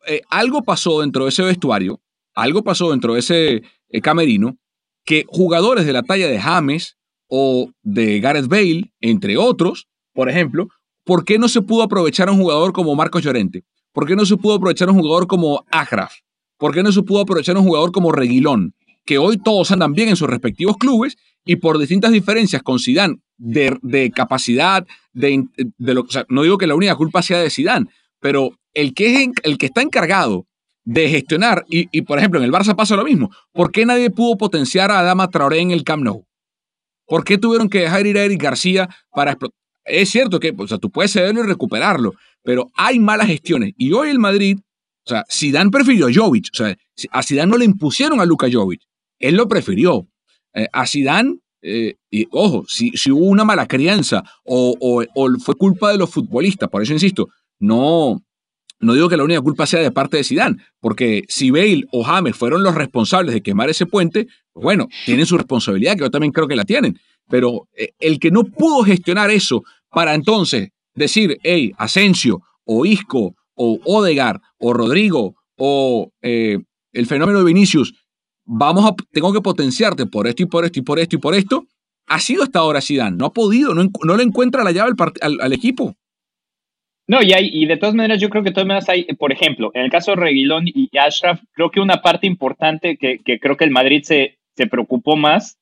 eh, 0.06 0.20
algo 0.28 0.62
pasó 0.62 1.00
dentro 1.00 1.24
de 1.24 1.30
ese 1.30 1.42
vestuario, 1.42 2.00
algo 2.34 2.62
pasó 2.62 2.90
dentro 2.90 3.14
de 3.14 3.20
ese 3.20 3.62
eh, 3.88 4.00
camerino, 4.00 4.56
que 5.04 5.24
jugadores 5.28 5.86
de 5.86 5.92
la 5.92 6.02
talla 6.02 6.28
de 6.28 6.38
James 6.38 6.96
o 7.28 7.70
de 7.82 8.20
Gareth 8.20 8.48
Bale, 8.48 8.92
entre 9.00 9.36
otros, 9.36 9.88
por 10.12 10.28
ejemplo, 10.28 10.68
¿por 11.04 11.24
qué 11.24 11.38
no 11.38 11.48
se 11.48 11.62
pudo 11.62 11.82
aprovechar 11.82 12.28
a 12.28 12.32
un 12.32 12.38
jugador 12.38 12.72
como 12.72 12.94
Marcos 12.94 13.22
Llorente? 13.22 13.64
¿Por 13.92 14.06
qué 14.06 14.14
no 14.14 14.26
se 14.26 14.36
pudo 14.36 14.54
aprovechar 14.54 14.88
a 14.88 14.92
un 14.92 14.98
jugador 14.98 15.26
como 15.26 15.64
Agraf? 15.70 16.12
¿Por 16.58 16.74
qué 16.74 16.82
no 16.82 16.92
se 16.92 17.02
pudo 17.02 17.20
aprovechar 17.20 17.56
a 17.56 17.60
un 17.60 17.66
jugador 17.66 17.92
como 17.92 18.12
Reguilón? 18.12 18.74
Que 19.06 19.16
hoy 19.16 19.38
todos 19.38 19.70
andan 19.70 19.94
bien 19.94 20.10
en 20.10 20.16
sus 20.16 20.28
respectivos 20.28 20.76
clubes 20.76 21.16
y 21.46 21.56
por 21.56 21.78
distintas 21.78 22.12
diferencias 22.12 22.62
con 22.62 22.78
Zidane 22.78 23.20
de, 23.38 24.10
capacidad, 24.14 24.86
de, 25.12 25.44
no 26.28 26.42
digo 26.42 26.58
que 26.58 26.66
la 26.66 26.74
única 26.74 26.96
culpa 26.96 27.22
sea 27.22 27.38
de 27.38 27.50
Zidane, 27.50 27.86
pero 28.20 28.58
el 28.74 28.92
que, 28.92 29.22
es, 29.22 29.28
el 29.44 29.56
que 29.56 29.66
está 29.66 29.80
encargado 29.80 30.46
de 30.84 31.08
gestionar, 31.08 31.64
y, 31.68 32.02
por 32.02 32.18
ejemplo 32.18 32.38
en 32.38 32.44
el 32.44 32.52
Barça 32.52 32.76
pasa 32.76 32.96
lo 32.96 33.04
mismo, 33.04 33.30
¿por 33.52 33.72
qué 33.72 33.86
nadie 33.86 34.10
pudo 34.10 34.36
potenciar 34.36 34.90
a 34.90 35.00
Adama 35.00 35.30
Traoré 35.30 35.60
en 35.60 35.70
el 35.70 35.84
Camp 35.84 36.04
Nou? 36.04 36.26
¿Por 37.06 37.24
qué 37.24 37.38
tuvieron 37.38 37.68
que 37.68 37.80
dejar 37.80 38.06
ir 38.06 38.18
a 38.18 38.24
Eric 38.24 38.42
García 38.42 38.88
para 39.12 39.32
explotar? 39.32 39.56
Es 39.84 40.10
cierto 40.10 40.40
que 40.40 40.52
o 40.56 40.66
sea, 40.66 40.78
tú 40.78 40.90
puedes 40.90 41.12
cederlo 41.12 41.44
y 41.44 41.46
recuperarlo, 41.46 42.14
pero 42.42 42.70
hay 42.74 42.98
malas 42.98 43.28
gestiones. 43.28 43.72
Y 43.76 43.92
hoy 43.92 44.10
el 44.10 44.18
Madrid, 44.18 44.58
o 45.04 45.08
sea, 45.08 45.24
Zidane 45.30 45.70
prefirió 45.70 46.06
a 46.06 46.10
Jovic, 46.12 46.48
o 46.52 46.56
sea, 46.56 46.76
a 47.10 47.22
Zidane 47.22 47.50
no 47.50 47.58
le 47.58 47.64
impusieron 47.64 48.20
a 48.20 48.24
Luka 48.24 48.48
Jovic, 48.50 48.82
él 49.18 49.36
lo 49.36 49.48
prefirió. 49.48 50.06
Eh, 50.56 50.68
a 50.72 50.86
Zidane 50.86 51.38
eh, 51.60 51.96
y 52.10 52.26
ojo, 52.30 52.64
si, 52.66 52.90
si, 52.92 53.10
hubo 53.10 53.26
una 53.26 53.44
mala 53.44 53.66
crianza 53.66 54.24
o, 54.44 55.02
fue 55.44 55.54
culpa 55.54 55.90
de 55.92 55.98
los 55.98 56.08
futbolistas, 56.08 56.70
por 56.70 56.82
eso 56.82 56.92
insisto, 56.92 57.28
no, 57.58 58.22
no 58.80 58.94
digo 58.94 59.08
que 59.08 59.16
la 59.18 59.24
única 59.24 59.40
culpa 59.40 59.66
sea 59.66 59.80
de 59.80 59.90
parte 59.90 60.16
de 60.16 60.24
Sidán, 60.24 60.62
porque 60.80 61.24
si 61.28 61.50
Bale 61.50 61.84
o 61.90 62.04
James 62.04 62.36
fueron 62.36 62.62
los 62.62 62.74
responsables 62.74 63.34
de 63.34 63.42
quemar 63.42 63.68
ese 63.68 63.84
puente, 63.84 64.28
pues 64.52 64.64
bueno, 64.64 64.88
tienen 65.04 65.26
su 65.26 65.36
responsabilidad, 65.36 65.94
que 65.94 66.02
yo 66.02 66.10
también 66.10 66.32
creo 66.32 66.48
que 66.48 66.56
la 66.56 66.64
tienen, 66.64 66.98
pero 67.28 67.68
eh, 67.76 67.90
el 67.98 68.18
que 68.18 68.30
no 68.30 68.44
pudo 68.44 68.82
gestionar 68.82 69.30
eso 69.30 69.62
para 69.90 70.14
entonces 70.14 70.70
decir, 70.94 71.38
hey, 71.42 71.72
Asensio 71.76 72.42
o 72.64 72.86
Isco 72.86 73.34
o 73.54 73.80
Odegar 73.84 74.40
o 74.58 74.72
Rodrigo 74.72 75.34
o 75.56 76.12
el 76.22 77.06
fenómeno 77.06 77.40
de 77.40 77.44
Vinicius 77.44 77.92
vamos 78.46 78.84
a, 78.84 78.94
tengo 79.12 79.32
que 79.32 79.40
potenciarte 79.40 80.06
por 80.06 80.26
esto 80.26 80.44
y 80.44 80.46
por 80.46 80.64
esto 80.64 80.78
y 80.78 80.82
por 80.82 80.98
esto 80.98 81.16
y 81.16 81.18
por 81.18 81.34
esto. 81.34 81.66
Ha 82.08 82.20
sido 82.20 82.44
hasta 82.44 82.60
ahora 82.60 82.80
Zidane, 82.80 83.16
no 83.16 83.26
ha 83.26 83.32
podido, 83.32 83.74
no, 83.74 83.88
no 84.04 84.16
le 84.16 84.22
encuentra 84.22 84.62
la 84.62 84.70
llave 84.70 84.92
al, 85.20 85.40
al, 85.40 85.52
equipo. 85.52 85.96
No, 87.08 87.20
y, 87.20 87.32
hay, 87.32 87.50
y 87.52 87.66
de 87.66 87.76
todas 87.76 87.96
maneras, 87.96 88.20
yo 88.20 88.30
creo 88.30 88.44
que 88.44 88.50
de 88.50 88.54
todas 88.54 88.68
maneras 88.68 88.88
hay, 88.88 89.04
por 89.18 89.32
ejemplo, 89.32 89.72
en 89.74 89.82
el 89.82 89.90
caso 89.90 90.12
de 90.12 90.16
Reguilón 90.18 90.66
y 90.68 90.88
Ashraf, 90.96 91.40
creo 91.52 91.70
que 91.70 91.80
una 91.80 92.02
parte 92.02 92.28
importante 92.28 92.96
que, 92.96 93.18
que 93.18 93.40
creo 93.40 93.56
que 93.56 93.64
el 93.64 93.72
Madrid 93.72 94.02
se, 94.04 94.38
se 94.56 94.66
preocupó 94.66 95.16
más 95.16 95.58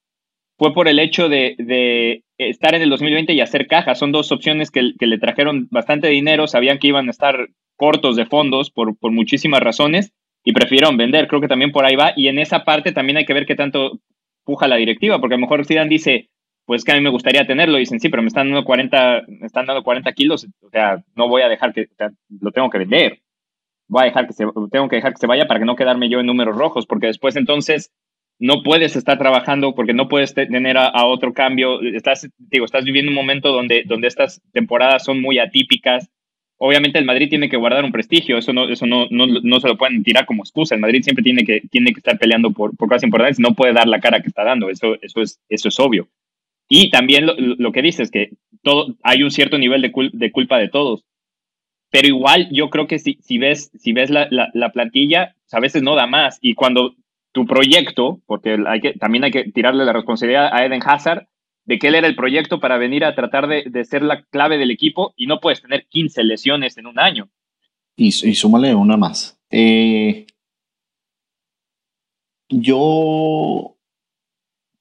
fue 0.56 0.72
por 0.72 0.88
el 0.88 0.98
hecho 0.98 1.28
de, 1.28 2.22
estar 2.38 2.74
en 2.74 2.82
el 2.82 2.90
2020 2.90 3.32
y 3.32 3.40
hacer 3.40 3.66
caja. 3.66 3.94
Son 3.94 4.12
dos 4.12 4.30
opciones 4.32 4.70
que, 4.70 4.92
le 4.98 5.18
trajeron 5.18 5.68
bastante 5.70 6.08
dinero, 6.08 6.46
sabían 6.46 6.78
que 6.78 6.88
iban 6.88 7.08
a 7.08 7.10
estar 7.10 7.48
cortos 7.76 8.16
de 8.16 8.26
fondos 8.26 8.70
por, 8.70 8.96
por 8.96 9.10
muchísimas 9.10 9.60
razones 9.60 10.12
y 10.44 10.52
prefirieron 10.52 10.96
vender. 10.96 11.26
Creo 11.26 11.40
que 11.40 11.48
también 11.48 11.72
por 11.72 11.84
ahí 11.84 11.96
va. 11.96 12.12
Y 12.14 12.28
en 12.28 12.38
esa 12.38 12.64
parte 12.64 12.92
también 12.92 13.16
hay 13.16 13.24
que 13.24 13.34
ver 13.34 13.46
qué 13.46 13.56
tanto 13.56 13.98
puja 14.44 14.68
la 14.68 14.76
directiva, 14.76 15.18
porque 15.20 15.34
a 15.34 15.38
lo 15.38 15.40
mejor 15.40 15.64
Zidane 15.64 15.88
dice, 15.88 16.28
pues 16.66 16.84
que 16.84 16.92
a 16.92 16.94
mí 16.94 17.00
me 17.00 17.10
gustaría 17.10 17.46
tenerlo. 17.46 17.78
Y 17.78 17.80
dicen, 17.80 17.98
sí, 17.98 18.08
pero 18.10 18.22
me 18.22 18.28
están 18.28 18.48
dando 18.48 18.64
40, 18.64 19.22
me 19.26 19.46
están 19.46 19.66
dando 19.66 19.82
40 19.82 20.12
kilos, 20.12 20.46
o 20.60 20.70
sea, 20.70 21.02
no 21.16 21.28
voy 21.28 21.42
a 21.42 21.48
dejar 21.48 21.72
que, 21.72 21.88
lo 22.40 22.52
tengo 22.52 22.70
que 22.70 22.78
vender. 22.78 23.20
Voy 23.88 24.02
a 24.02 24.06
dejar 24.06 24.26
que 24.26 24.32
se, 24.34 24.44
tengo 24.70 24.88
que 24.88 24.96
dejar 24.96 25.12
que 25.12 25.18
se 25.18 25.26
vaya 25.26 25.46
para 25.46 25.60
que 25.60 25.66
no 25.66 25.76
quedarme 25.76 26.08
yo 26.08 26.20
en 26.20 26.26
números 26.26 26.56
rojos, 26.56 26.86
porque 26.86 27.06
después 27.06 27.36
entonces 27.36 27.90
no 28.38 28.62
puedes 28.62 28.96
estar 28.96 29.18
trabajando 29.18 29.74
porque 29.74 29.94
no 29.94 30.08
puedes 30.08 30.34
tener 30.34 30.76
a, 30.76 31.06
otro 31.06 31.32
cambio. 31.32 31.80
Estás, 31.82 32.28
digo, 32.38 32.64
estás 32.64 32.84
viviendo 32.84 33.10
un 33.10 33.16
momento 33.16 33.52
donde, 33.52 33.84
donde 33.86 34.08
estas 34.08 34.42
temporadas 34.52 35.04
son 35.04 35.20
muy 35.20 35.38
atípicas. 35.38 36.10
Obviamente 36.58 36.98
el 36.98 37.04
Madrid 37.04 37.28
tiene 37.28 37.48
que 37.48 37.56
guardar 37.56 37.84
un 37.84 37.92
prestigio, 37.92 38.38
eso 38.38 38.52
no, 38.52 38.68
eso 38.68 38.86
no, 38.86 39.06
no, 39.10 39.60
se 39.60 39.68
lo 39.68 39.76
pueden 39.76 40.02
tirar 40.04 40.24
como 40.24 40.42
excusa. 40.42 40.74
El 40.74 40.80
Madrid 40.80 41.02
siempre 41.02 41.24
tiene 41.24 41.44
que, 41.44 41.62
tiene 41.70 41.92
que 41.92 41.98
estar 41.98 42.18
peleando 42.18 42.52
por, 42.52 42.76
por 42.76 42.88
cosas 42.88 43.02
importantes, 43.02 43.40
no 43.40 43.54
puede 43.54 43.72
dar 43.72 43.88
la 43.88 44.00
cara 44.00 44.20
que 44.20 44.28
está 44.28 44.44
dando, 44.44 44.70
eso, 44.70 44.96
eso, 45.02 45.20
es, 45.20 45.40
eso 45.48 45.68
es 45.68 45.80
obvio. 45.80 46.08
Y 46.68 46.90
también 46.90 47.26
lo, 47.26 47.72
que 47.72 47.82
dices, 47.82 48.10
que 48.10 48.30
todo, 48.62 48.94
hay 49.02 49.22
un 49.22 49.30
cierto 49.30 49.58
nivel 49.58 49.82
de, 49.82 49.92
de, 50.12 50.32
culpa 50.32 50.58
de 50.58 50.68
todos. 50.68 51.04
Pero 51.90 52.08
igual 52.08 52.48
yo 52.50 52.70
creo 52.70 52.86
que 52.86 52.98
si, 52.98 53.18
si 53.20 53.38
ves, 53.38 53.70
si 53.78 53.92
ves 53.92 54.10
la, 54.10 54.28
la, 54.30 54.72
plantilla, 54.72 55.34
pues, 55.44 55.54
a 55.54 55.60
veces 55.60 55.82
no 55.82 55.94
da 55.94 56.06
más. 56.06 56.38
Y 56.40 56.54
cuando 56.54 56.94
tu 57.32 57.46
proyecto, 57.46 58.20
porque 58.26 58.56
hay 58.66 58.80
que, 58.80 58.94
también 58.94 59.24
hay 59.24 59.30
que 59.30 59.44
tirarle 59.44 59.84
la 59.84 59.92
responsabilidad 59.92 60.48
a 60.52 60.64
Eden 60.64 60.82
Hazard, 60.84 61.26
de 61.64 61.78
que 61.78 61.88
él 61.88 61.94
era 61.94 62.06
el 62.06 62.16
proyecto 62.16 62.60
para 62.60 62.78
venir 62.78 63.04
a 63.04 63.14
tratar 63.14 63.48
de, 63.48 63.84
ser 63.84 64.02
la 64.02 64.22
clave 64.24 64.58
del 64.58 64.70
equipo 64.70 65.14
y 65.16 65.26
no 65.26 65.40
puedes 65.40 65.62
tener 65.62 65.86
15 65.88 66.24
lesiones 66.24 66.76
en 66.76 66.86
un 66.86 66.98
año. 66.98 67.28
Y, 67.96 68.08
y 68.08 68.34
súmale 68.34 68.74
una 68.74 68.96
más. 68.96 69.38
Eh, 69.50 70.26
yo, 72.50 73.76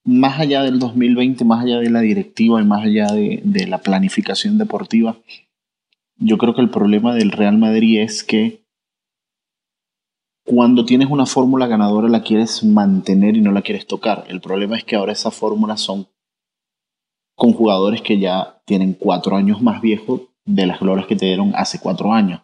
más 0.04 0.40
allá 0.40 0.64
del 0.64 0.80
2020, 0.80 1.46
más 1.46 1.64
allá 1.64 1.80
de 1.80 1.90
la 1.90 2.02
directiva 2.02 2.62
y 2.62 2.66
más 2.66 2.84
allá 2.84 3.08
de, 3.08 3.42
de 3.44 3.68
la 3.68 3.80
planificación 3.80 4.58
deportiva, 4.58 5.18
yo 6.18 6.38
creo 6.38 6.54
que 6.54 6.62
el 6.62 6.70
problema 6.70 7.16
del 7.16 7.32
Real 7.32 7.58
Madrid 7.58 8.02
es 8.02 8.24
que 8.24 8.64
cuando 10.46 10.84
tienes 10.84 11.10
una 11.10 11.26
fórmula 11.26 11.68
ganadora 11.68 12.10
la 12.10 12.22
quieres 12.22 12.64
mantener 12.64 13.38
y 13.38 13.42
no 13.42 13.52
la 13.52 13.62
quieres 13.62 13.88
tocar. 13.88 14.26
El 14.28 14.42
problema 14.42 14.76
es 14.76 14.84
que 14.84 14.98
ahora 14.98 15.14
esas 15.14 15.34
fórmulas 15.34 15.80
son 15.80 16.08
con 17.44 17.52
jugadores 17.52 18.02
que 18.02 18.20
ya 18.20 18.62
tienen 18.64 18.94
cuatro 18.94 19.36
años 19.36 19.62
más 19.62 19.82
viejos 19.82 20.22
de 20.46 20.66
las 20.66 20.80
glorias 20.80 21.08
que 21.08 21.18
te 21.18 21.26
dieron 21.26 21.52
hace 21.58 21.78
cuatro 21.78 22.14
años. 22.14 22.40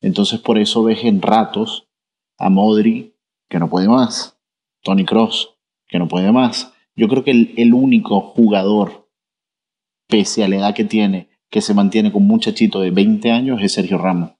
Entonces 0.00 0.40
por 0.40 0.56
eso 0.56 0.82
ves 0.82 1.04
en 1.04 1.20
ratos 1.20 1.90
a 2.38 2.48
Modri 2.48 3.12
que 3.50 3.58
no 3.58 3.68
puede 3.68 3.86
más, 3.86 4.38
Tony 4.82 5.04
Cross 5.04 5.50
que 5.88 5.98
no 5.98 6.08
puede 6.08 6.32
más. 6.32 6.72
Yo 6.96 7.06
creo 7.06 7.22
que 7.22 7.52
el, 7.54 7.74
único 7.74 8.18
jugador, 8.22 9.10
pese 10.08 10.42
a 10.42 10.48
la 10.48 10.56
edad 10.56 10.74
que 10.74 10.84
tiene, 10.84 11.28
que 11.50 11.60
se 11.60 11.74
mantiene 11.74 12.10
con 12.10 12.22
un 12.22 12.28
muchachito 12.28 12.80
de 12.80 12.92
20 12.92 13.30
años 13.32 13.60
es 13.60 13.74
Sergio 13.74 13.98
Ramos. 13.98 14.30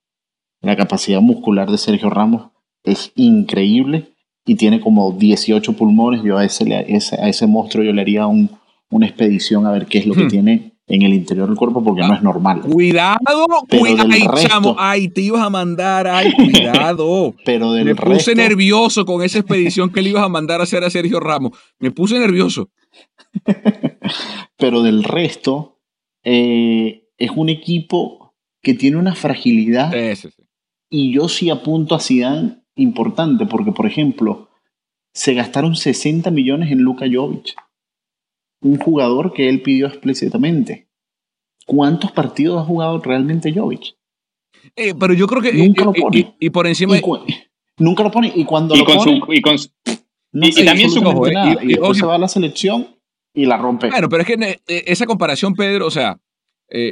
La 0.63 0.77
capacidad 0.77 1.21
muscular 1.21 1.71
de 1.71 1.77
Sergio 1.77 2.09
Ramos 2.09 2.53
es 2.85 3.13
increíble 3.17 4.15
y 4.47 4.55
tiene 4.55 4.81
como 4.81 5.13
18 5.13 5.75
pulmones. 5.75 6.23
Yo 6.23 6.39
a 6.39 6.45
ese, 6.47 6.75
a 6.75 7.29
ese, 7.29 7.47
monstruo 7.47 7.85
yo 7.85 7.93
le 7.93 8.01
haría 8.01 8.27
un, 8.27 8.60
una 8.91 9.07
expedición 9.07 9.67
a 9.67 9.71
ver 9.71 9.87
qué 9.87 9.99
es 9.99 10.07
lo 10.07 10.15
que 10.15 10.25
hmm. 10.25 10.29
tiene 10.29 10.73
en 10.91 11.03
el 11.03 11.15
interior 11.15 11.47
del 11.47 11.57
cuerpo 11.57 11.83
porque 11.83 12.03
no 12.03 12.15
es 12.15 12.23
normal. 12.23 12.63
Cuidado, 12.63 13.19
cuidado, 13.69 14.09
ay, 14.11 14.27
chamo, 14.37 14.77
ay, 14.77 15.09
te 15.09 15.21
ibas 15.21 15.43
a 15.43 15.49
mandar, 15.51 16.09
ay, 16.09 16.33
cuidado. 16.37 17.35
pero 17.45 17.73
del 17.73 17.85
Me 17.85 17.95
puse 17.95 18.35
nervioso 18.35 19.05
con 19.05 19.23
esa 19.23 19.39
expedición 19.39 19.91
que 19.91 20.03
le 20.03 20.11
ibas 20.11 20.25
a 20.25 20.29
mandar 20.29 20.61
a 20.61 20.65
hacer 20.65 20.83
a 20.83 20.91
Sergio 20.91 21.21
Ramos. 21.21 21.53
Me 21.79 21.93
puse 21.93 22.19
nervioso. 22.19 22.71
pero 24.57 24.83
del 24.83 25.05
resto, 25.05 25.79
eh, 26.25 27.05
es 27.17 27.31
un 27.37 27.49
equipo 27.49 28.35
que 28.61 28.75
tiene 28.75 28.97
una 28.97 29.15
fragilidad. 29.15 29.93
Y 30.91 31.13
yo 31.13 31.29
sí 31.29 31.51
apunto 31.51 31.95
a 31.95 32.01
Zidane 32.01 32.65
importante, 32.75 33.47
porque 33.47 33.71
por 33.71 33.87
ejemplo, 33.87 34.49
se 35.15 35.35
gastaron 35.35 35.77
60 35.77 36.31
millones 36.33 36.73
en 36.73 36.81
Luka 36.81 37.07
Jovic, 37.11 37.55
un 38.63 38.79
jugador 38.79 39.33
que 39.33 39.49
él 39.49 39.63
pidió 39.63 39.87
explícitamente. 39.87 40.89
¿Cuántos 41.67 42.13
partidos 42.13 42.61
ha 42.61 42.65
jugado 42.65 43.01
realmente 43.01 43.53
Jovic? 43.53 43.95
Eh, 44.77 44.95
pero 44.99 45.15
yo 45.15 45.27
creo 45.27 45.43
que 45.43 45.53
nunca 45.53 45.85
lo 45.85 45.93
pone. 45.93 46.35
Y, 46.39 46.51
por 46.51 46.67
encima 46.67 46.99
nunca 47.79 48.03
lo 48.03 48.11
pone 48.11 48.33
y 48.35 48.45
cuando 48.45 48.77
lo 48.77 48.85
pone 48.85 49.21
y, 49.29 49.41
con 49.41 49.55
y, 49.55 50.65
también 50.65 50.91
su 50.91 51.01
eh, 51.27 51.57
y, 51.63 51.67
después 51.69 51.97
se 51.97 52.05
va 52.05 52.17
a 52.17 52.19
la 52.19 52.29
selección 52.29 52.89
y 53.35 53.47
la 53.47 53.57
rompe. 53.57 53.89
Bueno, 53.89 54.09
pero 54.09 54.23
es 54.23 54.27
que 54.27 54.35
eh, 54.35 54.85
esa 54.87 55.07
comparación, 55.07 55.55
Pedro, 55.55 55.87
o 55.87 55.91
sea, 55.91 56.19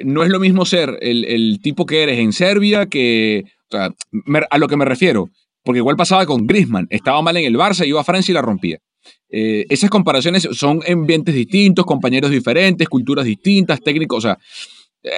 no 0.05 0.23
es 0.23 0.31
lo 0.31 0.41
mismo 0.41 0.65
ser 0.65 0.99
el, 1.03 1.25
el, 1.25 1.61
tipo 1.63 1.87
que 1.87 2.03
eres 2.03 2.19
en 2.19 2.33
Serbia 2.33 2.87
que, 2.87 3.45
o 3.71 3.77
sea, 3.77 3.91
a 4.51 4.59
lo 4.59 4.67
que 4.67 4.77
me 4.77 4.85
refiero, 4.85 5.29
porque 5.63 5.79
igual 5.79 5.97
pasaba 5.97 6.25
con 6.25 6.47
Griezmann, 6.47 6.87
estaba 6.91 7.21
mal 7.21 7.37
en 7.37 7.45
el 7.45 7.57
Barça, 7.57 7.87
iba 7.87 8.01
a 8.01 8.05
Francia 8.05 8.33
y 8.33 8.35
la 8.35 8.43
rompía. 8.43 8.79
Eh, 9.31 9.67
esas 9.69 9.91
comparaciones 9.91 10.49
son 10.53 10.81
ambientes 10.89 11.35
distintos, 11.35 11.85
compañeros 11.85 12.31
diferentes, 12.31 12.89
culturas 12.89 13.25
distintas, 13.25 13.81
técnicos, 13.81 14.19
o 14.19 14.21
sea, 14.29 14.39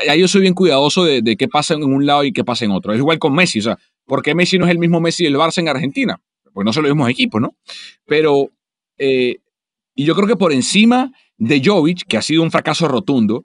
ahí 0.09 0.21
yo 0.21 0.29
soy 0.29 0.43
bien 0.43 0.55
cuidadoso 0.55 1.05
de, 1.05 1.37
qué 1.37 1.49
pasa 1.49 1.75
en 1.75 1.85
un 1.85 2.07
lado 2.07 2.25
y 2.25 2.33
qué 2.33 2.45
pasa 2.45 2.65
en 2.65 2.73
otro. 2.73 2.93
Es 2.93 2.99
igual 2.99 3.19
con 3.19 3.35
Messi, 3.35 3.61
o 3.61 3.63
sea, 3.63 3.79
¿por 4.07 4.23
qué 4.23 4.35
Messi 4.35 4.59
no 4.59 4.67
es 4.67 4.71
el 4.71 4.79
mismo 4.79 5.01
Messi 5.01 5.25
del 5.25 5.37
Barça 5.37 5.59
en 5.59 5.69
Argentina? 5.69 6.21
Pues 6.53 6.65
no 6.65 6.73
son 6.73 6.83
los 6.85 6.93
mismos 6.93 7.11
equipos, 7.11 7.41
¿no? 7.41 7.55
Pero, 8.07 8.51
eh, 8.99 9.39
y 9.95 10.05
yo 10.05 10.15
creo 10.15 10.27
que 10.27 10.37
por 10.37 10.53
encima 10.53 11.13
de 11.39 11.63
Jovic, 11.65 12.07
que 12.07 12.17
ha 12.17 12.23
sido 12.23 12.43
un 12.43 12.51
fracaso 12.51 12.89
rotundo, 12.89 13.45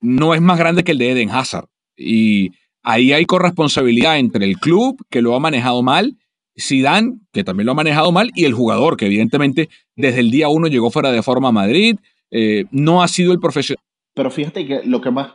no 0.00 0.34
es 0.34 0.40
más 0.40 0.58
grande 0.58 0.84
que 0.84 0.92
el 0.92 0.98
de 0.98 1.10
Eden 1.10 1.30
Hazard. 1.30 1.66
Y 1.96 2.52
ahí 2.82 3.12
hay 3.12 3.24
corresponsabilidad 3.26 4.18
entre 4.18 4.44
el 4.44 4.58
club, 4.58 5.04
que 5.10 5.22
lo 5.22 5.34
ha 5.34 5.40
manejado 5.40 5.82
mal, 5.82 6.16
Zidane, 6.60 7.18
que 7.32 7.44
también 7.44 7.66
lo 7.66 7.72
ha 7.72 7.76
manejado 7.76 8.12
mal, 8.12 8.30
y 8.34 8.44
el 8.44 8.54
jugador, 8.54 8.96
que 8.96 9.06
evidentemente 9.06 9.68
desde 9.96 10.20
el 10.20 10.30
día 10.30 10.48
uno 10.48 10.68
llegó 10.68 10.90
fuera 10.90 11.10
de 11.12 11.22
forma 11.22 11.48
a 11.48 11.52
Madrid, 11.52 11.96
eh, 12.30 12.64
no 12.70 13.02
ha 13.02 13.08
sido 13.08 13.32
el 13.32 13.40
profesional. 13.40 13.82
Pero 14.14 14.30
fíjate 14.30 14.66
que 14.66 14.82
lo 14.84 15.00
que 15.00 15.10
más, 15.10 15.34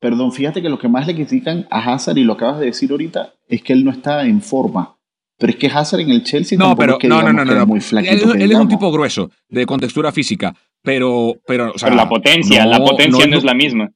perdón, 0.00 0.32
fíjate 0.32 0.62
que 0.62 0.68
lo 0.68 0.78
que 0.78 0.88
más 0.88 1.06
le 1.06 1.14
critican 1.14 1.66
a 1.70 1.92
Hazard, 1.92 2.18
y 2.18 2.24
lo 2.24 2.34
acabas 2.34 2.60
de 2.60 2.66
decir 2.66 2.90
ahorita, 2.90 3.34
es 3.48 3.62
que 3.62 3.72
él 3.72 3.84
no 3.84 3.90
está 3.90 4.26
en 4.26 4.42
forma. 4.42 4.96
Pero 5.38 5.50
es 5.50 5.58
que 5.58 5.66
Hazard 5.66 6.00
en 6.00 6.10
el 6.10 6.24
Chelsea 6.24 6.58
no, 6.58 6.74
pero, 6.74 6.98
que, 6.98 7.08
no, 7.08 7.22
no, 7.22 7.32
no, 7.32 7.44
no, 7.44 7.66
muy 7.66 7.80
flaquito. 7.80 8.32
Él, 8.34 8.50
es 8.50 8.58
un 8.58 8.68
tipo 8.68 8.90
grueso, 8.90 9.30
de 9.48 9.66
contextura 9.66 10.10
física, 10.10 10.54
pero... 10.82 11.34
Pero, 11.46 11.72
pero 11.78 11.94
la 11.94 12.08
potencia, 12.08 12.64
la 12.66 12.78
potencia 12.78 13.26
no, 13.26 13.36
es 13.36 13.44
la 13.44 13.54
misma. 13.54 13.92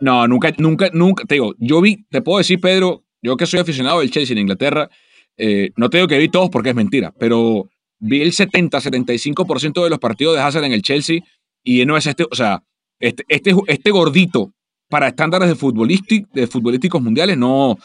no, 0.00 0.28
nunca, 0.28 0.52
nunca, 0.58 0.90
nunca, 0.92 1.24
te 1.24 1.36
digo, 1.36 1.54
yo 1.58 1.80
vi, 1.80 2.04
te 2.10 2.20
puedo 2.20 2.38
decir, 2.38 2.60
Pedro, 2.60 3.02
yo 3.22 3.36
que 3.36 3.46
soy 3.46 3.60
aficionado 3.60 4.00
del 4.00 4.10
Chelsea 4.10 4.34
en 4.34 4.40
Inglaterra, 4.40 4.88
eh, 5.36 5.70
no 5.76 5.88
te 5.90 5.98
digo 5.98 6.08
que 6.08 6.18
vi 6.18 6.28
todos 6.28 6.50
porque 6.50 6.70
es 6.70 6.74
mentira, 6.74 7.12
pero 7.18 7.68
vi 7.98 8.22
el 8.22 8.32
70-75% 8.32 9.84
de 9.84 9.90
los 9.90 9.98
partidos 9.98 10.36
de 10.36 10.42
Hazard 10.42 10.64
en 10.64 10.72
el 10.72 10.82
Chelsea 10.82 11.20
y 11.62 11.84
no 11.84 11.96
es 11.96 12.06
este, 12.06 12.26
o 12.30 12.34
sea, 12.34 12.62
este, 12.98 13.24
este, 13.28 13.54
este 13.66 13.90
gordito 13.90 14.52
para 14.88 15.08
estándares 15.08 15.48
de, 15.48 16.24
de 16.32 16.46
futbolísticos 16.46 17.00
mundiales 17.02 17.38
no, 17.38 17.78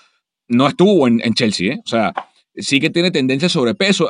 no 0.48 0.68
estuvo 0.68 1.08
en, 1.08 1.34
Chelsea, 1.34 1.74
¿eh? 1.74 1.82
o 1.86 1.88
sea, 1.88 2.14
sí 2.56 2.80
que 2.80 2.90
tiene 2.90 3.12
tendencia 3.12 3.48
a 3.48 3.50
sobrepeso, 3.50 4.10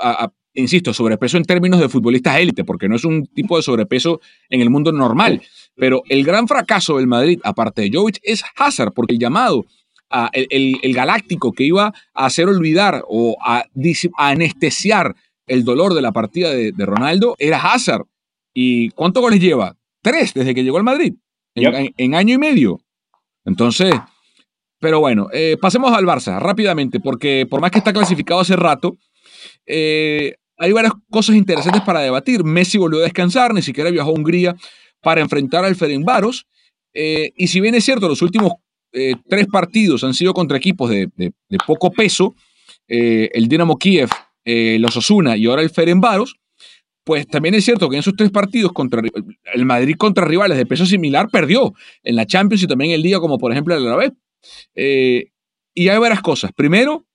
insisto, 0.53 0.93
sobrepeso 0.93 1.38
en 1.38 1.43
términos 1.43 1.80
de 1.80 1.89
futbolistas 1.89 2.38
élite, 2.38 2.63
porque 2.63 2.88
no 2.88 2.95
es 2.95 3.03
un 3.03 3.26
tipo 3.28 3.57
de 3.57 3.63
sobrepeso 3.63 4.21
en 4.49 4.61
el 4.61 4.69
mundo 4.69 4.91
normal. 4.91 5.41
Pero 5.76 6.03
el 6.09 6.23
gran 6.23 6.47
fracaso 6.47 6.97
del 6.97 7.07
Madrid, 7.07 7.39
aparte 7.43 7.82
de 7.82 7.91
Jovic, 7.91 8.19
es 8.23 8.43
Hazard, 8.55 8.93
porque 8.93 9.13
el 9.13 9.19
llamado 9.19 9.65
el, 10.34 10.93
galáctico 10.93 11.51
que 11.51 11.63
iba 11.63 11.93
a 12.13 12.26
hacer 12.26 12.47
olvidar 12.47 13.03
o 13.07 13.38
a, 13.41 13.66
anestesiar 14.18 15.16
el 15.47 15.63
dolor 15.63 15.93
de 15.93 16.01
la 16.01 16.11
partida 16.11 16.51
de, 16.51 16.74
Ronaldo 16.86 17.36
era 17.39 17.61
Hazard. 17.61 18.05
¿Y 18.53 18.89
cuántos 18.91 19.22
goles 19.22 19.39
lleva? 19.39 19.76
Tres 20.01 20.34
desde 20.34 20.55
que 20.55 20.63
llegó 20.63 20.78
al 20.78 20.84
Madrid, 20.84 21.13
en, 21.55 22.16
año 22.16 22.36
y 22.36 22.38
medio. 22.38 22.80
Entonces, 23.43 23.93
pero 24.80 24.99
bueno, 24.99 25.28
eh, 25.34 25.57
pasemos 25.59 25.91
al 25.93 26.05
Barça 26.05 26.39
rápidamente, 26.39 26.99
porque 26.99 27.45
por 27.49 27.61
más 27.61 27.72
que 27.72 27.80
está 27.80 27.91
clasificado 27.91 28.39
hace 28.39 28.55
rato, 28.55 28.97
eh, 29.66 30.36
hay 30.57 30.72
varias 30.72 30.93
cosas 31.09 31.36
interesantes 31.36 31.82
para 31.82 31.99
debatir. 31.99 32.43
Messi 32.43 32.78
volvió 32.78 32.99
a 32.99 33.03
descansar, 33.03 33.53
ni 33.53 33.61
siquiera 33.61 33.89
viajó 33.91 34.09
a 34.09 34.13
Hungría 34.13 34.55
para 35.01 35.22
enfrentar 35.22 35.66
al 35.66 35.76
Ferencváros. 35.76 36.47
Eh, 36.93 37.34
y 37.36 37.47
si 37.47 37.59
bien 37.59 37.76
es 37.76 37.84
cierto, 37.84 38.07
los 38.07 38.22
últimos 38.22 38.53
eh, 38.97 39.15
tres 39.27 39.47
partidos 39.47 40.05
han 40.05 40.13
sido 40.13 40.33
contra 40.33 40.55
equipos 40.55 40.89
de, 40.89 41.09
poco 41.67 41.91
peso, 41.91 42.33
eh, 42.87 43.29
el 43.33 43.49
Dinamo 43.49 43.77
Kiev, 43.77 44.09
eh, 44.45 44.77
los 44.79 44.95
Osuna 44.95 45.35
y 45.35 45.47
ahora 45.47 45.61
el 45.61 45.69
Ferenbaros, 45.69 46.37
pues 47.03 47.27
también 47.27 47.55
es 47.55 47.65
cierto 47.65 47.89
que 47.89 47.97
en 47.97 47.99
esos 47.99 48.15
tres 48.15 48.31
partidos 48.31 48.71
contra 48.71 49.01
el 49.53 49.65
Madrid 49.65 49.95
contra 49.97 50.23
rivales 50.23 50.57
de 50.57 50.65
peso 50.65 50.85
similar 50.85 51.27
perdió 51.29 51.73
en 52.03 52.15
la 52.15 52.25
Champions 52.25 52.63
y 52.63 52.67
también 52.67 52.91
el 52.91 53.03
día 53.03 53.19
como 53.19 53.37
por 53.37 53.51
ejemplo 53.51 53.75
el 53.75 53.85
Alavés. 53.85 54.13
Y 54.73 55.89
hay 55.89 55.97
varias 55.97 56.21
cosas. 56.21 56.53
Primero, 56.53 57.05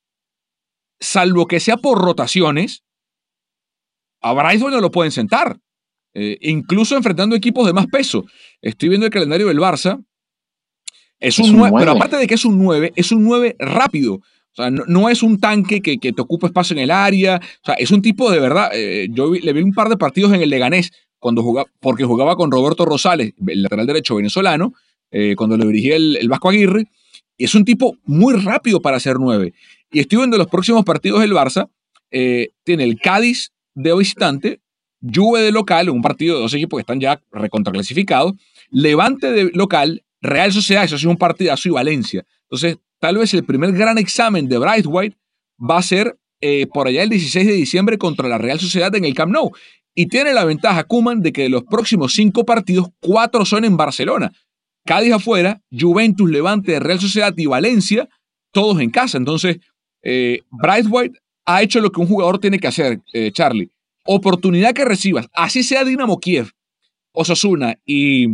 salvo 1.00 1.46
que 1.46 1.60
sea 1.60 1.78
por 1.78 1.98
rotaciones, 1.98 2.84
a 4.20 4.34
Bryce 4.34 4.66
no 4.66 4.80
lo 4.82 4.90
pueden 4.90 5.12
sentar. 5.12 5.58
Incluso 6.12 6.94
enfrentando 6.94 7.34
equipos 7.34 7.66
de 7.66 7.72
más 7.72 7.86
peso. 7.86 8.26
Estoy 8.60 8.90
viendo 8.90 9.06
el 9.06 9.12
calendario 9.12 9.48
del 9.48 9.58
Barça. 9.58 10.04
Es 11.20 11.38
un, 11.38 11.56
9, 11.56 11.76
pero 11.78 11.92
aparte 11.92 12.16
de 12.16 12.26
que 12.26 12.34
es 12.34 12.44
un 12.44 12.58
9, 12.58 12.92
es 12.96 13.12
un 13.12 13.24
9 13.24 13.56
rápido. 13.58 14.14
O 14.14 14.54
sea, 14.54 14.70
no, 14.70 15.08
es 15.08 15.22
un 15.22 15.38
tanque 15.38 15.80
que, 15.80 15.98
te 15.98 16.20
ocupa 16.20 16.46
espacio 16.46 16.74
en 16.74 16.82
el 16.82 16.90
área. 16.90 17.36
O 17.36 17.66
sea, 17.66 17.74
es 17.74 17.90
un 17.90 18.02
tipo 18.02 18.30
de 18.30 18.40
verdad. 18.40 18.70
Eh, 18.72 19.08
yo 19.10 19.32
le 19.32 19.52
vi 19.52 19.62
un 19.62 19.72
par 19.72 19.88
de 19.88 19.96
partidos 19.96 20.32
en 20.32 20.40
el 20.40 20.50
Leganés, 20.50 20.92
cuando 21.18 21.42
jugaba, 21.42 21.70
porque 21.80 22.04
jugaba 22.04 22.34
con 22.34 22.50
Roberto 22.50 22.84
Rosales, 22.84 23.34
el 23.46 23.62
lateral 23.62 23.86
derecho 23.86 24.16
venezolano, 24.16 24.72
eh, 25.10 25.34
cuando 25.36 25.56
le 25.56 25.66
dirigía 25.66 25.96
el, 25.96 26.16
el, 26.16 26.28
Vasco 26.28 26.48
Aguirre. 26.48 26.86
Y 27.36 27.44
es 27.44 27.54
un 27.54 27.64
tipo 27.64 27.96
muy 28.04 28.34
rápido 28.34 28.80
para 28.80 28.98
ser 28.98 29.16
9. 29.18 29.52
Y 29.92 30.00
estoy 30.00 30.18
viendo 30.18 30.38
los 30.38 30.48
próximos 30.48 30.84
partidos 30.84 31.20
del 31.20 31.32
Barça. 31.32 31.68
tiene 32.10 32.84
el 32.84 32.98
Cádiz 32.98 33.52
de 33.74 33.96
visitante, 33.96 34.60
Juve 35.02 35.40
de 35.40 35.52
local, 35.52 35.88
un 35.88 36.02
partido 36.02 36.36
de 36.36 36.42
dos 36.42 36.54
equipos 36.54 36.76
que 36.76 36.82
están 36.82 37.00
ya 37.00 37.22
recontraclasificados, 37.32 38.34
Levante 38.70 39.32
de 39.32 39.50
local, 39.54 40.04
Real 40.20 40.52
Sociedad, 40.52 40.84
eso 40.84 40.96
es 40.96 41.04
un 41.04 41.16
partidazo 41.16 41.68
y 41.68 41.72
Valencia. 41.72 42.24
Entonces, 42.42 42.78
tal 42.98 43.18
vez 43.18 43.32
el 43.34 43.44
primer 43.44 43.72
gran 43.72 43.98
examen 43.98 44.48
de 44.48 44.58
White 44.58 45.16
va 45.58 45.78
a 45.78 45.82
ser 45.82 46.18
eh, 46.40 46.66
por 46.66 46.88
allá 46.88 47.02
el 47.02 47.10
16 47.10 47.46
de 47.46 47.52
diciembre 47.52 47.98
contra 47.98 48.28
la 48.28 48.38
Real 48.38 48.58
Sociedad 48.58 48.94
en 48.94 49.04
el 49.04 49.14
Camp 49.14 49.32
Nou. 49.32 49.52
Y 49.94 50.06
tiene 50.06 50.32
la 50.32 50.44
ventaja 50.44 50.84
Kuman 50.84 51.20
de 51.20 51.32
que 51.32 51.42
de 51.42 51.48
los 51.48 51.64
próximos 51.64 52.14
cinco 52.14 52.44
partidos, 52.44 52.88
cuatro 53.00 53.44
son 53.44 53.64
en 53.64 53.76
Barcelona. 53.76 54.32
Cádiz 54.86 55.12
afuera, 55.12 55.60
Juventus, 55.70 56.30
Levante, 56.30 56.78
Real 56.80 57.00
Sociedad 57.00 57.34
y 57.36 57.46
Valencia, 57.46 58.08
todos 58.52 58.80
en 58.80 58.90
casa. 58.90 59.18
Entonces, 59.18 59.58
eh, 60.02 60.40
White 60.88 61.18
ha 61.44 61.62
hecho 61.62 61.80
lo 61.80 61.90
que 61.90 62.00
un 62.00 62.06
jugador 62.06 62.38
tiene 62.38 62.58
que 62.58 62.68
hacer, 62.68 63.00
eh, 63.12 63.30
Charlie 63.32 63.70
oportunidad 64.04 64.74
que 64.74 64.84
recibas, 64.84 65.28
así 65.34 65.62
sea 65.62 65.84
Dinamo 65.84 66.18
Kiev, 66.18 66.50
Osasuna 67.12 67.78
y, 67.84 68.26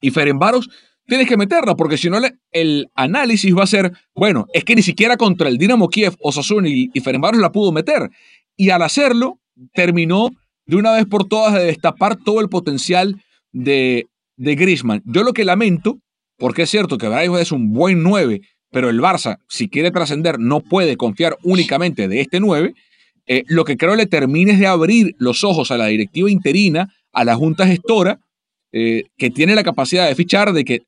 y 0.00 0.10
Ferenbaros, 0.10 0.68
tienes 1.10 1.28
que 1.28 1.36
meterla, 1.36 1.76
porque 1.76 1.98
si 1.98 2.08
no 2.08 2.18
el 2.52 2.88
análisis 2.94 3.54
va 3.54 3.64
a 3.64 3.66
ser, 3.66 3.92
bueno, 4.14 4.46
es 4.54 4.64
que 4.64 4.74
ni 4.74 4.82
siquiera 4.82 5.18
contra 5.18 5.48
el 5.48 5.58
Dinamo 5.58 5.88
Kiev, 5.88 6.16
Osasuna 6.20 6.70
y, 6.70 6.88
y 6.94 7.00
Ferenbaros 7.00 7.38
la 7.38 7.52
pudo 7.52 7.72
meter. 7.72 8.08
Y 8.56 8.70
al 8.70 8.80
hacerlo, 8.80 9.38
terminó 9.74 10.30
de 10.66 10.76
una 10.76 10.92
vez 10.92 11.04
por 11.06 11.26
todas 11.26 11.54
de 11.54 11.64
destapar 11.64 12.16
todo 12.16 12.40
el 12.40 12.48
potencial 12.48 13.20
de, 13.52 14.06
de 14.36 14.54
Griezmann. 14.54 15.02
Yo 15.04 15.22
lo 15.22 15.32
que 15.32 15.44
lamento, 15.44 15.98
porque 16.38 16.62
es 16.62 16.70
cierto 16.70 16.96
que 16.96 17.08
Braijo 17.08 17.38
es 17.38 17.52
un 17.52 17.72
buen 17.72 18.02
9, 18.02 18.40
pero 18.70 18.88
el 18.88 19.00
Barça, 19.00 19.38
si 19.48 19.68
quiere 19.68 19.90
trascender, 19.90 20.38
no 20.38 20.60
puede 20.60 20.96
confiar 20.96 21.36
únicamente 21.42 22.08
de 22.08 22.20
este 22.20 22.40
9, 22.40 22.74
eh, 23.26 23.44
lo 23.48 23.64
que 23.64 23.76
creo 23.76 23.96
le 23.96 24.06
termine 24.06 24.52
es 24.52 24.58
de 24.58 24.66
abrir 24.66 25.14
los 25.18 25.44
ojos 25.44 25.70
a 25.70 25.76
la 25.76 25.86
directiva 25.86 26.30
interina, 26.30 26.92
a 27.12 27.24
la 27.24 27.36
junta 27.36 27.66
gestora, 27.66 28.20
eh, 28.72 29.04
que 29.18 29.30
tiene 29.30 29.54
la 29.54 29.64
capacidad 29.64 30.06
de 30.08 30.14
fichar, 30.14 30.52
de 30.52 30.64
que 30.64 30.82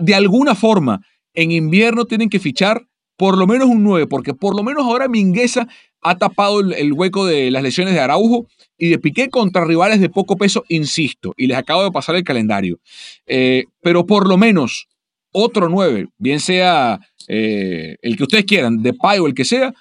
de 0.00 0.14
alguna 0.14 0.54
forma 0.54 1.00
en 1.34 1.50
invierno 1.50 2.04
tienen 2.04 2.28
que 2.28 2.38
fichar 2.38 2.86
por 3.16 3.36
lo 3.36 3.46
menos 3.46 3.68
un 3.68 3.84
9, 3.84 4.06
porque 4.06 4.34
por 4.34 4.56
lo 4.56 4.62
menos 4.62 4.84
ahora 4.84 5.08
Mingueza 5.08 5.68
ha 6.00 6.16
tapado 6.16 6.60
el, 6.60 6.92
hueco 6.92 7.26
de 7.26 7.50
las 7.50 7.62
lesiones 7.62 7.92
de 7.92 8.00
Araujo 8.00 8.46
y 8.78 8.88
de 8.88 8.98
Piqué 8.98 9.28
contra 9.28 9.64
rivales 9.64 10.00
de 10.00 10.08
poco 10.08 10.36
peso, 10.36 10.64
insisto, 10.68 11.34
y 11.36 11.46
les 11.46 11.58
acabo 11.58 11.84
de 11.84 11.90
pasar 11.90 12.16
el 12.16 12.24
calendario. 12.24 12.80
Eh, 13.26 13.64
pero 13.82 14.06
por 14.06 14.26
lo 14.26 14.38
menos 14.38 14.88
otro 15.32 15.68
9, 15.68 16.08
bien 16.16 16.40
sea 16.40 16.98
el 17.28 18.16
que 18.16 18.22
ustedes 18.24 18.44
quieran, 18.44 18.82
de 18.82 18.92
Pai 18.92 19.20
o 19.20 19.26
el 19.26 19.34
que 19.34 19.44
sea, 19.44 19.72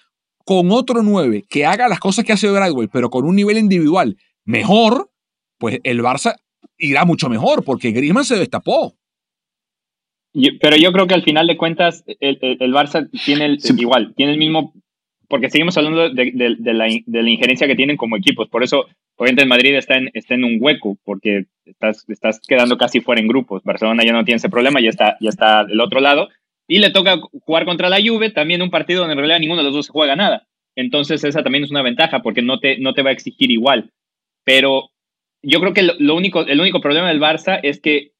con 0.49 0.71
otro 0.71 1.03
9 1.03 1.45
que 1.47 1.65
haga 1.65 1.87
las 1.87 1.99
cosas 1.99 2.25
que 2.25 2.33
hace 2.33 2.49
Bradway, 2.49 2.87
pero 2.91 3.09
con 3.09 3.23
un 3.23 3.35
nivel 3.35 3.57
individual 3.57 4.17
mejor, 4.45 5.11
pues 5.59 5.79
el 5.83 6.01
Barça 6.01 6.35
irá 6.79 7.05
mucho 7.05 7.29
mejor, 7.29 7.63
porque 7.63 7.91
Griezmann 7.91 8.25
se 8.25 8.35
destapó. 8.35 8.95
Pero 10.61 10.77
yo 10.77 10.91
creo 10.91 11.07
que 11.07 11.13
al 11.13 11.23
final 11.23 11.47
de 11.47 11.57
cuentas, 11.57 12.03
el, 12.19 12.39
Barça 12.73 13.09
tiene 13.25 13.45
el, 13.45 13.59
igual, 13.77 14.13
tiene 14.15 14.33
el 14.33 14.37
mismo, 14.37 14.73
porque 15.27 15.49
seguimos 15.49 15.77
hablando 15.77 16.09
de, 16.09 16.57
la, 16.73 16.89
injerencia 16.89 17.67
que 17.67 17.75
tienen 17.75 17.97
como 17.97 18.17
equipos. 18.17 18.47
Por 18.49 18.63
eso, 18.63 18.85
obviamente, 19.15 19.43
el 19.43 19.49
Madrid 19.49 19.75
está 19.75 19.95
en, 19.95 20.09
está 20.13 20.35
en 20.35 20.43
un 20.43 20.57
hueco, 20.59 20.97
porque 21.03 21.45
estás, 21.65 22.05
estás 22.09 22.39
quedando 22.47 22.77
casi 22.77 23.01
fuera 23.01 23.21
en 23.21 23.27
grupos. 23.27 23.63
Barcelona 23.63 24.03
ya 24.03 24.13
no 24.13 24.23
tiene 24.23 24.37
ese 24.37 24.49
problema, 24.49 24.81
ya 24.81 24.89
está, 24.89 25.17
ya 25.19 25.29
está 25.29 25.65
del 25.65 25.81
otro 25.81 25.99
lado. 25.99 26.29
Y 26.67 26.79
le 26.79 26.91
toca 26.91 27.19
jugar 27.41 27.65
contra 27.65 27.89
la 27.89 27.97
Juve, 27.97 28.29
también 28.29 28.61
un 28.61 28.69
partido 28.69 28.99
donde 28.99 29.13
en 29.13 29.19
realidad 29.19 29.39
ninguno 29.39 29.61
de 29.61 29.65
los 29.65 29.73
dos 29.73 29.87
se 29.87 29.91
juega 29.91 30.15
nada. 30.15 30.47
Entonces 30.75 31.23
esa 31.23 31.43
también 31.43 31.63
es 31.63 31.71
una 31.71 31.81
ventaja 31.81 32.21
porque 32.21 32.43
no 32.43 32.59
te, 32.59 32.77
no 32.77 32.93
te 32.93 33.01
va 33.01 33.09
a 33.09 33.13
exigir 33.13 33.49
igual. 33.49 33.91
Pero 34.45 34.91
yo 35.41 35.59
creo 35.59 35.73
que 35.73 35.83
lo, 35.83 36.15
único, 36.15 36.45
el 36.45 36.61
único 36.61 36.79
problema 36.79 37.07
del 37.09 37.19
Barça 37.19 37.59
es 37.63 37.81
que 37.81 38.11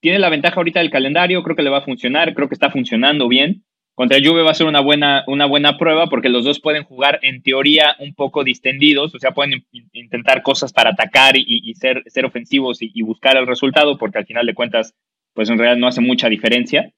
tiene 0.00 0.18
la 0.18 0.28
ventaja 0.30 0.56
ahorita 0.56 0.80
del 0.80 0.90
calendario, 0.90 1.42
creo 1.42 1.56
que 1.56 1.62
le 1.62 1.70
va 1.70 1.78
a 1.78 1.84
funcionar, 1.84 2.34
creo 2.34 2.48
que 2.48 2.54
está 2.54 2.70
funcionando 2.70 3.28
bien. 3.28 3.64
Contra 3.94 4.18
Juve 4.18 4.42
va 4.42 4.52
a 4.52 4.54
ser 4.54 4.66
una 4.66 4.80
buena, 4.80 5.24
una 5.26 5.44
buena 5.44 5.76
prueba 5.76 6.06
porque 6.06 6.30
los 6.30 6.44
dos 6.44 6.60
pueden 6.60 6.84
jugar 6.84 7.18
en 7.22 7.42
teoría 7.42 7.96
un 7.98 8.14
poco 8.14 8.44
distendidos, 8.44 9.14
o 9.14 9.18
sea, 9.18 9.32
pueden 9.32 9.66
intentar 9.92 10.42
cosas 10.42 10.72
para 10.72 10.90
atacar 10.90 11.34
y, 11.36 11.74
ser, 11.74 12.02
ser 12.06 12.24
ofensivos 12.24 12.80
y, 12.80 12.90
y, 12.94 13.02
buscar 13.02 13.36
el 13.36 13.46
resultado 13.46 13.98
porque 13.98 14.18
al 14.18 14.26
final 14.26 14.46
de 14.46 14.54
cuentas, 14.54 14.94
pues 15.34 15.50
en 15.50 15.58
realidad 15.58 15.78
no 15.78 15.86
hace 15.86 16.00
mucha 16.00 16.30
diferencia. 16.30 16.92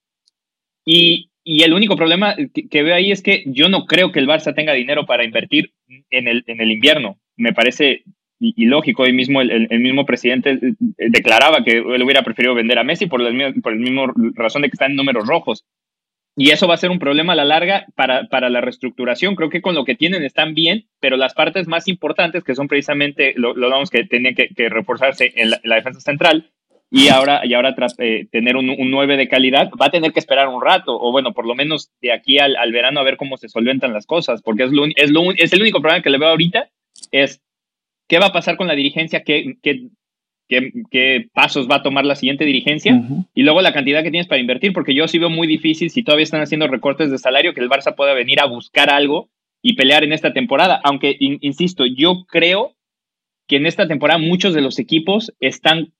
Y, 0.85 1.31
el 1.45 1.73
único 1.73 1.97
problema 1.97 2.37
que, 2.37 2.83
veo 2.85 2.95
ahí 2.95 3.11
es 3.11 3.21
que 3.21 3.43
yo 3.47 3.69
no 3.69 3.87
creo 3.87 4.13
que 4.13 4.21
el 4.21 4.29
Barça 4.29 4.55
tenga 4.55 4.75
dinero 4.75 5.07
para 5.07 5.25
invertir 5.25 5.73
en 6.11 6.29
el, 6.29 6.45
en 6.47 6.61
el 6.61 6.71
invierno. 6.71 7.19
Me 7.37 7.53
parece 7.53 8.05
ilógico. 8.43 9.05
Hoy 9.05 9.13
mismo 9.13 9.41
el, 9.41 9.69
mismo 9.81 10.05
presidente 10.05 10.51
eh, 10.51 10.75
declaraba 11.09 11.65
que 11.65 11.79
él 11.79 12.03
hubiera 12.03 12.23
preferido 12.23 12.55
vender 12.55 12.79
a 12.79 12.85
Messi 12.85 13.07
por 13.07 13.21
la, 13.21 13.53
por 13.63 13.73
el 13.73 13.79
mismo 13.79 14.13
razón 14.35 14.63
de 14.63 14.69
que 14.69 14.75
está 14.75 14.87
en 14.87 14.97
números 14.97 15.27
rojos. 15.27 15.65
Y 16.35 16.51
eso 16.51 16.67
va 16.67 16.75
a 16.75 16.79
ser 16.79 16.91
un 16.91 16.99
problema 16.99 17.35
a 17.35 17.37
la 17.37 17.45
larga 17.45 17.87
para, 17.95 18.27
para 18.29 18.49
la 18.49 18.63
reestructuración. 18.63 19.37
Creo 19.37 19.51
que 19.51 19.61
con 19.61 19.75
lo 19.75 19.85
que 19.85 19.95
tienen 19.95 20.25
están 20.25 20.55
bien, 20.55 20.87
pero 20.99 21.19
las 21.19 21.35
partes 21.35 21.69
más 21.69 21.89
importantes, 21.89 22.43
que 22.43 22.55
son 22.55 22.69
precisamente 22.69 23.35
lo, 23.37 23.55
lo 23.55 23.69
vamos 23.69 23.91
que 23.91 24.05
tienen 24.05 24.35
que, 24.35 24.49
reforzarse 24.71 25.33
en 25.37 25.51
la, 25.51 25.77
defensa 25.77 26.01
central, 26.01 26.51
y 26.91 27.09
ahora, 27.09 27.41
y 27.45 27.55
ahora 27.55 27.75
tras 27.75 27.95
eh, 27.99 28.29
tener 28.31 28.57
un, 28.57 28.69
un 28.71 28.91
9 28.91 29.17
de 29.17 29.29
calidad, 29.29 29.71
va 29.81 29.87
a 29.87 29.91
tener 29.91 30.13
que 30.13 30.21
esperar 30.21 30.49
un 30.49 30.63
rato, 30.63 30.99
o 30.99 31.11
bueno, 31.11 31.33
por 31.33 31.47
lo 31.47 31.55
menos 31.55 31.91
de 32.01 32.13
aquí 32.13 32.39
al, 32.39 32.57
al 32.57 32.73
verano 32.73 33.01
a 33.01 33.05
ver 33.05 33.17
cómo 33.17 33.37
se 33.37 33.49
solventan 33.49 33.93
las 33.93 34.07
cosas, 34.07 34.43
porque 34.43 34.65
es, 34.65 34.73
lo, 34.73 34.85
es, 34.87 35.11
lo, 35.11 35.33
es 35.33 35.53
el 35.53 35.61
único 35.61 35.81
problema 35.81 36.03
que 36.03 36.11
le 36.11 36.19
veo 36.19 36.29
ahorita, 36.29 36.69
es 37.11 37.43
qué 38.13 38.19
va 38.19 38.27
a 38.27 38.33
pasar 38.33 38.59
con 38.59 38.67
la 38.67 38.75
dirigencia, 38.75 39.23
qué, 39.25 39.57
qué, 39.63 39.89
qué, 40.91 41.31
pasos 41.33 41.67
va 41.67 41.77
a 41.77 41.83
tomar 41.83 42.05
la 42.05 42.15
siguiente 42.15 42.45
dirigencia, 42.45 43.03
y 43.33 43.43
luego 43.43 43.63
la 43.63 43.73
cantidad 43.73 44.03
que 44.03 44.11
tienes 44.11 44.27
para 44.27 44.39
invertir, 44.39 44.75
porque 44.75 44.95
yo 44.95 45.09
sí 45.09 45.19
veo 45.19 45.31
muy 45.31 45.47
difícil, 45.47 45.89
si 45.89 46.03
todavía 46.03 46.25
están 46.25 46.43
haciendo 46.43 46.69
recortes 46.69 47.11
de 47.11 47.17
salario, 47.17 47.55
que 47.55 47.63
el 47.63 47.71
Barça 47.71 47.97
pueda 47.97 48.13
venir 48.13 48.39
a 48.41 48.45
buscar 48.45 48.91
algo 48.91 49.31
y 49.63 49.77
pelear 49.77 50.05
en 50.05 50.13
esta 50.13 50.35
temporada, 50.35 50.79
aunque, 50.85 51.17
insisto, 51.19 51.87
yo 51.87 52.27
creo 52.29 52.77
que 53.49 53.57
en 53.57 53.65
esta 53.65 53.89
temporada 53.89 54.19
muchos 54.19 54.53
de 54.53 54.61
los 54.61 54.79
equipos 54.79 55.33
están 55.41 55.95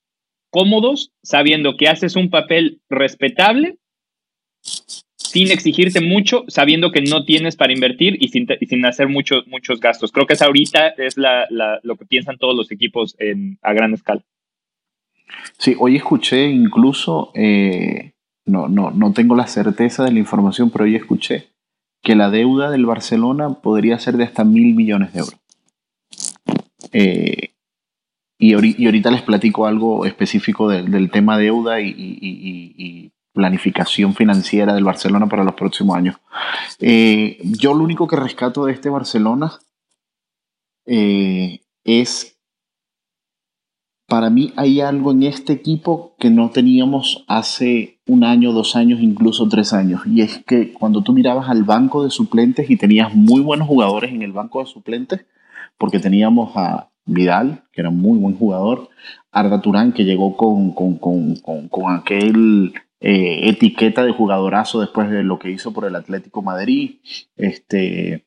cómodos 0.51 1.13
sabiendo 1.23 1.77
que 1.77 1.87
haces 1.87 2.15
un 2.15 2.29
papel 2.29 2.79
respetable 2.89 3.77
sin 5.33 5.49
exigirte 5.49 5.99
mucho, 5.99 6.45
sabiendo 6.47 6.91
que 6.91 7.01
no 7.01 7.25
tienes 7.25 7.55
para 7.55 7.73
invertir 7.73 8.17
y 8.19 8.27
sin, 8.27 8.47
sin 8.69 8.85
hacer 8.85 9.07
muchos 9.07 9.47
muchos 9.47 9.79
gastos. 9.79 10.11
Creo 10.11 10.27
que 10.27 10.33
es 10.33 10.43
ahorita 10.43 10.89
es 10.89 11.15
lo 11.17 11.95
que 11.95 12.05
piensan 12.05 12.37
todos 12.37 12.55
los 12.55 12.71
equipos 12.71 13.17
a 13.63 13.73
gran 13.73 13.95
escala. 13.95 14.21
Sí, 15.57 15.75
hoy 15.79 15.95
escuché 15.95 16.45
incluso, 16.49 17.31
eh, 17.33 18.13
no, 18.45 18.67
no, 18.69 18.91
no 18.91 19.11
tengo 19.13 19.35
la 19.35 19.47
certeza 19.47 20.03
de 20.03 20.11
la 20.11 20.19
información, 20.19 20.69
pero 20.69 20.83
hoy 20.85 20.95
escuché 20.95 21.47
que 22.03 22.15
la 22.15 22.29
deuda 22.29 22.69
del 22.69 22.85
Barcelona 22.85 23.55
podría 23.55 23.97
ser 23.97 24.17
de 24.17 24.25
hasta 24.25 24.43
mil 24.43 24.75
millones 24.75 25.13
de 25.13 25.19
euros. 25.19 25.39
Eh, 26.91 27.53
y, 28.37 28.53
ahorita 28.53 29.09
les 29.09 29.23
platico 29.23 29.65
algo 29.65 30.05
específico 30.05 30.69
del, 30.69 31.09
tema 31.09 31.39
deuda 31.39 31.81
y, 31.81 33.11
planificación 33.33 34.13
financiera 34.13 34.73
del 34.73 34.83
Barcelona 34.83 35.27
para 35.27 35.43
los 35.43 35.55
próximos 35.55 35.97
años. 35.97 36.15
Eh, 36.79 37.39
yo 37.43 37.73
lo 37.73 37.83
único 37.83 38.07
que 38.07 38.15
rescato 38.15 38.65
de 38.65 38.73
este 38.73 38.89
Barcelona 38.89 39.53
eh, 40.85 41.61
es, 41.83 42.37
para 44.07 44.29
mí 44.29 44.53
hay 44.55 44.81
algo 44.81 45.11
en 45.11 45.23
este 45.23 45.53
equipo 45.53 46.15
que 46.19 46.29
no 46.29 46.51
teníamos 46.51 47.25
hace 47.27 47.99
un 48.05 48.23
año, 48.23 48.51
dos 48.51 48.75
años, 48.75 49.01
incluso 49.01 49.47
tres 49.49 49.73
años. 49.73 50.01
Y 50.05 50.21
es 50.21 50.43
que 50.45 50.71
cuando 50.73 51.01
tú 51.01 51.13
mirabas 51.13 51.49
al 51.49 51.63
banco 51.63 52.03
de 52.03 52.11
suplentes 52.11 52.69
y 52.69 52.77
tenías 52.77 53.13
muy 53.15 53.41
buenos 53.41 53.67
jugadores 53.67 54.11
en 54.11 54.21
el 54.21 54.31
banco 54.31 54.59
de 54.59 54.67
suplentes, 54.67 55.25
porque 55.77 55.99
teníamos 55.99 56.55
a 56.55 56.89
Vidal, 57.05 57.63
que 57.71 57.81
era 57.81 57.89
muy 57.89 58.17
buen 58.19 58.35
jugador, 58.37 58.89
Arda 59.31 59.61
Turán, 59.61 59.91
que 59.91 60.05
llegó 60.05 60.37
con, 60.37 60.71
con, 60.71 60.97
con, 60.97 61.35
con 61.67 61.93
aquel 61.93 62.73
eh, 63.05 63.49
etiqueta 63.49 64.05
de 64.05 64.13
jugadorazo 64.13 64.79
después 64.79 65.09
de 65.09 65.23
lo 65.23 65.37
que 65.37 65.51
hizo 65.51 65.73
por 65.73 65.83
el 65.83 65.97
Atlético 65.97 66.41
Madrid. 66.41 67.01
Este, 67.35 68.25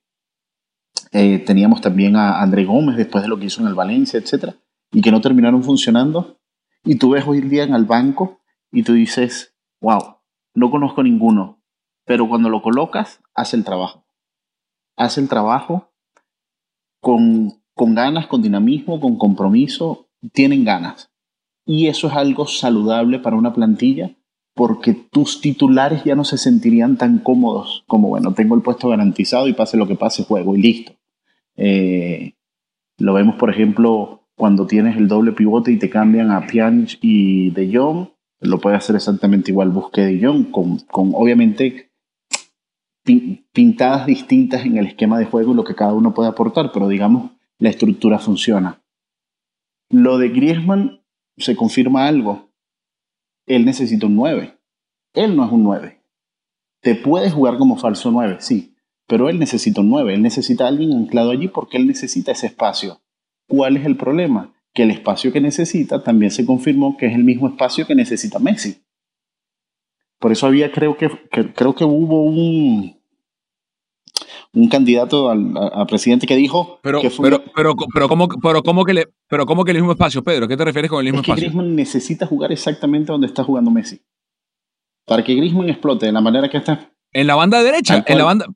eh, 1.12 1.38
teníamos 1.38 1.80
también 1.80 2.14
a 2.14 2.42
André 2.42 2.66
Gómez 2.66 2.98
después 2.98 3.22
de 3.22 3.28
lo 3.28 3.38
que 3.38 3.46
hizo 3.46 3.62
en 3.62 3.68
el 3.68 3.74
Valencia, 3.74 4.20
etc. 4.20 4.54
Y 4.92 5.00
que 5.00 5.10
no 5.10 5.22
terminaron 5.22 5.64
funcionando. 5.64 6.40
Y 6.84 6.96
tú 6.96 7.08
ves 7.08 7.26
hoy 7.26 7.38
en 7.38 7.48
día 7.48 7.62
en 7.64 7.72
el 7.72 7.86
banco 7.86 8.42
y 8.70 8.82
tú 8.82 8.92
dices, 8.92 9.56
wow, 9.80 10.18
no 10.54 10.70
conozco 10.70 11.02
ninguno. 11.02 11.62
Pero 12.04 12.28
cuando 12.28 12.50
lo 12.50 12.60
colocas, 12.60 13.22
hace 13.34 13.56
el 13.56 13.64
trabajo. 13.64 14.04
Hace 14.94 15.22
el 15.22 15.30
trabajo 15.30 15.90
con, 17.00 17.62
con 17.72 17.94
ganas, 17.94 18.26
con 18.26 18.42
dinamismo, 18.42 19.00
con 19.00 19.16
compromiso. 19.16 20.10
Tienen 20.34 20.66
ganas. 20.66 21.10
Y 21.64 21.86
eso 21.86 22.08
es 22.08 22.12
algo 22.12 22.46
saludable 22.46 23.18
para 23.20 23.36
una 23.36 23.54
plantilla 23.54 24.14
porque 24.56 24.94
tus 24.94 25.42
titulares 25.42 26.02
ya 26.04 26.14
no 26.14 26.24
se 26.24 26.38
sentirían 26.38 26.96
tan 26.96 27.18
cómodos 27.18 27.84
como, 27.86 28.08
bueno, 28.08 28.32
tengo 28.32 28.54
el 28.54 28.62
puesto 28.62 28.88
garantizado 28.88 29.48
y 29.48 29.52
pase 29.52 29.76
lo 29.76 29.86
que 29.86 29.96
pase, 29.96 30.24
juego 30.24 30.56
y 30.56 30.62
listo. 30.62 30.92
Eh, 31.56 32.32
lo 32.96 33.12
vemos, 33.12 33.36
por 33.36 33.50
ejemplo, 33.50 34.22
cuando 34.34 34.66
tienes 34.66 34.96
el 34.96 35.08
doble 35.08 35.32
pivote 35.32 35.72
y 35.72 35.78
te 35.78 35.90
cambian 35.90 36.30
a 36.30 36.46
Pjanic 36.46 36.98
y 37.02 37.50
De 37.50 37.70
Jong, 37.70 38.08
lo 38.40 38.58
puede 38.58 38.76
hacer 38.76 38.96
exactamente 38.96 39.50
igual 39.50 39.68
Busque 39.68 40.00
De 40.00 40.26
Jong, 40.26 40.50
con, 40.50 40.78
con 40.90 41.10
obviamente 41.14 41.90
pintadas 43.52 44.06
distintas 44.06 44.64
en 44.64 44.78
el 44.78 44.86
esquema 44.86 45.18
de 45.18 45.26
juego 45.26 45.52
y 45.52 45.56
lo 45.56 45.64
que 45.64 45.74
cada 45.74 45.92
uno 45.92 46.14
puede 46.14 46.30
aportar, 46.30 46.72
pero 46.72 46.88
digamos, 46.88 47.32
la 47.58 47.68
estructura 47.68 48.18
funciona. 48.18 48.80
Lo 49.90 50.16
de 50.16 50.30
Griezmann 50.30 51.02
se 51.36 51.54
confirma 51.56 52.06
algo 52.06 52.45
él 53.46 53.64
necesita 53.64 54.06
un 54.06 54.16
9. 54.16 54.58
Él 55.14 55.36
no 55.36 55.44
es 55.44 55.52
un 55.52 55.62
9. 55.62 56.00
Te 56.80 56.94
puede 56.94 57.30
jugar 57.30 57.56
como 57.58 57.76
falso 57.76 58.10
9, 58.10 58.36
sí, 58.40 58.76
pero 59.06 59.28
él 59.28 59.38
necesita 59.38 59.80
un 59.80 59.88
9. 59.88 60.14
Él 60.14 60.22
necesita 60.22 60.64
a 60.64 60.68
alguien 60.68 60.92
anclado 60.92 61.30
allí 61.30 61.48
porque 61.48 61.78
él 61.78 61.86
necesita 61.86 62.32
ese 62.32 62.48
espacio. 62.48 63.00
¿Cuál 63.48 63.76
es 63.76 63.86
el 63.86 63.96
problema? 63.96 64.54
Que 64.74 64.82
el 64.82 64.90
espacio 64.90 65.32
que 65.32 65.40
necesita 65.40 66.02
también 66.02 66.30
se 66.30 66.44
confirmó 66.44 66.96
que 66.96 67.06
es 67.06 67.14
el 67.14 67.24
mismo 67.24 67.48
espacio 67.48 67.86
que 67.86 67.94
necesita 67.94 68.38
Messi. 68.38 68.82
Por 70.18 70.32
eso 70.32 70.46
había, 70.46 70.72
creo 70.72 70.96
que, 70.96 71.08
creo 71.54 71.74
que 71.74 71.84
hubo 71.84 72.24
un, 72.24 72.98
un 74.56 74.68
candidato 74.68 75.30
a, 75.30 75.86
presidente 75.86 76.26
que 76.26 76.34
dijo 76.34 76.80
pero, 76.82 77.02
que 77.02 77.10
pero, 77.10 77.42
pero, 77.54 77.74
pero, 77.92 78.08
¿cómo, 78.08 78.26
pero, 78.42 78.62
¿cómo 78.62 78.84
que 78.86 78.94
le, 78.94 79.08
pero 79.28 79.44
¿cómo 79.44 79.64
que 79.64 79.72
el 79.72 79.76
mismo 79.76 79.92
espacio, 79.92 80.24
Pedro? 80.24 80.48
¿Qué 80.48 80.56
te 80.56 80.64
refieres 80.64 80.90
con 80.90 81.00
el 81.00 81.12
mismo 81.12 81.20
es 81.20 81.26
que 81.26 81.32
espacio? 81.32 81.48
Griezmann 81.50 81.76
necesita 81.76 82.26
jugar 82.26 82.50
exactamente 82.52 83.12
donde 83.12 83.26
está 83.26 83.44
jugando 83.44 83.70
Messi. 83.70 84.00
Para 85.04 85.22
que 85.22 85.34
Griezmann 85.34 85.68
explote 85.68 86.06
de 86.06 86.12
la 86.12 86.22
manera 86.22 86.48
que 86.48 86.56
está. 86.56 86.90
En 87.12 87.26
la 87.26 87.34
banda 87.34 87.62
derecha, 87.62 88.02
en 88.06 88.18
la 88.18 88.24
banda. 88.24 88.46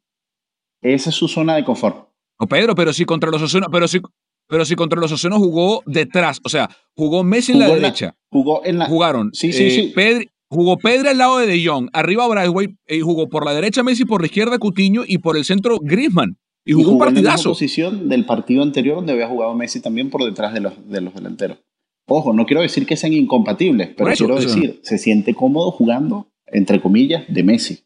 Esa 0.81 1.11
es 1.11 1.17
su 1.17 1.29
zona 1.29 1.55
de 1.55 1.65
confort. 1.65 2.09
No, 2.41 2.47
Pedro, 2.47 2.75
pero 2.75 2.95
si 2.95 3.05
contra 3.05 3.31
los 3.31 3.43
Osuna, 3.43 3.67
pero 3.71 3.87
si, 3.87 4.01
pero 4.49 4.65
si 4.65 4.77
contra 4.77 4.99
los 4.99 5.13
Osuna 5.13 5.37
jugó 5.37 5.83
detrás, 5.85 6.41
o 6.43 6.49
sea, 6.49 6.71
jugó 6.97 7.23
Messi 7.23 7.53
en 7.53 7.59
la 7.59 7.69
derecha. 7.69 8.17
jugó 8.31 8.65
en 8.65 8.79
la. 8.79 8.87
Jugaron. 8.87 9.31
Sí, 9.35 9.53
sí, 9.53 9.67
eh, 9.67 9.71
sí. 9.71 9.93
Pedro, 9.95 10.30
Jugó 10.53 10.79
Pedro 10.79 11.11
al 11.11 11.19
lado 11.19 11.39
de 11.39 11.47
De 11.47 11.65
Jong, 11.65 11.91
arriba 11.93 12.27
Braithwaite, 12.27 12.75
y 12.89 12.97
eh, 12.97 13.01
jugó 13.03 13.29
por 13.29 13.45
la 13.45 13.55
derecha 13.55 13.85
Messi, 13.85 14.05
por 14.05 14.21
la 14.21 14.27
izquierda 14.27 14.59
Cutiño 14.59 15.03
y 15.07 15.19
por 15.19 15.37
el 15.37 15.45
centro 15.45 15.79
Griezmann. 15.81 16.39
Y 16.65 16.73
jugó, 16.73 16.91
un 16.91 16.99
partidazo. 16.99 17.49
En 17.49 17.51
la 17.51 17.55
posición 17.55 18.09
del 18.09 18.27
partido 18.27 18.65
anterior 18.65 18.97
donde 18.97 19.13
había 19.13 19.29
jugado 19.29 19.55
Messi 19.55 19.81
también 19.81 20.11
por 20.11 20.25
detrás 20.25 20.53
de 20.53 20.61
los, 20.61 20.91
de 20.91 21.03
los 21.03 21.15
delanteros. 21.15 21.59
Ojo, 22.07 22.33
no 22.33 22.47
quiero 22.47 22.63
decir 22.63 22.85
que 22.85 22.97
sean 22.97 23.13
incompatibles, 23.13 23.91
pero 23.97 24.11
quiero 24.13 24.41
decir, 24.41 24.81
se 24.83 24.99
siente 24.99 25.35
cómodo 25.35 25.71
jugando, 25.71 26.33
entre 26.47 26.81
comillas, 26.81 27.25
de 27.29 27.45
Messi. 27.45 27.85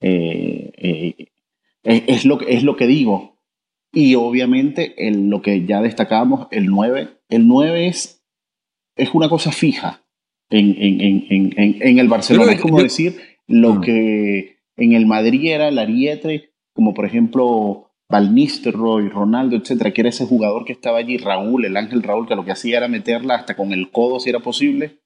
Eh, 0.00 0.72
eh, 0.76 1.28
es, 1.84 2.24
lo, 2.24 2.40
es 2.40 2.64
lo 2.64 2.74
que 2.74 2.88
digo. 2.88 3.38
Y 3.92 4.16
obviamente 4.16 4.96
lo 5.12 5.42
que 5.42 5.64
ya 5.64 5.80
destacábamos, 5.80 6.48
el 6.50 6.66
9, 6.66 7.20
el 7.28 7.46
9 7.46 7.86
es, 7.86 8.24
es 8.96 9.14
una 9.14 9.28
cosa 9.28 9.52
fija 9.52 10.01
en, 10.58 11.98
el 11.98 12.08
Barcelona. 12.08 12.52
es 12.52 12.60
como 12.60 12.82
decir 12.82 13.16
lo 13.46 13.80
que 13.80 14.58
en 14.76 14.92
el 14.92 15.06
Madrid 15.06 15.50
era 15.50 15.68
el 15.68 15.78
Ariete, 15.78 16.52
como 16.72 16.94
por 16.94 17.04
ejemplo 17.04 17.90
Val 18.08 18.34
Roy, 18.72 19.08
Ronaldo, 19.08 19.56
etcétera, 19.56 19.92
que 19.92 20.02
era 20.02 20.10
ese 20.10 20.26
jugador 20.26 20.64
que 20.64 20.72
estaba 20.72 20.98
allí, 20.98 21.16
Raúl, 21.16 21.64
el 21.64 21.76
Ángel 21.76 22.02
Raúl, 22.02 22.28
que 22.28 22.36
lo 22.36 22.44
que 22.44 22.52
hacía 22.52 22.76
era 22.76 22.88
meterla 22.88 23.36
hasta 23.36 23.56
con 23.56 23.72
el 23.72 23.90
codo 23.90 24.20
si 24.20 24.28
era 24.28 24.40
posible. 24.40 25.00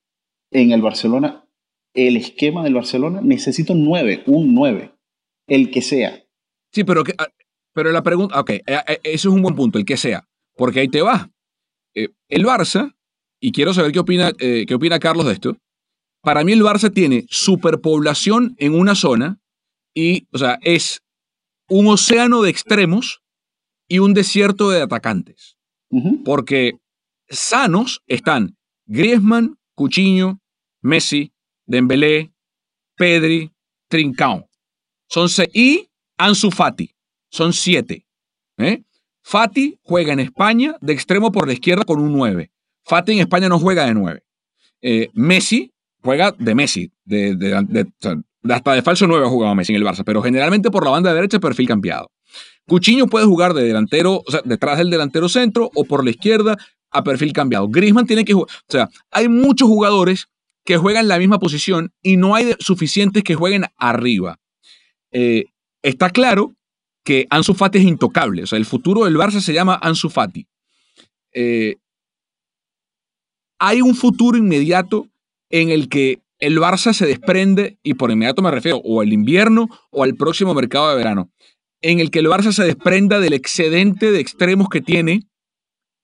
En 0.51 0.72
el 0.72 0.82
Barcelona, 0.82 1.49
el 1.94 2.16
esquema 2.16 2.64
del 2.64 2.74
Barcelona 2.74 3.20
necesita 3.22 3.72
un 3.72 3.84
9, 3.84 4.24
un 4.26 4.55
9, 4.55 4.92
el 5.47 5.70
que 5.70 5.82
sea. 5.82 6.24
Sí, 6.72 6.82
pero, 6.82 7.05
que, 7.05 7.14
ah, 7.18 7.28
pero 7.72 7.92
la 7.92 8.03
pregunta, 8.03 8.40
ok, 8.40 8.51
eh, 8.51 8.62
eh, 8.66 9.01
eso 9.05 9.28
es 9.28 9.34
un 9.34 9.42
buen 9.42 9.55
punto, 9.55 9.78
el 9.78 9.84
que 9.84 9.97
sea, 9.97 10.28
porque 10.57 10.80
ahí 10.80 10.88
te 10.88 11.03
va. 11.03 11.30
Eh, 11.94 12.09
el 12.28 12.44
Barça 12.44 12.95
y 13.41 13.53
quiero 13.53 13.74
saber 13.74 13.93
qué 13.93 13.99
opina, 13.99 14.32
eh, 14.39 14.64
qué 14.66 14.74
opina 14.74 14.99
Carlos 14.99 15.26
de 15.26 15.32
esto. 15.32 15.57
Para 16.22 16.45
mí 16.45 16.53
el 16.53 16.62
Barça 16.62 16.93
tiene 16.93 17.26
superpoblación 17.28 18.55
en 18.59 18.74
una 18.74 18.95
zona 18.95 19.39
y, 19.95 20.26
o 20.32 20.39
sea, 20.39 20.59
es 20.62 21.03
un 21.68 21.87
océano 21.87 22.43
de 22.43 22.51
extremos 22.51 23.22
y 23.89 23.99
un 23.99 24.14
desierto 24.14 24.70
de 24.70 24.82
atacantes. 24.82 25.57
Porque 26.24 26.72
sanos 27.28 28.03
están 28.07 28.57
Griezmann, 28.87 29.57
Cuchiño, 29.74 30.41
Messi, 30.82 31.32
Dembélé, 31.64 32.32
Pedri, 32.97 33.53
Trincao. 33.89 34.49
Son 35.09 35.28
y 35.53 35.89
Ansu 36.18 36.51
Fati. 36.51 36.91
Son 37.30 37.53
siete. 37.53 38.07
¿eh? 38.59 38.82
Fati 39.22 39.78
juega 39.82 40.12
en 40.12 40.20
España 40.20 40.76
de 40.80 40.93
extremo 40.93 41.32
por 41.32 41.47
la 41.47 41.53
izquierda 41.53 41.84
con 41.84 42.01
un 42.01 42.12
9. 42.12 42.51
Fati 42.87 43.12
en 43.12 43.18
España 43.18 43.49
no 43.49 43.59
juega 43.59 43.84
de 43.87 43.95
9. 43.95 44.22
Eh, 44.82 45.09
Messi 45.14 45.72
juega 46.03 46.32
de 46.39 46.55
Messi, 46.55 46.93
hasta 48.49 48.72
de 48.74 48.82
falso 48.82 49.07
9 49.09 49.26
ha 49.26 49.28
jugado 49.28 49.55
Messi 49.57 49.72
en 49.72 49.82
el 49.82 49.84
Barça, 49.84 50.05
pero 50.05 50.22
generalmente 50.22 50.70
por 50.70 50.84
la 50.84 50.91
banda 50.91 51.12
derecha 51.12 51.41
perfil 51.41 51.66
cambiado. 51.66 52.12
Cuchiño 52.66 53.07
puede 53.07 53.26
jugar 53.26 53.55
de 53.55 53.64
delantero, 53.64 54.22
o 54.24 54.30
sea, 54.30 54.41
detrás 54.45 54.78
del 54.78 54.91
delantero 54.91 55.28
centro 55.28 55.70
o 55.74 55.84
por 55.84 56.05
la 56.05 56.11
izquierda 56.11 56.57
a 56.91 57.03
perfil 57.03 57.32
cambiado. 57.32 57.68
Griezmann 57.68 58.07
tiene 58.07 58.24
que 58.24 58.34
jugar, 58.34 58.49
o 58.51 58.72
sea, 58.72 58.89
hay 59.11 59.28
muchos 59.28 59.68
jugadores 59.68 60.28
que 60.64 60.76
juegan 60.76 61.09
la 61.09 61.18
misma 61.18 61.39
posición 61.39 61.93
y 62.03 62.16
no 62.16 62.34
hay 62.34 62.55
suficientes 62.61 63.24
que 63.24 63.34
jueguen 63.34 63.64
arriba. 63.76 64.39
Eh, 65.11 65.47
está 65.82 66.11
claro 66.11 66.55
que 67.05 67.26
Ansu 67.30 67.55
Fati 67.55 67.78
es 67.78 67.84
intocable, 67.84 68.45
o 68.45 68.47
sea, 68.47 68.59
el 68.59 68.64
futuro 68.64 69.05
del 69.05 69.16
Barça 69.16 69.41
se 69.41 69.53
llama 69.53 69.78
Ansu 69.80 70.09
Fati. 70.09 70.47
Eh, 71.32 71.76
hay 73.59 73.80
un 73.82 73.94
futuro 73.94 74.36
inmediato 74.36 75.09
en 75.50 75.70
el 75.70 75.88
que 75.88 76.20
el 76.38 76.59
Barça 76.59 76.92
se 76.92 77.07
desprende, 77.07 77.78
y 77.82 77.94
por 77.94 78.11
inmediato 78.11 78.42
me 78.42 78.50
refiero 78.50 78.78
o 78.84 79.00
al 79.00 79.12
invierno 79.12 79.68
o 79.90 80.02
al 80.02 80.14
próximo 80.14 80.54
mercado 80.54 80.90
de 80.90 80.96
verano, 80.96 81.30
en 81.80 82.00
el 82.00 82.11
que 82.11 82.18
el 82.18 82.26
Barça 82.26 82.52
se 82.52 82.64
desprenda 82.64 83.20
del 83.20 83.32
excedente 83.32 84.11
de 84.11 84.20
extremos 84.20 84.68
que 84.68 84.80
tiene 84.80 85.20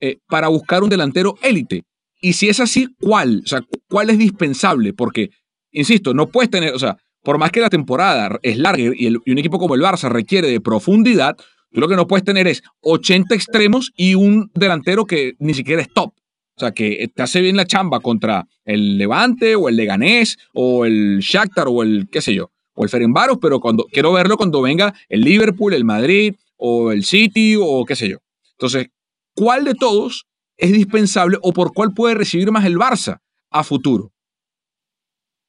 eh, 0.00 0.18
para 0.28 0.48
buscar 0.48 0.82
un 0.82 0.88
delantero 0.88 1.36
élite. 1.42 1.84
Y 2.20 2.34
si 2.34 2.48
es 2.48 2.60
así, 2.60 2.88
¿cuál? 3.00 3.42
O 3.44 3.48
sea, 3.48 3.62
¿cuál 3.88 4.10
es 4.10 4.18
dispensable? 4.18 4.92
Porque, 4.92 5.30
insisto, 5.70 6.14
no 6.14 6.28
puedes 6.28 6.50
tener, 6.50 6.72
o 6.72 6.78
sea, 6.78 6.96
por 7.22 7.38
más 7.38 7.50
que 7.50 7.60
la 7.60 7.70
temporada 7.70 8.38
es 8.42 8.56
larga 8.56 8.82
y, 8.82 9.08
y 9.24 9.30
un 9.30 9.38
equipo 9.38 9.58
como 9.58 9.74
el 9.74 9.82
Barça 9.82 10.08
requiere 10.08 10.48
de 10.48 10.60
profundidad, 10.60 11.36
tú 11.72 11.80
lo 11.80 11.88
que 11.88 11.96
no 11.96 12.06
puedes 12.06 12.24
tener 12.24 12.46
es 12.46 12.62
80 12.80 13.34
extremos 13.34 13.92
y 13.96 14.14
un 14.14 14.50
delantero 14.54 15.04
que 15.04 15.34
ni 15.38 15.52
siquiera 15.52 15.82
es 15.82 15.92
top. 15.92 16.14
Sea, 16.62 16.70
que 16.70 17.10
te 17.12 17.22
hace 17.24 17.40
bien 17.40 17.56
la 17.56 17.64
chamba 17.64 17.98
contra 17.98 18.46
el 18.64 18.96
Levante 18.96 19.56
o 19.56 19.68
el 19.68 19.74
Leganés 19.74 20.38
o 20.54 20.86
el 20.86 21.18
Shakhtar 21.18 21.66
o 21.66 21.82
el, 21.82 22.06
qué 22.08 22.20
sé 22.20 22.36
yo, 22.36 22.52
o 22.74 22.84
el 22.84 22.88
Ferenbaros, 22.88 23.38
pero 23.42 23.58
cuando 23.58 23.84
quiero 23.90 24.12
verlo 24.12 24.36
cuando 24.36 24.62
venga 24.62 24.94
el 25.08 25.22
Liverpool, 25.22 25.74
el 25.74 25.84
Madrid 25.84 26.36
o 26.56 26.92
el 26.92 27.02
City 27.02 27.56
o 27.60 27.84
qué 27.84 27.96
sé 27.96 28.10
yo. 28.10 28.18
Entonces, 28.52 28.90
¿cuál 29.34 29.64
de 29.64 29.74
todos 29.74 30.26
es 30.56 30.70
dispensable 30.70 31.36
o 31.42 31.52
por 31.52 31.72
cuál 31.72 31.94
puede 31.94 32.14
recibir 32.14 32.52
más 32.52 32.64
el 32.64 32.76
Barça 32.76 33.18
a 33.50 33.64
futuro? 33.64 34.12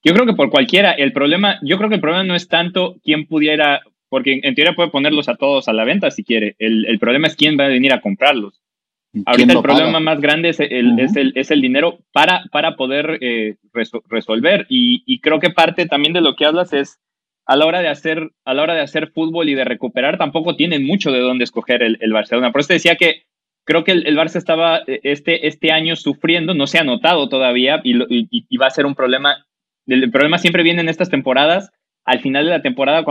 Yo 0.03 0.15
creo 0.15 0.25
que 0.25 0.33
por 0.33 0.49
cualquiera. 0.49 0.93
El 0.93 1.13
problema, 1.13 1.59
yo 1.61 1.77
creo 1.77 1.89
que 1.89 1.95
el 1.95 2.01
problema 2.01 2.23
no 2.23 2.33
es 2.33 2.47
tanto 2.47 2.95
quién 3.03 3.27
pudiera, 3.27 3.81
porque 4.09 4.39
en 4.41 4.55
teoría 4.55 4.75
puede 4.75 4.89
ponerlos 4.89 5.29
a 5.29 5.35
todos 5.35 5.67
a 5.67 5.73
la 5.73 5.85
venta 5.85 6.09
si 6.09 6.23
quiere. 6.23 6.55
El 6.57 6.97
problema 6.97 7.27
es 7.27 7.35
quién 7.35 7.55
va 7.55 7.65
a 7.65 7.67
venir 7.67 7.93
a 7.93 8.01
comprarlos. 8.01 8.62
Ahorita 9.25 9.53
el 9.53 9.61
problema 9.61 9.99
más 9.99 10.19
grande 10.19 10.49
es 10.49 10.59
el, 10.59 10.99
es 10.99 11.51
el, 11.51 11.61
dinero 11.61 11.99
para, 12.11 12.43
para 12.51 12.75
poder 12.75 13.19
eh, 13.21 13.57
resolver. 14.09 14.65
Y, 14.69 15.19
creo 15.19 15.39
que 15.39 15.51
parte 15.51 15.85
también 15.85 16.13
de 16.13 16.21
lo 16.21 16.35
que 16.35 16.45
hablas 16.45 16.73
es 16.73 16.99
a 17.45 17.55
la 17.55 17.65
hora 17.65 17.81
de 17.81 17.89
hacer, 17.89 18.31
a 18.43 18.53
la 18.53 18.63
hora 18.63 18.73
de 18.73 18.81
hacer 18.81 19.11
fútbol 19.11 19.49
y 19.49 19.53
de 19.53 19.65
recuperar, 19.65 20.17
tampoco 20.17 20.55
tienen 20.55 20.85
mucho 20.85 21.11
de 21.11 21.19
dónde 21.19 21.43
escoger 21.43 21.83
el, 21.83 22.13
Barcelona. 22.13 22.51
Por 22.51 22.61
eso 22.61 22.69
te 22.69 22.75
decía 22.75 22.95
que 22.95 23.23
creo 23.65 23.83
que 23.83 23.91
el, 23.91 24.17
Barça 24.17 24.37
estaba 24.37 24.79
eh, 24.87 24.99
este, 25.03 25.47
este 25.47 25.71
año 25.71 25.95
sufriendo, 25.95 26.55
no 26.55 26.65
se 26.65 26.79
ha 26.79 26.83
notado 26.83 27.29
todavía 27.29 27.81
y, 27.83 27.93
y, 28.09 28.57
va 28.57 28.67
a 28.67 28.71
ser 28.71 28.87
un 28.87 28.95
problema. 28.95 29.45
El, 29.85 30.09
problema 30.09 30.39
siempre 30.39 30.63
viene 30.63 30.81
en 30.81 30.89
estas 30.89 31.09
temporadas, 31.09 31.71
al 32.03 32.19
final 32.21 32.45
de 32.45 32.51
la 32.51 32.61
temporada, 32.63 33.03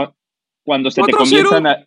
cuando, 0.65 0.91
se 0.91 1.01
te 1.01 1.13
comienzan 1.13 1.67
a... 1.67 1.85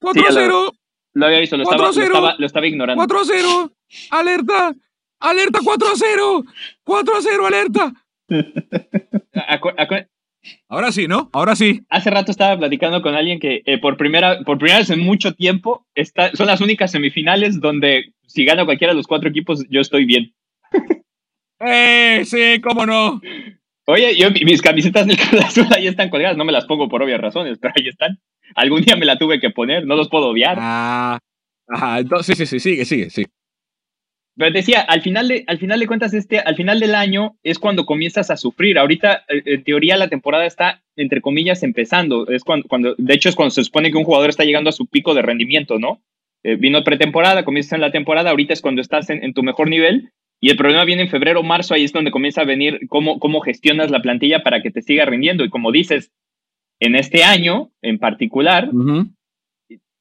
4-0. 0.00 0.72
Lo, 1.14 1.26
había 1.26 1.40
visto, 1.40 1.56
lo 1.56 1.64
estaba, 1.64 1.92
lo, 2.38 2.46
estaba, 2.46 2.66
ignorando. 2.66 3.02
4-0. 3.04 3.72
Alerta. 4.10 4.74
Alerta 5.20 5.60
4-0. 5.60 6.44
4-0, 6.84 7.46
alerta. 7.46 7.92
Ahora 10.68 10.90
sí, 10.90 11.06
¿no? 11.06 11.30
Ahora 11.32 11.54
sí. 11.54 11.82
Hace 11.88 12.10
rato 12.10 12.32
estaba 12.32 12.58
platicando 12.58 13.00
con 13.02 13.14
alguien 13.14 13.38
que 13.38 13.62
eh, 13.64 13.78
por, 13.78 13.96
primera, 13.96 14.40
por 14.40 14.58
primera 14.58 14.78
vez 14.78 14.90
en 14.90 15.00
mucho 15.00 15.34
tiempo 15.34 15.86
está, 15.94 16.34
son 16.34 16.48
las 16.48 16.60
únicas 16.60 16.90
semifinales 16.90 17.60
donde 17.60 18.12
si 18.26 18.44
gana 18.44 18.64
cualquiera 18.64 18.92
de 18.92 18.96
los 18.96 19.06
cuatro 19.06 19.28
equipos, 19.28 19.64
yo 19.68 19.80
estoy 19.80 20.04
bien. 20.04 20.34
¡Eh! 21.60 22.22
Sí, 22.24 22.60
cómo 22.60 22.86
no. 22.86 23.20
Oye, 23.86 24.16
yo, 24.16 24.30
mis 24.30 24.62
camisetas 24.62 25.06
del 25.08 25.18
Cruz 25.18 25.44
Azul 25.44 25.66
ahí 25.74 25.86
están 25.86 26.08
colgadas, 26.08 26.36
no 26.36 26.44
me 26.44 26.52
las 26.52 26.66
pongo 26.66 26.88
por 26.88 27.02
obvias 27.02 27.20
razones, 27.20 27.58
pero 27.60 27.74
ahí 27.76 27.88
están. 27.88 28.18
Algún 28.54 28.82
día 28.82 28.96
me 28.96 29.06
la 29.06 29.18
tuve 29.18 29.40
que 29.40 29.50
poner, 29.50 29.86
no 29.86 29.96
los 29.96 30.08
puedo 30.08 30.28
odiar. 30.28 30.56
Ah, 30.60 31.18
ajá, 31.68 31.98
entonces 32.00 32.36
sí, 32.36 32.46
sí, 32.46 32.58
sí, 32.58 32.70
sigue, 32.70 32.84
sigue, 32.84 33.10
sí. 33.10 33.24
Pero 34.36 34.50
decía, 34.50 34.80
al 34.80 35.02
final, 35.02 35.28
de, 35.28 35.44
al 35.46 35.58
final 35.58 35.78
de 35.78 35.86
cuentas, 35.86 36.14
este, 36.14 36.38
al 36.38 36.56
final 36.56 36.80
del 36.80 36.94
año 36.94 37.36
es 37.42 37.58
cuando 37.58 37.84
comienzas 37.84 38.30
a 38.30 38.36
sufrir. 38.36 38.78
Ahorita, 38.78 39.24
eh, 39.28 39.42
en 39.44 39.64
teoría, 39.64 39.96
la 39.96 40.08
temporada 40.08 40.46
está, 40.46 40.82
entre 40.96 41.20
comillas, 41.20 41.62
empezando. 41.62 42.26
Es 42.28 42.42
cuando, 42.42 42.66
cuando, 42.66 42.94
de 42.96 43.14
hecho, 43.14 43.28
es 43.28 43.36
cuando 43.36 43.50
se 43.50 43.64
supone 43.64 43.90
que 43.90 43.98
un 43.98 44.04
jugador 44.04 44.30
está 44.30 44.44
llegando 44.44 44.70
a 44.70 44.72
su 44.72 44.86
pico 44.86 45.14
de 45.14 45.22
rendimiento, 45.22 45.78
¿no? 45.78 46.02
Eh, 46.44 46.56
vino 46.56 46.82
pretemporada, 46.82 47.44
comienzas 47.44 47.74
en 47.74 47.82
la 47.82 47.92
temporada, 47.92 48.30
ahorita 48.30 48.52
es 48.52 48.62
cuando 48.62 48.80
estás 48.80 49.10
en, 49.10 49.32
tu 49.34 49.42
mejor 49.42 49.68
nivel. 49.68 50.10
Y 50.40 50.50
el 50.50 50.56
problema 50.56 50.84
viene 50.84 51.02
en 51.02 51.08
febrero, 51.08 51.42
marzo, 51.42 51.74
ahí 51.74 51.84
es 51.84 51.92
donde 51.92 52.10
comienza 52.10 52.40
a 52.40 52.44
venir 52.44 52.80
cómo, 52.88 53.20
cómo 53.20 53.40
gestionas 53.42 53.90
la 53.90 54.02
plantilla 54.02 54.42
para 54.42 54.60
que 54.62 54.70
te 54.70 54.82
siga 54.82 55.04
rindiendo. 55.04 55.44
Y 55.44 55.50
como 55.50 55.70
dices, 55.70 56.10
en 56.82 56.96
este 56.96 57.22
año 57.22 57.70
en 57.80 57.98
particular, 57.98 58.68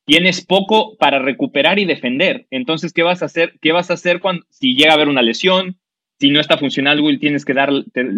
tienes 0.05 0.43
poco 0.43 0.97
para 0.97 1.19
recuperar 1.19 1.77
y 1.77 1.85
defender. 1.85 2.47
Entonces, 2.49 2.91
¿qué 2.91 3.03
vas 3.03 3.21
a 3.21 3.25
hacer? 3.25 3.53
¿Qué 3.61 3.71
vas 3.71 3.91
a 3.91 3.93
hacer 3.93 4.19
cuando, 4.19 4.43
si 4.49 4.75
llega 4.75 4.91
a 4.91 4.95
haber 4.95 5.07
una 5.07 5.21
lesión? 5.21 5.77
Si 6.19 6.31
no 6.31 6.39
está 6.39 6.57
funcionando 6.57 7.07
y 7.09 7.19
tienes 7.19 7.45
que, 7.45 7.53
dar, 7.53 7.71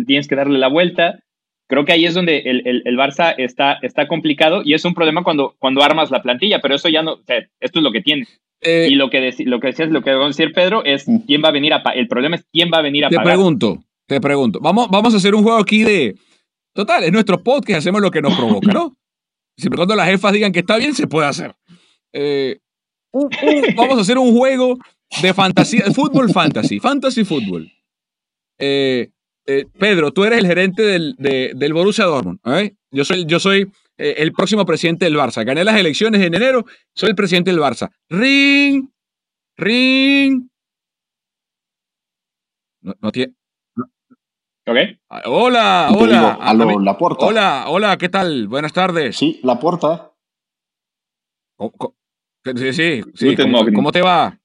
tienes 0.07 0.29
que 0.29 0.35
darle 0.35 0.59
la 0.59 0.69
vuelta. 0.69 1.19
Creo 1.67 1.83
que 1.83 1.91
ahí 1.91 2.05
es 2.05 2.13
donde 2.13 2.39
el, 2.39 2.83
el, 2.85 2.97
Barça 2.97 3.35
está, 3.37 3.79
está 3.81 4.07
complicado 4.07 4.61
y 4.63 4.73
es 4.73 4.85
un 4.85 4.93
problema 4.93 5.23
cuando, 5.23 5.55
cuando 5.59 5.83
armas 5.83 6.09
la 6.09 6.21
plantilla, 6.21 6.59
pero 6.61 6.75
eso 6.75 6.87
ya 6.87 7.01
no, 7.01 7.13
o 7.13 7.23
sea, 7.25 7.39
esto 7.59 7.79
es 7.79 7.83
lo 7.83 7.91
que 7.91 8.01
tiene. 8.01 8.27
Eh, 8.61 8.87
y 8.91 8.95
lo 8.95 9.09
que, 9.09 9.33
lo 9.45 9.59
que 9.59 9.67
decías, 9.67 9.89
lo 9.89 10.01
que 10.01 10.11
a 10.11 10.27
decir 10.27 10.53
Pedro 10.53 10.85
es 10.85 11.07
mm. 11.07 11.17
quién 11.25 11.41
va 11.43 11.49
a 11.49 11.53
venir 11.53 11.73
a 11.73 11.81
El 11.95 12.07
problema 12.07 12.37
es 12.37 12.45
quién 12.51 12.69
va 12.73 12.77
a 12.77 12.81
venir 12.81 13.05
a 13.05 13.09
te 13.09 13.19
pregunto, 13.19 13.83
te 14.07 14.21
pregunto. 14.21 14.59
Vamos, 14.61 14.89
vamos 14.89 15.13
a 15.13 15.17
hacer 15.17 15.35
un 15.35 15.43
juego 15.43 15.57
aquí 15.57 15.83
de. 15.83 16.15
Total, 16.73 17.03
es 17.03 17.11
nuestro 17.11 17.41
podcast, 17.43 17.79
hacemos 17.79 18.01
lo 18.01 18.09
que 18.09 18.21
nos 18.21 18.35
provoca, 18.35 18.73
¿no? 18.73 18.97
Siempre 19.57 19.77
cuando 19.77 19.95
las 19.95 20.07
jefas 20.07 20.33
digan 20.33 20.51
que 20.51 20.59
está 20.59 20.77
bien, 20.77 20.95
se 20.95 21.07
puede 21.07 21.27
hacer. 21.27 21.55
Eh, 22.11 22.59
vamos 23.75 23.97
a 23.97 24.01
hacer 24.01 24.17
un 24.17 24.35
juego 24.35 24.77
de 25.21 25.33
fantasía, 25.33 25.85
fútbol 25.93 26.31
fantasy, 26.31 26.79
fantasy 26.79 27.23
fútbol. 27.23 27.71
Eh, 28.57 29.11
eh, 29.45 29.65
Pedro, 29.77 30.11
tú 30.11 30.23
eres 30.23 30.39
el 30.39 30.47
gerente 30.47 30.81
del, 30.81 31.15
del 31.17 31.73
Borussia 31.73 32.05
Dortmund. 32.05 32.39
Yo 32.91 33.05
soy, 33.05 33.25
yo 33.25 33.39
soy 33.39 33.71
el 33.97 34.31
próximo 34.33 34.65
presidente 34.65 35.05
del 35.05 35.15
Barça. 35.15 35.45
Gané 35.45 35.63
las 35.63 35.79
elecciones 35.79 36.21
en 36.21 36.33
enero, 36.33 36.65
soy 36.95 37.09
el 37.09 37.15
presidente 37.15 37.51
del 37.51 37.59
Barça. 37.59 37.91
Ring, 38.09 38.89
ring. 39.57 40.47
No, 42.81 43.11
tiene. 43.11 43.33
Ah, 44.65 45.21
hola, 45.25 45.89
hola. 45.91 46.37
la 46.81 46.97
puerta. 46.97 47.25
Hola, 47.25 47.65
hola, 47.67 47.97
¿qué 47.97 48.07
tal? 48.07 48.47
Buenas 48.47 48.71
tardes. 48.71 49.17
Sí, 49.17 49.41
la 49.43 49.59
puerta. 49.59 50.13
Sí, 52.45 52.73
sí, 52.73 53.01
sí. 53.13 53.35
¿Cómo, 53.35 53.91
te 53.91 54.01
va? 54.01 54.39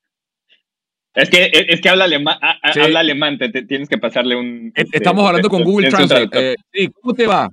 Es 1.14 1.30
que, 1.30 1.50
es 1.52 1.80
que 1.80 1.88
habla 1.88 2.04
alemán, 2.04 2.36
habla 2.62 3.00
alemán 3.00 3.38
te, 3.38 3.48
tienes 3.62 3.88
que 3.88 3.98
pasarle 3.98 4.34
un... 4.34 4.72
E, 4.74 4.82
este, 4.82 4.98
estamos 4.98 5.24
hablando 5.24 5.48
con 5.48 5.62
Google 5.62 5.88
Translate. 5.88 6.52
Eh, 6.52 6.56
sí, 6.72 6.88
¿cómo 6.88 7.14
te 7.14 7.26
va? 7.26 7.48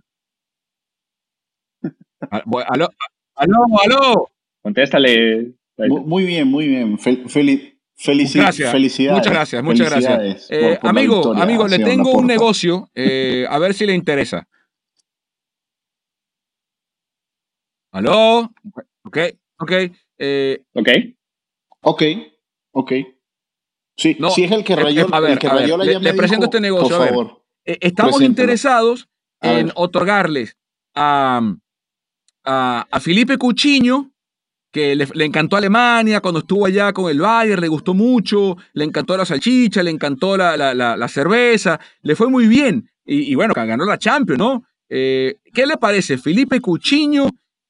Ah, 2.31 2.41
aló, 2.67 2.89
aló, 3.35 3.65
aló. 3.83 4.29
Contéstale. 4.63 5.51
Muy 5.77 6.25
bien, 6.25 6.47
muy 6.47 6.67
bien. 6.67 6.97
Felicidades. 7.95 8.59
Muchas 9.11 9.31
gracias, 9.31 9.63
muchas 9.63 9.89
gracias. 9.89 10.47
Eh, 10.49 10.77
amigo, 10.81 11.33
amigo, 11.33 11.67
le 11.67 11.79
tengo 11.79 12.11
un 12.11 12.27
negocio, 12.27 12.89
eh, 12.93 13.45
a 13.49 13.57
ver 13.59 13.73
si 13.73 13.85
le 13.85 13.93
interesa. 13.93 14.47
¿Aló? 17.91 18.51
Ok, 19.03 19.17
ok. 19.59 19.71
Eh, 20.17 20.63
ok. 20.73 20.89
Ok, 21.81 22.03
ok. 22.71 22.91
Sí, 23.97 24.17
si 24.33 24.43
es 24.43 24.51
el 24.51 24.63
que 24.65 24.75
rayó, 24.75 25.07
a 25.13 25.19
ver, 25.21 25.39
le, 26.01 26.13
presento 26.13 26.45
este 26.45 26.59
negocio. 26.59 26.97
Por 26.97 27.07
favor, 27.07 27.45
eh, 27.63 27.77
estamos 27.79 28.21
interesados 28.21 29.07
en 29.41 29.71
otorgarles 29.75 30.57
a, 30.93 31.41
a, 32.43 32.99
Felipe 32.99 33.37
Cuchiño, 33.37 34.11
que 34.75 34.93
le, 34.93 35.25
encantó 35.25 35.55
Alemania 35.55 36.19
cuando 36.19 36.41
estuvo 36.41 36.65
allá 36.65 36.91
con 36.91 37.09
el 37.09 37.21
Bayern, 37.21 37.61
le 37.61 37.69
gustó 37.69 37.93
mucho, 37.93 38.57
le 38.73 38.83
encantó 38.83 39.15
la 39.15 39.23
salchicha, 39.23 39.81
le 39.81 39.89
encantó 39.89 40.35
la, 40.35 40.57
la, 40.57 41.07
cerveza, 41.07 41.79
le 42.01 42.13
fue 42.13 42.29
muy 42.29 42.45
bien. 42.45 42.89
Y, 43.05 43.33
bueno, 43.35 43.53
ganó 43.55 43.85
la 43.85 43.97
Champions, 43.97 44.37
¿no? 44.37 44.65
Eh, 44.89 45.37
¿Qué 45.53 45.65
le 45.65 45.77
parece? 45.77 46.17
Felipe 46.17 46.59
Cuchiño 46.59 47.29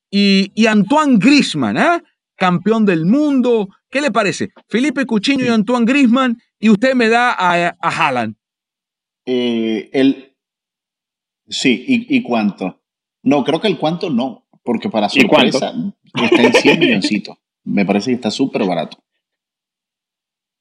y, 0.09 0.51
y 0.55 0.65
Antoine 0.65 1.19
Grisman, 1.19 1.77
¿ah? 1.77 2.01
campeón 2.35 2.87
del 2.87 3.05
mundo. 3.05 3.69
¿Qué 3.87 4.01
le 4.01 4.09
parece? 4.09 4.49
Felipe 4.67 5.05
Cuchiño 5.05 5.45
y 5.45 5.49
Antoine 5.49 5.85
Grisman, 5.85 6.41
y 6.59 6.71
usted 6.71 6.95
me 6.95 7.07
da 7.07 7.35
a, 7.37 7.67
a 7.79 7.89
Haaland. 7.89 8.35
Eh, 9.27 9.91
el, 9.93 10.35
sí, 11.47 11.85
¿y, 11.87 12.23
cuánto? 12.23 12.81
No, 13.21 13.43
creo 13.43 13.61
que 13.61 13.67
el 13.67 13.77
cuánto 13.77 14.09
no, 14.09 14.47
porque 14.63 14.89
para 14.89 15.07
sorpresa 15.07 15.71
está 16.23 16.41
en 16.41 16.53
100 16.53 16.79
milloncitos. 16.79 17.37
Me 17.63 17.85
parece 17.85 18.11
que 18.11 18.15
está 18.15 18.31
súper 18.31 18.63
barato. 18.65 18.97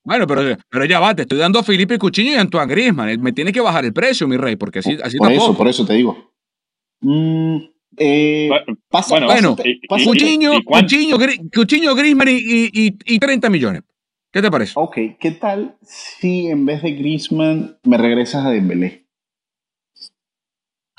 Bueno, 0.04 0.26
pero, 0.26 0.56
pero 0.68 0.84
ya 0.84 1.00
va, 1.00 1.14
te 1.14 1.22
estoy 1.22 1.38
dando 1.38 1.58
a 1.58 1.62
Felipe 1.62 1.98
Cuchiño 1.98 2.32
y 2.32 2.36
Antoine 2.36 2.70
Grisman. 2.70 3.20
Me 3.20 3.32
tiene 3.32 3.52
que 3.52 3.60
bajar 3.60 3.84
el 3.84 3.92
precio, 3.92 4.28
mi 4.28 4.36
rey, 4.36 4.56
porque 4.56 4.80
así, 4.80 4.98
así 5.02 5.16
Por 5.16 5.32
eso, 5.32 5.56
por 5.56 5.68
eso 5.68 5.86
te 5.86 5.94
digo. 5.94 6.32
Mm, 7.00 7.56
eh, 7.96 8.50
pasa, 8.88 9.24
bueno, 9.24 9.56
Cuchiño, 9.88 10.52
Cuchiño, 10.64 11.94
Grisman 11.94 12.28
y, 12.28 12.96
y, 13.04 13.18
30 13.18 13.48
millones. 13.48 13.82
¿Qué 14.30 14.42
te 14.42 14.50
parece? 14.50 14.72
Ok, 14.74 14.96
¿qué 15.18 15.30
tal 15.30 15.76
si 15.80 16.48
en 16.48 16.66
vez 16.66 16.82
de 16.82 16.92
Grisman 16.92 17.78
me 17.84 17.96
regresas 17.96 18.44
a 18.44 18.50
Dembélé? 18.50 19.06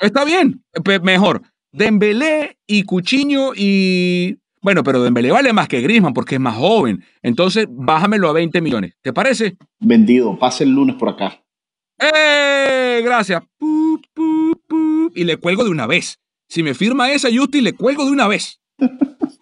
Está 0.00 0.24
bien, 0.24 0.64
mejor. 1.02 1.42
Dembélé 1.70 2.58
y 2.66 2.84
Cuchiño 2.84 3.52
y... 3.54 4.38
Bueno, 4.66 4.82
pero 4.82 5.00
Dembélé 5.00 5.30
vale 5.30 5.52
más 5.52 5.68
que 5.68 5.80
Grisman 5.80 6.12
porque 6.12 6.34
es 6.34 6.40
más 6.40 6.56
joven. 6.56 7.04
Entonces, 7.22 7.68
bájamelo 7.70 8.28
a 8.28 8.32
20 8.32 8.60
millones. 8.60 8.94
¿Te 9.00 9.12
parece? 9.12 9.56
Vendido. 9.78 10.36
Pase 10.40 10.64
el 10.64 10.70
lunes 10.70 10.96
por 10.96 11.08
acá. 11.08 11.40
¡Eh! 12.00 13.00
Gracias. 13.04 13.44
Y 15.14 15.22
le 15.22 15.36
cuelgo 15.36 15.62
de 15.62 15.70
una 15.70 15.86
vez. 15.86 16.18
Si 16.48 16.64
me 16.64 16.74
firma 16.74 17.12
esa, 17.12 17.28
Justin, 17.32 17.62
le 17.62 17.74
cuelgo 17.74 18.06
de 18.06 18.10
una 18.10 18.26
vez. 18.26 18.60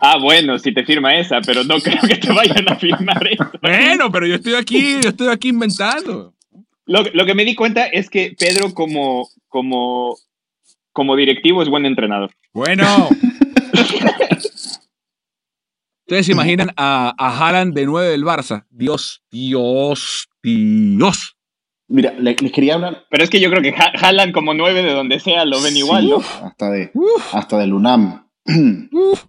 Ah, 0.01 0.19
bueno, 0.21 0.59
si 0.59 0.75
te 0.75 0.85
firma 0.85 1.15
esa, 1.15 1.41
pero 1.41 1.65
no 1.65 1.77
creo 1.83 2.03
que 2.07 2.17
te 2.17 2.31
vayan 2.31 2.69
a 2.69 2.77
firmar 2.77 3.27
eso. 3.27 3.51
Bueno, 3.63 4.13
pero 4.13 4.27
yo 4.27 4.35
estoy 4.35 4.53
aquí, 4.53 4.99
yo 5.03 5.09
estoy 5.11 5.29
aquí 5.29 5.49
inventando. 5.49 6.35
Lo, 6.85 7.25
que 7.25 7.35
me 7.35 7.47
di 7.47 7.55
cuenta 7.55 7.87
es 7.87 8.11
que 8.11 8.35
Pedro 8.39 8.75
como, 8.75 9.29
como, 9.49 10.17
como 10.93 11.17
directivo 11.17 11.63
es 11.63 11.71
buen 11.71 11.87
entrenador. 11.87 12.33
Bueno. 12.53 13.09
Ustedes 16.07 16.27
se 16.27 16.33
imaginan 16.33 16.71
a, 16.77 17.15
a 17.17 17.39
Haaland 17.39 17.75
de 17.75 17.87
nueve 17.87 18.11
del 18.11 18.25
Barça. 18.25 18.67
Dios, 18.69 19.23
Dios, 19.31 20.29
Dios. 20.43 21.39
Mira, 21.89 22.13
les, 22.19 22.37
quería 22.37 22.75
hablar. 22.75 23.07
Pero 23.09 23.25
es 23.25 23.31
que 23.31 23.41
yo 23.41 23.51
creo 23.51 23.63
que 23.63 23.73
jalan 23.73 24.33
como 24.33 24.53
nueve 24.53 24.83
de 24.83 24.93
donde 24.93 25.19
sea, 25.19 25.47
lo 25.47 25.63
ven 25.63 25.77
igual, 25.77 26.11
¿no? 26.11 26.19
Hasta 26.19 26.71
de, 26.71 26.93
hasta 27.33 27.59
del 27.59 27.73
UNAM. 27.73 28.29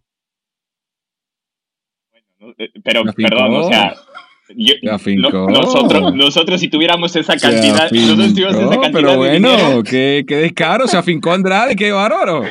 Eh, 2.60 2.70
pero, 2.84 3.04
perdón, 3.06 3.56
o 3.56 3.68
sea. 3.68 3.96
nosotros, 4.54 6.14
nosotros, 6.14 6.60
si 6.62 6.68
tuviéramos 6.68 7.16
esa 7.16 7.36
cantidad, 7.38 7.90
nosotros 7.90 8.34
tuviéramos 8.36 8.62
esa 8.62 8.82
cantidad 8.82 8.92
pero 8.94 9.18
bueno, 9.18 9.82
qué, 9.82 10.24
qué 10.28 10.36
descaro, 10.36 10.88
se 10.88 10.96
afincó 10.96 11.34
Andrade, 11.34 11.76
qué 11.76 11.92
bárbaro. 11.92 12.44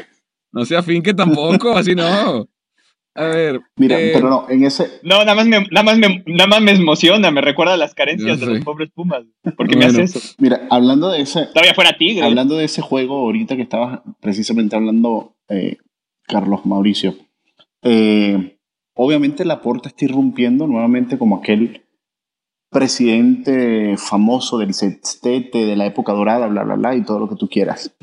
No 0.50 0.64
se 0.64 0.76
afinque 0.76 1.14
tampoco, 1.14 1.76
así 1.76 1.94
no. 1.94 2.48
A 3.16 3.26
ver. 3.26 3.60
Mira, 3.76 4.00
eh, 4.00 4.10
pero 4.12 4.28
no, 4.28 4.46
en 4.48 4.64
ese. 4.64 4.98
No, 5.02 5.18
nada 5.18 5.36
más 5.36 5.46
me, 5.46 5.60
nada 5.70 5.84
más 5.84 5.98
me, 5.98 6.24
nada 6.26 6.48
más 6.48 6.60
me 6.60 6.72
emociona, 6.72 7.30
me 7.30 7.40
recuerda 7.40 7.76
las 7.76 7.94
carencias 7.94 8.40
de 8.40 8.46
los 8.46 8.64
pobres 8.64 8.90
Pumas. 8.92 9.22
¿Por 9.56 9.68
qué 9.68 9.76
me 9.76 9.84
hace 9.84 10.02
eso? 10.02 10.20
Mira, 10.38 10.66
hablando 10.68 11.10
de 11.10 11.20
ese. 11.20 11.46
Todavía 11.46 11.74
fuera 11.74 11.96
Tigre. 11.96 12.24
Hablando 12.24 12.56
de 12.56 12.64
ese 12.64 12.82
juego, 12.82 13.18
ahorita 13.18 13.54
que 13.54 13.62
estabas 13.62 14.00
precisamente 14.20 14.74
hablando, 14.74 15.36
eh, 15.48 15.76
Carlos 16.26 16.66
Mauricio. 16.66 17.14
Eh, 17.82 18.58
obviamente 18.94 19.44
la 19.44 19.62
puerta 19.62 19.88
está 19.88 20.06
irrumpiendo 20.06 20.66
nuevamente 20.66 21.16
como 21.16 21.36
aquel 21.36 21.84
presidente 22.70 23.96
famoso 23.96 24.58
del 24.58 24.74
sextete 24.74 25.64
de 25.64 25.76
la 25.76 25.86
época 25.86 26.12
dorada, 26.12 26.48
bla, 26.48 26.64
bla, 26.64 26.74
bla, 26.74 26.96
y 26.96 27.04
todo 27.04 27.20
lo 27.20 27.28
que 27.28 27.36
tú 27.36 27.48
quieras. 27.48 27.94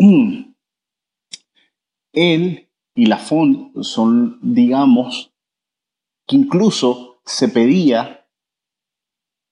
Él 2.13 2.70
y 2.95 3.05
la 3.05 3.17
FON 3.17 3.71
son, 3.81 4.39
digamos, 4.41 5.33
que 6.27 6.35
incluso 6.35 7.21
se 7.25 7.49
pedía 7.49 8.27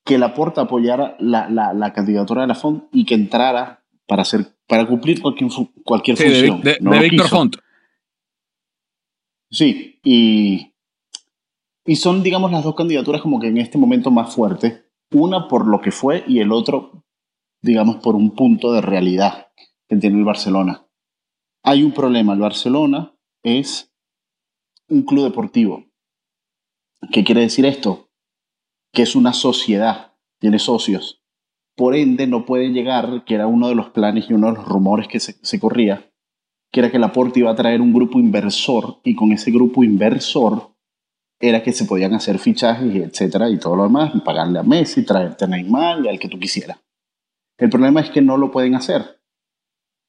que 0.05 0.17
la 0.17 0.33
Porta 0.33 0.61
apoyara 0.61 1.15
la, 1.19 1.93
candidatura 1.93 2.41
de 2.41 2.47
la 2.47 2.55
FON 2.55 2.89
y 2.91 3.05
que 3.05 3.15
entrara 3.15 3.85
para, 4.07 4.23
hacer, 4.23 4.57
para 4.67 4.87
cumplir 4.87 5.21
cualquier, 5.21 5.49
cualquier 5.83 6.17
función. 6.17 6.61
De, 6.61 6.77
Víctor 7.09 7.27
Font. 7.27 7.55
Sí, 9.51 9.99
y, 10.03 10.73
y 11.85 11.95
son, 11.95 12.23
digamos, 12.23 12.51
las 12.51 12.63
dos 12.63 12.75
candidaturas 12.75 13.21
como 13.21 13.39
que 13.39 13.47
en 13.47 13.57
este 13.57 13.77
momento 13.77 14.11
más 14.11 14.33
fuertes. 14.33 14.83
Una 15.11 15.47
por 15.47 15.67
lo 15.67 15.81
que 15.81 15.91
fue 15.91 16.23
y 16.27 16.39
el 16.39 16.51
otro, 16.51 17.03
digamos, 17.61 17.97
por 17.97 18.15
un 18.15 18.35
punto 18.35 18.73
de 18.73 18.81
realidad 18.81 19.47
que 19.87 19.95
tiene 19.95 20.19
el 20.19 20.23
Barcelona. 20.23 20.85
Hay 21.63 21.83
un 21.83 21.91
problema. 21.91 22.33
El 22.33 22.39
Barcelona 22.39 23.15
es 23.43 23.93
un 24.89 25.03
club 25.03 25.25
deportivo. 25.25 25.85
¿Qué 27.11 27.23
quiere 27.23 27.41
decir 27.41 27.65
esto? 27.65 28.09
Que 28.91 29.03
es 29.03 29.15
una 29.15 29.33
sociedad, 29.33 30.13
tiene 30.39 30.59
socios. 30.59 31.23
Por 31.75 31.95
ende, 31.95 32.27
no 32.27 32.45
puede 32.45 32.69
llegar, 32.69 33.23
que 33.25 33.35
era 33.35 33.47
uno 33.47 33.69
de 33.69 33.75
los 33.75 33.89
planes 33.91 34.29
y 34.29 34.33
uno 34.33 34.47
de 34.47 34.57
los 34.57 34.67
rumores 34.67 35.07
que 35.07 35.19
se, 35.19 35.59
corría, 35.59 36.11
que 36.71 36.81
era 36.81 36.91
que 36.91 36.99
la 36.99 37.13
Porta 37.13 37.39
iba 37.39 37.51
a 37.51 37.55
traer 37.55 37.79
un 37.81 37.93
grupo 37.93 38.19
inversor 38.19 38.99
y 39.03 39.15
con 39.15 39.31
ese 39.31 39.51
grupo 39.51 39.83
inversor 39.83 40.75
era 41.39 41.63
que 41.63 41.71
se 41.71 41.85
podían 41.85 42.13
hacer 42.13 42.37
fichajes, 42.37 42.93
etcétera, 42.93 43.49
y 43.49 43.57
todo 43.57 43.77
lo 43.77 43.83
demás, 43.83 44.11
pagarle 44.25 44.59
a 44.59 44.63
Messi, 44.63 45.05
traerte 45.05 45.45
a 45.45 45.47
Neymar 45.47 46.03
y 46.03 46.09
al 46.09 46.19
que 46.19 46.27
tú 46.27 46.37
quisieras. 46.37 46.79
El 47.57 47.69
problema 47.69 48.01
es 48.01 48.09
que 48.09 48.21
no 48.21 48.35
lo 48.35 48.51
pueden 48.51 48.75
hacer 48.75 49.18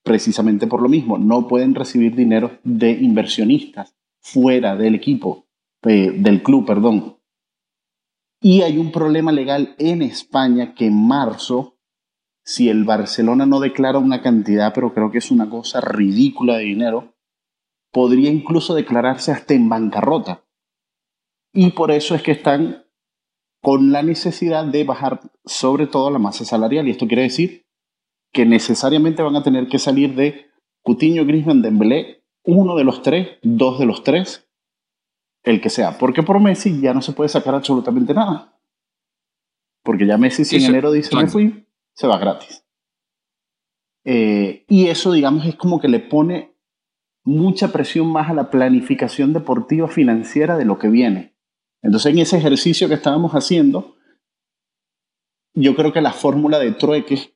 precisamente 0.03 0.67
por 0.67 0.83
lo 0.83 0.89
mismo. 0.89 1.19
No 1.19 1.49
pueden 1.49 1.75
recibir 1.75 2.15
dinero 2.15 2.59
de 2.65 2.93
inversionistas 2.93 3.95
fuera 4.21 4.77
del 4.77 4.95
equipo, 4.95 5.47
eh, 5.83 6.13
del 6.15 6.43
club, 6.43 6.67
perdón. 6.67 7.17
Y 8.41 8.63
hay 8.63 8.79
un 8.79 8.91
problema 8.91 9.33
legal 9.33 9.75
en 9.79 10.03
España 10.03 10.75
que 10.75 10.87
en 10.87 11.07
marzo, 11.07 11.79
si 12.43 12.69
el 12.69 12.85
Barcelona 12.85 13.45
no 13.45 13.61
declara 13.61 13.99
una 13.99 14.23
cantidad, 14.23 14.73
pero 14.75 14.95
creo 14.95 15.11
que 15.11 15.19
es 15.19 15.31
una 15.31 15.49
cosa 15.51 15.81
ridícula 15.81 16.57
de 16.57 16.65
dinero, 16.65 17.15
podría 17.93 18.31
incluso 18.31 18.75
declararse 18.75 19.33
hasta 19.33 19.55
en 19.55 19.69
bancarrota. 19.69 20.45
Y 21.53 21.73
por 21.73 21.91
eso 21.91 22.15
es 22.15 22.23
que 22.23 22.33
están 22.33 22.85
con 23.63 23.93
la 23.93 24.03
necesidad 24.03 24.65
de 24.65 24.85
bajar 24.85 25.21
sobre 25.45 25.87
todo 25.87 26.11
la 26.11 26.19
masa 26.19 26.45
salarial. 26.45 26.89
Y 26.89 26.93
esto 26.93 27.07
quiere 27.07 27.25
decir 27.25 27.67
que 28.33 28.47
necesariamente 28.47 29.23
van 29.23 29.37
a 29.37 29.43
tener 29.43 29.69
que 29.69 29.79
salir 29.79 30.15
de 30.15 30.51
Cutiño, 30.83 31.25
Griezmann, 31.25 31.63
Dembélé, 31.63 32.25
uno 32.45 32.77
de 32.77 32.85
los 32.85 33.03
tres, 33.03 33.39
dos 33.43 33.79
de 33.79 33.87
los 33.87 34.03
tres, 34.03 34.49
el 35.43 35.61
que 35.61 35.71
sea. 35.71 35.99
Porque 35.99 36.23
por 36.23 36.41
Messi 36.41 36.81
ya 36.81 36.95
no 36.95 37.03
se 37.03 37.13
puede 37.13 37.29
sacar 37.29 37.55
absolutamente 37.55 38.15
nada. 38.15 38.59
Porque 39.83 40.07
ya 40.07 40.19
Messi 40.19 40.45
si 40.45 40.57
en 40.57 40.65
enero 40.65 40.93
dice 40.93 41.15
me 41.17 41.27
fui, 41.27 41.67
se 41.95 42.07
va 42.07 42.19
gratis. 42.19 42.65
Eh, 44.05 44.65
y 44.69 44.87
eso, 44.87 45.13
digamos, 45.13 45.47
es 45.47 45.57
como 45.57 45.81
que 45.81 45.89
le 45.89 46.01
pone 46.01 46.57
mucha 47.25 47.73
presión 47.73 48.11
más 48.11 48.31
a 48.31 48.35
la 48.35 48.51
planificación 48.51 49.33
deportiva 49.33 49.89
financiera 49.89 50.57
de 50.57 50.65
lo 50.65 50.79
que 50.79 50.89
viene. 50.89 51.37
Entonces, 51.83 52.13
en 52.13 52.19
ese 52.19 52.39
ejercicio 52.39 52.89
que 52.89 52.95
estábamos 52.95 53.33
haciendo, 53.33 53.97
yo 55.55 55.75
creo 55.75 55.93
que 55.93 56.01
la 56.01 56.13
fórmula 56.13 56.59
de 56.59 56.73
trueque 56.73 57.35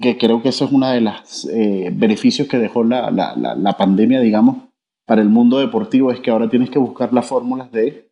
que 0.00 0.16
creo 0.16 0.42
que 0.42 0.50
eso 0.50 0.64
es 0.64 0.72
uno 0.72 0.88
de 0.88 1.00
los 1.00 1.48
eh, 1.52 1.90
beneficios 1.92 2.48
que 2.48 2.58
dejó 2.58 2.84
la, 2.84 3.10
la, 3.10 3.34
la, 3.34 3.76
pandemia, 3.76 4.20
digamos, 4.20 4.68
para 5.06 5.22
el 5.22 5.28
mundo 5.28 5.58
deportivo, 5.58 6.12
es 6.12 6.20
que 6.20 6.30
ahora 6.30 6.48
tienes 6.48 6.70
que 6.70 6.78
buscar 6.78 7.12
las 7.12 7.26
fórmulas 7.26 7.72
de 7.72 8.10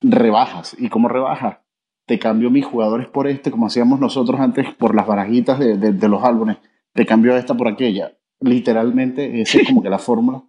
rebajas. 0.00 0.74
¿Y 0.78 0.88
cómo 0.88 1.08
rebajas? 1.08 1.58
Te 2.06 2.18
cambio 2.18 2.50
mis 2.50 2.64
jugadores 2.64 3.08
por 3.08 3.28
este, 3.28 3.50
como 3.50 3.66
hacíamos 3.66 4.00
nosotros 4.00 4.40
antes 4.40 4.74
por 4.74 4.94
las 4.94 5.06
barajitas 5.06 5.58
de, 5.58 5.76
de, 5.76 6.08
los 6.08 6.24
álbumes. 6.24 6.56
Te 6.94 7.04
cambio 7.04 7.36
esta 7.36 7.54
por 7.54 7.68
aquella. 7.68 8.16
Literalmente, 8.40 9.42
esa 9.42 9.60
es 9.60 9.68
como 9.68 9.82
que 9.82 9.90
la 9.90 9.98
fórmula 9.98 10.42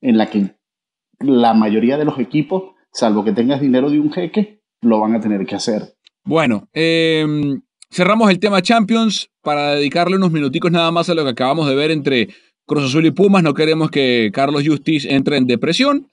en 0.00 0.16
la 0.16 0.30
que 0.30 0.54
la 1.18 1.54
mayoría 1.54 1.98
de 1.98 2.04
los 2.04 2.18
equipos, 2.18 2.74
salvo 2.92 3.24
que 3.24 3.32
tengas 3.32 3.60
dinero 3.60 3.90
de 3.90 3.98
un 3.98 4.12
jeque, 4.12 4.62
lo 4.80 5.00
van 5.00 5.14
a 5.14 5.20
tener 5.20 5.44
que 5.44 5.56
hacer. 5.56 5.96
Bueno, 6.24 6.68
eh, 6.72 7.26
Cerramos 7.92 8.30
el 8.30 8.38
tema 8.38 8.62
Champions 8.62 9.28
para 9.42 9.74
dedicarle 9.74 10.16
unos 10.16 10.32
minuticos 10.32 10.72
nada 10.72 10.90
más 10.90 11.10
a 11.10 11.14
lo 11.14 11.24
que 11.24 11.30
acabamos 11.30 11.68
de 11.68 11.74
ver 11.74 11.90
entre 11.90 12.28
Cruz 12.64 12.84
Azul 12.84 13.04
y 13.04 13.10
Pumas. 13.10 13.42
No 13.42 13.52
queremos 13.52 13.90
que 13.90 14.30
Carlos 14.32 14.62
Justice 14.66 15.12
entre 15.12 15.36
en 15.36 15.46
depresión. 15.46 16.08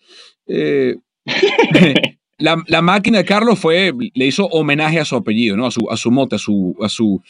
Eh, 0.45 0.97
la, 2.37 2.81
máquina 2.81 3.19
de 3.19 3.25
Carlos 3.25 3.59
fue, 3.59 3.93
le 4.13 4.25
hizo 4.27 4.47
homenaje 4.47 4.99
a 4.99 5.05
su 5.05 5.15
apellido, 5.15 5.55
¿no? 5.55 5.67
a, 5.67 5.71
su, 5.71 5.89
a 5.89 5.95
su 5.95 6.11
mote, 6.11 6.35
a 6.35 6.39
su, 6.39 6.75
a 6.81 6.89
su 6.89 7.21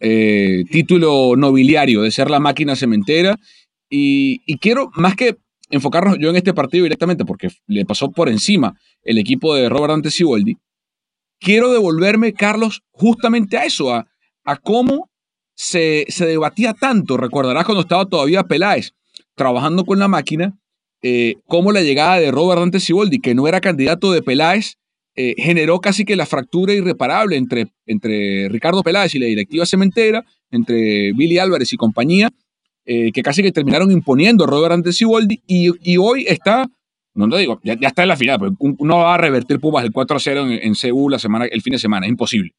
eh, 0.00 0.64
título 0.70 1.36
nobiliario 1.36 2.00
de 2.00 2.10
ser 2.10 2.30
la 2.30 2.40
máquina 2.40 2.76
cementera. 2.76 3.38
Y, 3.90 4.40
y 4.46 4.56
quiero, 4.56 4.92
más 4.94 5.14
que 5.14 5.36
enfocarnos 5.68 6.16
yo 6.18 6.30
en 6.30 6.36
este 6.36 6.54
partido 6.54 6.84
directamente, 6.84 7.26
porque 7.26 7.48
le 7.66 7.84
pasó 7.84 8.10
por 8.10 8.30
encima 8.30 8.80
el 9.02 9.18
equipo 9.18 9.54
de 9.54 9.68
Robert 9.68 9.90
Dante 9.90 10.10
Siboldi, 10.10 10.56
quiero 11.44 11.72
devolverme, 11.72 12.32
Carlos, 12.32 12.82
justamente 12.90 13.56
a 13.56 13.64
eso, 13.64 13.92
a, 13.92 14.06
cómo 14.62 15.10
se, 15.54 16.06
se, 16.08 16.26
debatía 16.26 16.72
tanto. 16.72 17.16
Recordarás 17.16 17.64
cuando 17.64 17.82
estaba 17.82 18.06
todavía 18.06 18.42
Peláez 18.44 18.92
trabajando 19.36 19.84
con 19.84 19.98
la 19.98 20.08
máquina, 20.08 20.58
eh, 21.02 21.36
cómo 21.46 21.70
la 21.70 21.82
llegada 21.82 22.18
de 22.18 22.30
Robert 22.30 22.60
Dante 22.60 22.80
Siboldi, 22.80 23.20
que 23.20 23.34
no 23.34 23.46
era 23.46 23.60
candidato 23.60 24.10
de 24.10 24.22
Peláez, 24.22 24.76
eh, 25.16 25.34
generó 25.38 25.80
casi 25.80 26.04
que 26.04 26.16
la 26.16 26.26
fractura 26.26 26.72
irreparable 26.72 27.36
entre, 27.36 27.66
entre 27.86 28.48
Ricardo 28.48 28.82
Peláez 28.82 29.14
y 29.14 29.18
la 29.18 29.26
directiva 29.26 29.66
cementera, 29.66 30.24
entre 30.50 31.12
Billy 31.12 31.38
Álvarez 31.38 31.72
y 31.72 31.76
compañía, 31.76 32.30
eh, 32.86 33.12
que 33.12 33.22
casi 33.22 33.42
que 33.42 33.52
terminaron 33.52 33.92
imponiendo 33.92 34.44
a 34.44 34.46
Robert 34.46 34.70
Dante 34.70 34.92
Siboldi 34.92 35.42
y 35.46 35.96
hoy 35.98 36.24
está 36.26 36.68
no 37.14 37.26
lo 37.28 37.36
digo, 37.36 37.60
ya, 37.62 37.74
está 37.80 38.02
en 38.02 38.08
la 38.08 38.16
final, 38.16 38.38
pero 38.40 38.56
uno 38.58 38.98
va 38.98 39.14
a 39.14 39.18
revertir 39.18 39.60
Pumas 39.60 39.84
el 39.84 39.92
4-0 39.92 40.52
en, 40.52 40.66
en 40.66 40.74
Seúl 40.74 41.12
la 41.12 41.18
semana, 41.18 41.46
el 41.46 41.62
fin 41.62 41.72
de 41.72 41.78
semana, 41.78 42.06
es 42.06 42.10
imposible. 42.10 42.52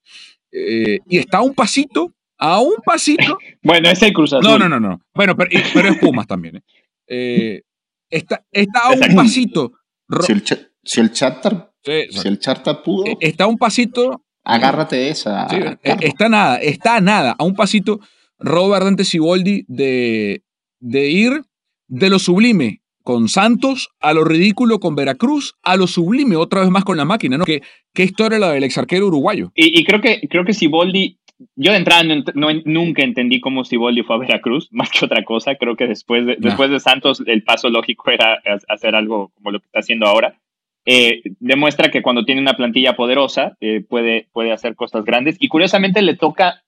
Eh, 0.51 0.99
y 1.09 1.17
está 1.17 1.39
a 1.39 1.41
un 1.41 1.53
pasito, 1.53 2.13
a 2.37 2.61
un 2.61 2.75
pasito. 2.85 3.37
bueno, 3.63 3.89
es 3.89 4.01
el 4.01 4.13
Cruz 4.13 4.31
Azul. 4.31 4.49
No, 4.49 4.57
no, 4.57 4.69
no, 4.69 4.79
no. 4.79 5.01
Bueno, 5.13 5.35
pero, 5.35 5.49
es 5.51 5.97
Pumas 5.97 6.25
también. 6.25 6.57
¿eh? 6.57 6.61
Eh, 7.07 7.61
está, 8.09 8.45
está 8.51 8.79
a 8.85 8.91
un 8.91 9.15
pasito. 9.15 9.73
Si 10.21 10.31
el, 10.31 10.43
si 10.83 11.01
el 11.01 11.11
charter, 11.11 11.71
si 11.83 12.27
el 12.27 12.39
charter 12.39 12.81
pudo. 12.83 13.03
Está 13.19 13.43
a 13.43 13.47
un 13.47 13.57
pasito. 13.57 14.23
Agárrate 14.43 14.95
de 14.95 15.09
esa. 15.09 15.47
está 15.83 16.29
nada, 16.29 16.57
está 16.57 17.01
nada, 17.01 17.35
a 17.37 17.43
un 17.43 17.55
pasito 17.55 17.99
Robert 18.37 18.85
Dante 18.85 19.03
Siboldi 19.03 19.65
de, 19.67 20.43
de 20.79 21.09
ir 21.09 21.41
de 21.87 22.09
lo 22.09 22.19
sublime 22.19 22.81
con 23.05 23.29
Santos, 23.29 23.91
a 24.01 24.13
lo 24.13 24.23
ridículo 24.23 24.79
con 24.79 24.95
Veracruz, 24.95 25.53
a 25.61 25.77
lo 25.77 25.85
sublime 25.85 26.35
otra 26.35 26.61
vez 26.61 26.71
más 26.71 26.83
con 26.83 26.97
la 26.97 27.05
máquina, 27.05 27.37
¿no? 27.37 27.45
¿Qué, 27.45 27.61
qué 27.93 28.03
historia 28.03 28.39
la 28.39 28.51
del 28.51 28.63
ex 28.63 28.79
arquero 28.79 29.05
uruguayo? 29.05 29.51
Y, 29.53 29.83
creo 29.85 30.01
que 30.01 30.27
creo 30.27 30.43
que 30.43 30.55
Siboldi, 30.55 31.19
yo 31.55 31.71
de 31.71 31.77
entrada 31.77 32.01
no, 32.03 32.47
nunca 32.65 33.03
entendí 33.03 33.39
cómo 33.39 33.63
Siboldi 33.63 34.01
fue 34.01 34.15
a 34.15 34.19
Veracruz, 34.19 34.69
más 34.71 34.89
que 34.89 35.05
otra 35.05 35.23
cosa. 35.23 35.53
Creo 35.53 35.75
que 35.75 35.85
después 35.85 36.25
de, 36.25 36.37
después 36.39 36.71
de 36.71 36.79
Santos 36.79 37.21
el 37.27 37.43
paso 37.43 37.69
lógico 37.69 38.09
era 38.09 38.41
hacer 38.67 38.95
algo 38.95 39.31
como 39.35 39.51
lo 39.51 39.59
que 39.59 39.67
está 39.67 39.79
haciendo 39.81 40.07
ahora. 40.07 40.39
Eh, 40.87 41.21
demuestra 41.39 41.91
que 41.91 42.01
cuando 42.01 42.25
tiene 42.25 42.41
una 42.41 42.55
plantilla 42.55 42.95
poderosa 42.95 43.55
eh, 43.61 43.83
puede, 43.87 44.29
puede 44.33 44.51
hacer 44.51 44.75
cosas 44.75 45.05
grandes 45.05 45.35
y 45.39 45.47
curiosamente 45.47 46.01
le 46.01 46.15
toca 46.15 46.63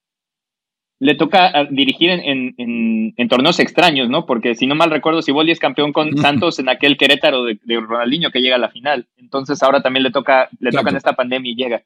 le 1.00 1.14
toca 1.14 1.46
ah, 1.54 1.66
dirigir 1.70 2.10
en, 2.10 2.54
en, 3.16 3.28
torneos 3.28 3.60
extraños, 3.60 4.08
¿no? 4.08 4.26
Porque 4.26 4.54
si 4.54 4.66
no 4.66 4.74
mal 4.74 4.90
recuerdo, 4.90 5.22
Siboldi 5.22 5.52
es 5.52 5.60
campeón 5.60 5.92
con 5.92 6.16
Santos 6.18 6.58
en 6.58 6.68
aquel 6.68 6.96
Querétaro 6.96 7.44
de, 7.44 7.58
Ronaldinho 7.80 8.30
que 8.30 8.40
llega 8.40 8.56
a 8.56 8.60
la 8.60 8.70
final. 8.70 9.06
Entonces 9.16 9.62
ahora 9.62 9.82
también 9.82 10.02
le 10.02 10.10
toca, 10.10 10.48
le 10.58 10.70
toca 10.70 10.90
en 10.90 10.96
esta 10.96 11.14
pandemia 11.14 11.52
y 11.52 11.56
llega. 11.56 11.82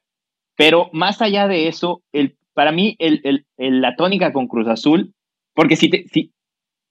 Pero 0.55 0.89
más 0.93 1.21
allá 1.21 1.47
de 1.47 1.67
eso, 1.67 2.01
el, 2.11 2.35
para 2.53 2.71
mí, 2.71 2.95
el, 2.99 3.45
el, 3.57 3.81
la 3.81 3.95
tónica 3.95 4.33
con 4.33 4.47
Cruz 4.47 4.67
Azul, 4.67 5.13
porque 5.53 5.75
si, 5.75 5.89
si 6.11 6.31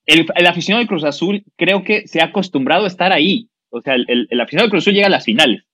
el, 0.06 0.26
el 0.34 0.46
aficionado 0.46 0.82
de 0.82 0.88
Cruz 0.88 1.04
Azul 1.04 1.44
creo 1.56 1.82
que 1.82 2.06
se 2.06 2.20
ha 2.20 2.26
acostumbrado 2.26 2.84
a 2.84 2.88
estar 2.88 3.12
ahí. 3.12 3.48
O 3.70 3.80
sea, 3.80 3.94
el, 3.94 4.28
el 4.30 4.40
aficionado 4.40 4.66
de 4.66 4.70
Cruz 4.70 4.84
Azul 4.84 4.94
llega 4.94 5.06
a 5.06 5.10
las 5.10 5.24
finales. 5.24 5.64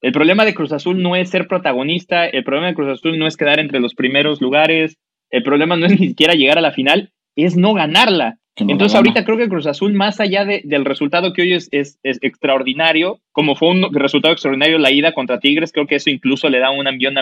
El 0.00 0.12
problema 0.12 0.44
de 0.44 0.54
Cruz 0.54 0.72
Azul 0.72 1.02
no 1.02 1.16
es 1.16 1.30
ser 1.30 1.48
protagonista, 1.48 2.26
el 2.26 2.44
problema 2.44 2.68
de 2.68 2.74
Cruz 2.74 2.88
Azul 2.88 3.18
no 3.18 3.26
es 3.26 3.36
quedar 3.36 3.58
entre 3.58 3.80
los 3.80 3.94
primeros 3.94 4.40
lugares, 4.40 4.96
el 5.30 5.42
problema 5.42 5.76
no 5.76 5.86
es 5.86 5.98
ni 5.98 6.08
siquiera 6.08 6.34
llegar 6.34 6.58
a 6.58 6.62
la 6.62 6.72
final, 6.72 7.10
es 7.36 7.56
no 7.56 7.74
ganarla. 7.74 8.38
Entonces 8.56 8.96
ahorita 8.96 9.24
creo 9.24 9.38
que 9.38 9.48
Cruz 9.48 9.68
Azul, 9.68 9.92
más 9.92 10.18
allá 10.18 10.44
del 10.44 10.84
resultado 10.84 11.32
que 11.32 11.42
hoy 11.42 11.52
es, 11.52 11.68
es, 11.70 11.98
extraordinario, 12.02 13.20
como 13.30 13.54
fue 13.54 13.68
un 13.68 13.94
resultado 13.94 14.32
extraordinario 14.32 14.78
la 14.78 14.90
ida 14.90 15.12
contra 15.12 15.38
Tigres, 15.38 15.70
creo 15.70 15.86
que 15.86 15.94
eso 15.94 16.10
incluso 16.10 16.48
le 16.48 16.58
da 16.58 16.72
un 16.72 16.88
ambiente 16.88 17.20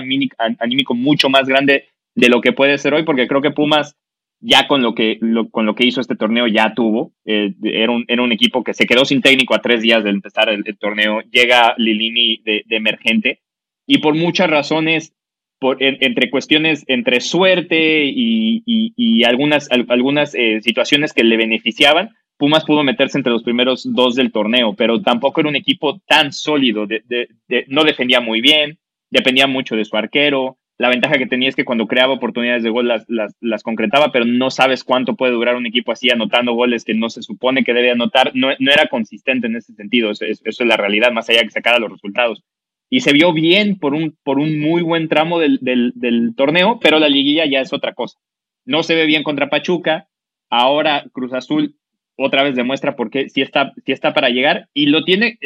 anímico 0.59 0.95
mucho 0.95 1.29
más 1.29 1.47
grande 1.47 1.89
de 2.15 2.29
lo 2.31 2.41
que 2.41 2.53
puede 2.53 2.79
ser 2.79 2.95
hoy, 2.95 3.03
porque 3.03 3.29
creo 3.29 3.43
que 3.43 3.51
Pumas 3.51 3.97
ya 4.41 4.69
con 4.69 4.83
lo 4.83 4.95
que, 4.95 5.19
con 5.51 5.67
lo 5.67 5.75
que 5.75 5.87
hizo 5.87 6.01
este 6.01 6.17
torneo 6.17 6.47
ya 6.47 6.75
tuvo. 6.75 7.13
Eh, 7.25 7.55
era, 7.63 7.93
un, 7.93 8.05
era, 8.09 8.23
un, 8.23 8.33
equipo 8.33 8.63
que 8.63 8.75
se 8.75 8.87
quedó 8.87 9.05
sin 9.05 9.23
técnico 9.23 9.55
a 9.55 9.61
tres 9.61 9.83
días 9.83 10.05
de 10.05 10.11
empezar 10.11 10.49
el, 10.49 10.65
torneo. 10.79 11.21
Llega 11.31 11.75
Lilini 11.79 12.43
de, 12.45 12.65
emergente 12.71 13.41
y 13.87 13.99
por 13.99 14.15
muchas 14.15 14.51
razones, 14.51 15.15
por, 15.59 15.77
entre 15.81 16.31
cuestiones, 16.31 16.85
entre 16.87 17.21
suerte 17.21 18.05
y, 18.05 19.25
algunas, 19.25 19.69
algunas 19.71 20.35
eh, 20.35 20.61
situaciones 20.63 21.13
que 21.13 21.25
le 21.25 21.37
beneficiaban, 21.37 22.11
Pumas 22.39 22.65
pudo 22.65 22.85
meterse 22.85 23.17
entre 23.17 23.33
los 23.33 23.43
primeros 23.43 23.89
dos 23.95 24.15
del 24.15 24.31
torneo, 24.31 24.75
pero 24.75 25.01
tampoco 25.01 25.41
era 25.41 25.49
un 25.49 25.57
equipo 25.57 26.01
tan 26.07 26.33
sólido. 26.33 26.87
De, 26.87 27.29
no 27.69 27.83
defendía 27.85 28.21
muy 28.21 28.43
bien, 28.43 28.79
dependía 29.11 29.47
mucho 29.47 29.75
de 29.75 29.87
su 29.87 29.97
arquero, 29.97 30.59
la 30.79 30.91
ventaja 30.91 31.17
que 31.17 31.27
tenía 31.27 31.49
es 31.49 31.57
que 31.57 31.65
cuando 31.65 31.87
creaba 31.87 32.13
oportunidades 32.13 32.63
de 32.63 32.69
gol 32.69 32.89
las, 32.89 33.07
las, 33.09 33.63
concretaba, 33.63 34.13
pero 34.13 34.27
no 34.27 34.51
sabes 34.51 34.85
cuánto 34.85 35.17
puede 35.17 35.33
durar 35.33 35.57
un 35.57 35.67
equipo 35.67 35.93
así 35.93 36.11
anotando 36.11 36.53
goles 36.53 36.85
que 36.85 36.93
no 36.93 37.09
se 37.09 37.23
supone 37.23 37.65
que 37.65 37.73
debe 37.73 37.91
anotar. 37.91 38.33
No, 38.35 38.51
era 38.51 38.87
consistente 38.89 39.47
en 39.47 39.57
ese 39.57 39.73
sentido, 39.73 40.11
eso, 40.11 40.25
es 40.25 40.61
la 40.61 40.77
realidad, 40.77 41.13
más 41.13 41.31
allá 41.31 41.41
de 41.41 41.45
que 41.47 41.53
sacara 41.53 41.79
los 41.79 41.91
resultados. 41.91 42.43
Y 42.89 43.01
se 43.01 43.13
vio 43.13 43.33
bien 43.33 43.79
por 43.79 43.95
un, 43.95 44.17
por 44.23 44.39
un 44.39 44.61
muy 44.61 44.83
buen 44.83 45.09
tramo 45.09 45.39
del, 45.39 45.59
del, 45.61 46.35
torneo, 46.37 46.79
pero 46.81 46.99
la 46.99 47.09
liguilla 47.09 47.45
ya 47.47 47.61
es 47.61 47.73
otra 47.73 47.95
cosa. 47.95 48.19
No 48.65 48.83
se 48.83 48.95
ve 48.95 49.07
bien 49.07 49.23
contra 49.23 49.49
Pachuca, 49.49 50.09
ahora 50.51 51.05
Cruz 51.13 51.33
Azul 51.33 51.77
otra 52.17 52.43
vez 52.43 52.55
demuestra 52.55 52.97
por 52.97 53.11
qué 53.11 53.29
sí 53.29 53.43
está, 53.43 53.73
está 53.85 54.15
para 54.15 54.31
llegar 54.31 54.69
y 54.73 54.87
lo 54.87 55.05
tiene, 55.05 55.39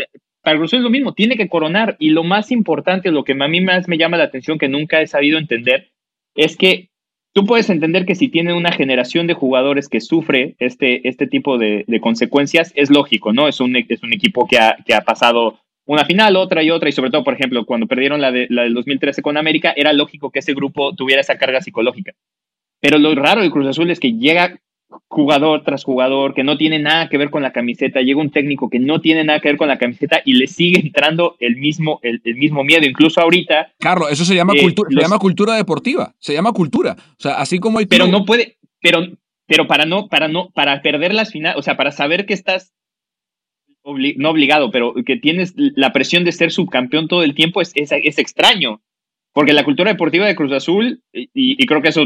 para 0.43 0.57
Cruz 0.57 0.72
es 0.74 0.80
lo 0.80 0.91
mismo, 0.91 1.14
tiene 1.14 1.36
que 1.36 1.49
coronar. 1.49 1.97
Y 1.99 2.11
lo 2.11 2.24
más 2.24 2.51
importante, 2.51 3.11
lo 3.11 3.24
que 3.24 3.32
a 3.32 3.49
mí 3.49 3.61
más 3.61 3.88
me 3.88 3.99
llama 3.99 4.16
la 4.16 4.24
atención, 4.24 4.59
que 4.59 4.68
nunca 4.68 5.01
he 5.01 5.07
sabido 5.07 5.38
entender, 5.38 5.91
es 6.34 6.57
que 6.57 6.91
tú 7.32 7.47
puedes 7.47 7.70
entender 7.70 8.07
que 8.07 8.14
si 8.14 8.28
tiene 8.28 8.55
una 8.55 8.72
generación 8.72 9.26
de 9.26 9.34
jugadores 9.34 9.88
que 9.88 10.01
sufre 10.01 10.57
este, 10.59 11.09
este 11.09 11.26
tipo 11.26 11.59
de, 11.59 11.84
consecuencias, 12.01 12.72
es 12.74 12.91
lógico, 12.91 13.32
¿no? 13.32 13.49
Es 13.49 13.61
un, 13.61 13.76
es 13.76 14.03
un 14.03 14.12
equipo 14.12 14.47
que 14.47 14.59
ha, 14.59 14.76
que 14.84 14.95
ha 14.95 15.03
pasado 15.03 15.59
una 15.93 16.05
final, 16.05 16.36
otra 16.36 16.62
y 16.62 16.70
otra, 16.70 16.88
y 16.88 16.93
sobre 16.93 17.11
todo, 17.11 17.24
por 17.24 17.34
ejemplo, 17.34 17.66
cuando 17.66 17.88
perdieron 17.88 18.20
la, 18.20 18.30
de, 18.30 18.47
la 18.49 18.62
del 18.62 18.74
2013 18.74 19.22
con 19.22 19.36
América, 19.36 19.72
era 19.76 19.93
lógico 19.93 20.30
que 20.30 20.38
ese 20.38 20.55
grupo 20.55 20.95
tuviera 20.95 21.20
esa 21.20 21.36
carga 21.36 21.61
psicológica. 21.61 22.12
Pero 22.80 22.99
lo 22.99 23.12
raro 23.16 23.43
de 23.43 23.51
Cruz 23.51 23.66
Azul 23.66 23.91
es 23.91 23.99
que 23.99 24.12
llega 24.12 24.61
jugador 25.09 25.64
tras 25.64 25.82
jugador 25.82 26.34
que 26.34 26.45
no 26.45 26.57
tiene 26.57 26.78
nada 26.78 27.09
que 27.09 27.18
ver 27.18 27.30
con 27.30 27.43
la 27.43 27.53
camiseta, 27.53 28.03
llega 28.03 28.20
un 28.20 28.30
técnico 28.30 28.70
que 28.70 28.78
no 28.78 29.01
tiene 29.01 29.24
nada 29.24 29.41
que 29.41 29.49
ver 29.49 29.57
con 29.57 29.66
la 29.66 29.78
camiseta 29.78 30.22
y 30.24 30.34
le 30.34 30.47
sigue 30.47 30.80
entrando 30.80 31.36
el 31.41 31.57
mismo, 31.57 31.99
el, 32.03 32.20
mismo 32.36 32.62
miedo, 32.62 32.86
incluso 32.86 33.20
ahorita. 33.20 33.72
Carlos, 33.80 34.12
eso 34.12 34.24
se 34.24 34.36
llama, 34.36 34.53
eh, 34.55 34.62
cultura, 34.62 34.91
se 34.91 35.01
llama 35.01 35.18
cultura 35.18 35.55
deportiva, 35.57 36.14
se 36.20 36.34
llama 36.34 36.53
cultura. 36.53 36.97
O 36.99 37.20
sea, 37.20 37.34
así 37.41 37.59
como 37.59 37.80
hay... 37.80 37.86
Pero 37.86 38.07
no 38.07 38.24
puede, 38.24 38.59
pero, 38.80 39.09
pero 39.47 39.66
para 39.66 39.86
no, 39.86 40.07
para 40.07 40.28
no, 40.28 40.51
para 40.51 40.82
perder 40.82 41.14
las 41.14 41.32
finales, 41.32 41.59
o 41.59 41.62
sea, 41.62 41.76
para 41.76 41.91
saber 41.91 42.26
que 42.26 42.34
estás 42.34 42.72
no 44.16 44.30
obligado, 44.30 44.70
pero 44.70 44.95
que 45.05 45.16
tienes 45.16 45.55
la 45.57 45.93
presión 45.93 46.24
de 46.24 46.32
ser 46.32 46.51
subcampeón 46.53 47.09
todo 47.09 47.22
el 47.22 47.34
tiempo 47.34 47.61
es, 47.61 47.72
es, 47.74 48.18
extraño. 48.18 48.80
Porque 49.32 49.53
la 49.53 49.64
cultura 49.64 49.93
deportiva 49.93 50.26
de 50.26 50.34
Cruz 50.34 50.53
Azul, 50.53 51.03
y, 51.12 51.28
y 51.34 51.66
creo 51.66 51.82
que 51.82 51.88
eso, 51.88 52.03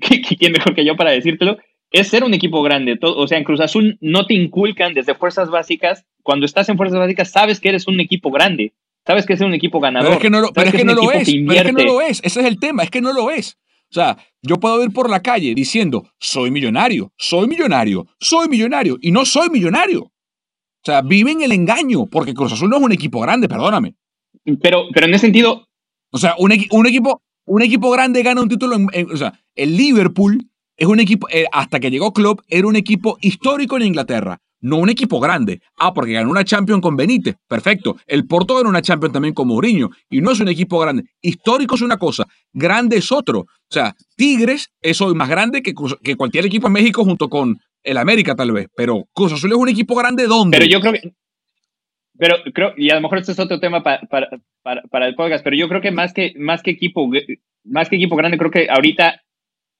¿quién 0.38 0.52
mejor 0.52 0.74
que 0.74 0.84
yo 0.84 0.96
para 0.96 1.10
decírtelo? 1.10 1.58
es 1.94 2.08
ser 2.08 2.24
un 2.24 2.34
equipo 2.34 2.60
grande. 2.62 2.98
o 3.00 3.26
sea, 3.28 3.38
en 3.38 3.44
Cruz 3.44 3.60
Azul 3.60 3.98
no 4.00 4.26
te 4.26 4.34
inculcan 4.34 4.94
desde 4.94 5.14
fuerzas 5.14 5.48
básicas. 5.48 6.04
Cuando 6.24 6.44
estás 6.44 6.68
en 6.68 6.76
fuerzas 6.76 6.98
básicas, 6.98 7.30
sabes 7.30 7.60
que 7.60 7.68
eres 7.68 7.86
un 7.86 8.00
equipo 8.00 8.32
grande. 8.32 8.74
Sabes 9.06 9.26
que 9.26 9.34
es 9.34 9.40
un 9.40 9.54
equipo 9.54 9.78
ganador. 9.78 10.08
Pero 10.08 10.16
es 10.16 10.22
que 10.22 10.30
no 10.30 10.40
lo, 10.40 10.48
es 10.48 10.74
que 10.74 10.84
no 10.84 10.94
lo 10.94 11.12
es. 11.12 11.30
Pero 11.30 11.52
es 11.52 11.62
que 11.62 11.72
no 11.72 11.84
lo 11.84 12.00
es. 12.00 12.20
Ese 12.24 12.40
es 12.40 12.46
el 12.46 12.58
tema. 12.58 12.82
Es 12.82 12.90
que 12.90 13.00
no 13.00 13.12
lo 13.12 13.30
es. 13.30 13.58
O 13.90 13.94
sea, 13.94 14.16
yo 14.42 14.58
puedo 14.58 14.82
ir 14.82 14.90
por 14.90 15.08
la 15.08 15.22
calle 15.22 15.54
diciendo, 15.54 16.08
soy 16.18 16.50
millonario, 16.50 17.12
soy 17.16 17.46
millonario, 17.46 18.08
soy 18.18 18.48
millonario, 18.48 18.98
y 19.00 19.12
no 19.12 19.24
soy 19.24 19.50
millonario. 19.50 20.10
O 20.86 20.90
sea, 20.90 21.00
vive 21.00 21.32
en 21.32 21.40
el 21.40 21.52
engaño, 21.52 22.06
porque 22.06 22.34
Cruz 22.34 22.52
Azul 22.52 22.68
no 22.68 22.76
es 22.76 22.82
un 22.82 22.92
equipo 22.92 23.18
grande, 23.20 23.48
perdóname. 23.48 23.94
Pero, 24.60 24.84
pero 24.92 25.06
en 25.06 25.14
ese 25.14 25.22
sentido. 25.22 25.66
O 26.10 26.18
sea, 26.18 26.34
un, 26.38 26.52
un 26.72 26.86
equipo, 26.86 27.22
un 27.46 27.62
equipo 27.62 27.90
grande 27.90 28.22
gana 28.22 28.42
un 28.42 28.50
título. 28.50 28.76
o 29.10 29.16
sea, 29.16 29.32
el 29.54 29.78
Liverpool 29.78 30.46
es 30.76 30.86
un 30.86 31.00
equipo, 31.00 31.26
eh, 31.30 31.46
hasta 31.52 31.80
que 31.80 31.90
llegó 31.90 32.12
Klopp, 32.12 32.40
era 32.48 32.66
un 32.66 32.76
equipo 32.76 33.16
histórico 33.22 33.76
en 33.76 33.84
Inglaterra, 33.84 34.42
no 34.60 34.76
un 34.76 34.90
equipo 34.90 35.20
grande. 35.20 35.62
Ah, 35.78 35.94
porque 35.94 36.12
ganó 36.12 36.30
una 36.30 36.44
Champions 36.44 36.82
con 36.82 36.96
Benítez, 36.96 37.36
perfecto. 37.48 37.96
El 38.06 38.26
Porto 38.26 38.56
ganó 38.56 38.68
una 38.68 38.82
Champions 38.82 39.14
también 39.14 39.32
con 39.32 39.48
Mourinho, 39.48 39.88
y 40.10 40.20
no 40.20 40.32
es 40.32 40.40
un 40.40 40.48
equipo 40.48 40.78
grande. 40.78 41.04
Histórico 41.22 41.76
es 41.76 41.82
una 41.82 41.96
cosa, 41.96 42.26
grande 42.52 42.98
es 42.98 43.10
otro. 43.10 43.40
O 43.40 43.70
sea, 43.70 43.96
Tigres 44.16 44.70
es 44.82 45.00
hoy 45.00 45.14
más 45.14 45.30
grande 45.30 45.62
que, 45.62 45.72
que 46.02 46.16
cualquier 46.16 46.44
equipo 46.44 46.66
en 46.66 46.74
México 46.74 47.04
junto 47.04 47.30
con 47.30 47.58
el 47.84 47.98
América 47.98 48.34
tal 48.34 48.52
vez, 48.52 48.68
pero 48.76 49.04
Cruz 49.12 49.32
Azul 49.32 49.52
es 49.52 49.56
un 49.56 49.68
equipo 49.68 49.94
grande 49.94 50.26
¿dónde? 50.26 50.58
Pero 50.58 50.70
yo 50.70 50.80
creo 50.80 50.92
que... 50.94 51.12
Pero 52.16 52.36
creo, 52.52 52.74
y 52.76 52.90
a 52.90 52.94
lo 52.94 53.00
mejor 53.00 53.18
este 53.18 53.32
es 53.32 53.38
otro 53.40 53.58
tema 53.58 53.82
para, 53.82 54.00
para, 54.62 54.82
para, 54.90 55.06
el 55.06 55.16
podcast, 55.16 55.42
pero 55.42 55.56
yo 55.56 55.68
creo 55.68 55.80
que 55.80 55.90
más 55.90 56.12
que, 56.12 56.32
más 56.36 56.62
que 56.62 56.70
equipo, 56.70 57.10
más 57.64 57.88
que 57.88 57.96
equipo 57.96 58.14
grande, 58.14 58.38
creo 58.38 58.52
que 58.52 58.68
ahorita 58.70 59.20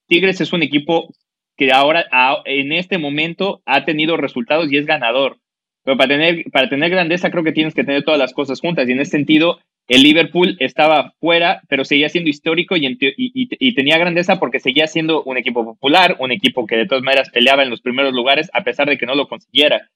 Tigres 0.08 0.40
es 0.40 0.52
un 0.52 0.62
equipo 0.62 1.14
que 1.56 1.72
ahora, 1.72 2.04
en 2.44 2.72
este 2.72 2.98
momento, 2.98 3.62
ha 3.66 3.84
tenido 3.84 4.16
resultados 4.16 4.70
y 4.70 4.76
es 4.76 4.86
ganador. 4.86 5.38
Pero 5.84 5.96
para 5.96 6.08
tener, 6.08 6.44
para 6.50 6.68
tener 6.68 6.90
grandeza 6.90 7.30
creo 7.30 7.44
que 7.44 7.52
tienes 7.52 7.74
que 7.74 7.84
tener 7.84 8.04
todas 8.04 8.18
las 8.18 8.32
cosas 8.32 8.60
juntas. 8.60 8.88
Y 8.88 8.92
en 8.92 9.00
ese 9.00 9.12
sentido, 9.12 9.60
el 9.88 10.02
Liverpool 10.02 10.56
estaba 10.60 11.12
fuera, 11.20 11.62
pero 11.68 11.84
seguía 11.84 12.08
siendo 12.08 12.30
histórico 12.30 12.74
y, 12.76 13.74
tenía 13.74 13.98
grandeza 13.98 14.38
porque 14.38 14.60
seguía 14.60 14.86
siendo 14.86 15.22
un 15.24 15.36
equipo 15.36 15.64
popular, 15.64 16.16
un 16.20 16.32
equipo 16.32 16.66
que 16.66 16.76
de 16.76 16.86
todas 16.86 17.04
maneras 17.04 17.30
peleaba 17.30 17.62
en 17.62 17.70
los 17.70 17.82
primeros 17.82 18.14
lugares 18.14 18.50
a 18.54 18.64
pesar 18.64 18.88
de 18.88 18.96
que 18.96 19.06
no 19.06 19.14
lo 19.14 19.28
consiguiera. 19.28 19.90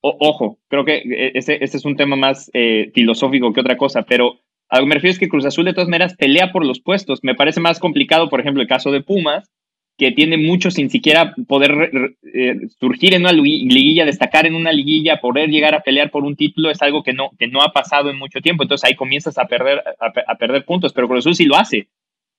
ojo, 0.00 0.58
creo 0.68 0.84
que 0.84 0.96
e, 0.96 1.32
ese, 1.34 1.58
ese, 1.62 1.76
es 1.76 1.84
un 1.84 1.96
tema 1.96 2.16
más 2.16 2.50
eh, 2.54 2.90
filosófico 2.94 3.52
que 3.52 3.60
otra 3.60 3.76
cosa, 3.76 4.02
pero 4.02 4.40
a 4.68 4.78
lo 4.78 4.84
que 4.84 4.88
me 4.88 4.94
refiero 4.94 5.12
es 5.12 5.18
que 5.18 5.28
Cruz 5.28 5.44
Azul 5.44 5.64
de 5.64 5.74
todas 5.74 5.88
maneras 5.88 6.16
pelea 6.16 6.50
por 6.50 6.64
los 6.64 6.80
puestos. 6.80 7.20
Me 7.22 7.34
parece 7.34 7.60
más 7.60 7.78
complicado, 7.78 8.28
por 8.28 8.40
ejemplo, 8.40 8.62
el 8.62 8.68
caso 8.68 8.90
de 8.90 9.02
Pumas, 9.02 9.50
que 9.98 10.12
tiene 10.12 10.36
mucho 10.36 10.70
sin 10.70 10.90
siquiera 10.90 11.34
poder 11.48 12.14
eh, 12.34 12.68
surgir 12.78 13.14
en 13.14 13.22
una 13.22 13.32
liguilla, 13.32 14.04
destacar 14.04 14.46
en 14.46 14.54
una 14.54 14.72
liguilla, 14.72 15.20
poder 15.20 15.48
llegar 15.48 15.74
a 15.74 15.80
pelear 15.80 16.10
por 16.10 16.24
un 16.24 16.36
título, 16.36 16.70
es 16.70 16.82
algo 16.82 17.02
que 17.02 17.14
no, 17.14 17.30
que 17.38 17.46
no 17.46 17.62
ha 17.62 17.72
pasado 17.72 18.10
en 18.10 18.18
mucho 18.18 18.40
tiempo. 18.40 18.62
Entonces 18.62 18.86
ahí 18.86 18.94
comienzas 18.94 19.38
a 19.38 19.46
perder, 19.46 19.82
a, 20.00 20.34
perder 20.36 20.64
puntos, 20.64 20.92
pero 20.92 21.08
Cruz 21.08 21.20
Azul 21.20 21.34
sí 21.34 21.46
lo 21.46 21.56
hace. 21.56 21.88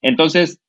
Entonces, 0.01 0.60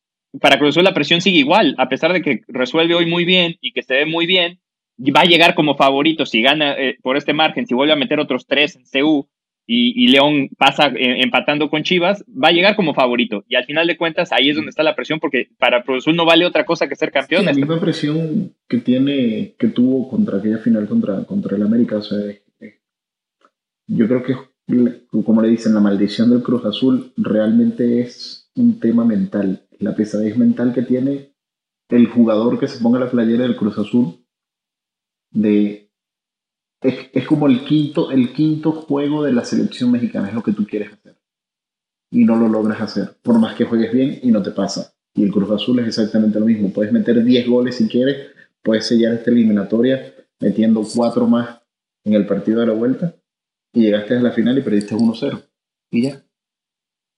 para 0.41 0.59
Cruz 0.59 0.71
Azul 0.71 0.85
la 0.85 0.95
presión 0.95 1.21
sigue 1.21 1.39
igual, 1.39 1.75
a 1.77 1.89
pesar 1.89 2.13
de 2.13 2.23
que 2.23 2.41
resuelve 2.49 2.95
hoy 2.95 3.05
muy 3.05 3.27
bien 3.27 3.57
y 3.61 3.73
que 3.73 3.83
se 3.83 3.95
ve 3.95 4.07
muy 4.07 4.25
bien, 4.25 4.59
va 4.99 5.21
a 5.21 5.27
llegar 5.27 5.55
como 5.55 5.77
favorito 5.77 6.25
si 6.25 6.41
gana 6.41 6.73
eh, 6.73 6.97
por 7.03 7.19
este 7.19 7.35
margen, 7.35 7.67
si 7.67 7.75
vuelve 7.75 7.93
a 7.93 7.97
meter 7.97 8.19
otros 8.19 8.47
tres 8.47 8.77
en 8.77 8.85
CU 8.85 9.29
y, 9.71 10.09
León 10.09 10.49
pasa 10.57 10.87
eh, 10.87 11.21
empatando 11.23 11.69
con 11.69 11.83
Chivas, 11.83 12.25
va 12.27 12.49
a 12.49 12.53
llegar 12.53 12.75
como 12.75 12.95
favorito. 12.95 13.45
Y 13.49 13.55
al 13.55 13.67
final 13.67 13.87
de 13.87 13.99
cuentas, 13.99 14.33
ahí 14.33 14.49
es 14.49 14.57
donde 14.57 14.71
está 14.71 14.83
la 14.83 14.97
presión, 14.97 15.21
porque 15.21 15.51
para 15.59 15.83
Cruz 15.83 16.07
no 16.07 16.25
vale 16.25 16.47
otra 16.47 16.65
cosa 16.65 16.89
que 16.89 16.97
ser 16.97 17.13
campeón. 17.13 17.45
la 17.45 17.53
misma 17.53 17.79
presión 17.79 18.55
que 18.67 18.79
tiene, 18.79 19.55
que 19.59 19.69
tuvo 19.69 20.09
contra 20.09 20.39
aquella 20.39 20.57
final 20.57 20.89
contra, 20.89 21.23
contra 21.25 21.55
el 21.55 21.63
América. 21.63 21.99
O 21.99 22.03
sea, 22.03 22.19
yo 23.89 24.09
creo 24.09 24.23
que, 24.23 24.37
como 25.23 25.43
le 25.43 25.51
dicen, 25.51 25.75
la 25.75 25.81
maldición 25.81 26.31
del 26.31 26.43
Cruz 26.43 26.65
Azul 26.65 27.13
realmente 27.19 28.01
es 28.01 28.51
un 28.55 28.81
tema 28.81 29.05
mental. 29.05 29.67
La 29.81 29.95
pesadez 29.95 30.39
mental 30.39 30.73
que 30.73 30.81
tiene 30.81 31.35
el 31.91 32.07
jugador 32.07 32.59
que 32.59 32.69
se 32.69 32.83
ponga 32.83 32.99
la 32.99 33.11
playera 33.11 33.43
del 33.43 33.57
Cruz 33.57 33.77
Azul 33.77 34.25
de 35.31 35.88
es, 36.81 37.27
como 37.27 37.47
el 37.47 37.65
quinto, 37.65 38.11
el 38.11 38.33
quinto 38.33 38.73
juego 38.73 39.25
de 39.25 39.33
la 39.33 39.45
selección 39.45 39.91
mexicana, 39.91 40.29
es 40.29 40.35
lo 40.35 40.43
que 40.43 40.53
tú 40.53 40.67
quieres 40.67 40.93
hacer. 40.93 41.17
Y 42.11 42.25
no 42.25 42.37
lo 42.37 42.49
logras 42.49 42.81
hacer, 42.81 43.17
por 43.23 43.39
más 43.39 43.55
que 43.55 43.65
juegues 43.65 43.93
bien 43.93 44.21
y 44.23 44.31
no 44.31 44.43
te 44.43 44.53
pasa. 44.53 44.95
Y 45.15 45.25
el 45.25 45.33
Cruz 45.33 45.51
Azul 45.51 45.81
es 45.81 45.89
exactamente 45.89 46.39
lo 46.39 46.47
mismo. 46.47 46.73
Puedes 46.73 46.93
meter 46.93 47.23
10 47.23 47.49
goles 47.49 47.77
si 47.77 47.89
quieres, 47.89 48.29
puedes 48.63 48.87
sellar 48.87 49.15
esta 49.15 49.31
eliminatoria 49.31 50.15
metiendo 50.41 50.83
4 50.83 51.27
más 51.27 51.61
en 52.05 52.15
el 52.15 52.27
partido 52.27 52.61
de 52.61 52.67
la 52.67 52.73
vuelta 52.73 53.17
y 53.73 53.83
llegaste 53.83 54.17
a 54.17 54.21
la 54.21 54.31
final 54.31 54.57
y 54.59 54.63
perdiste 54.63 54.95
1-0. 54.95 55.43
Y 55.91 56.03
ya. 56.03 56.25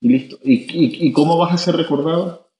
Y 0.00 0.08
listo. 0.08 0.38
¿Y, 0.42 1.06
y, 1.06 1.12
cómo 1.12 1.36
vas 1.36 1.52
a 1.52 1.58
ser 1.58 1.76
recordado? 1.76 2.50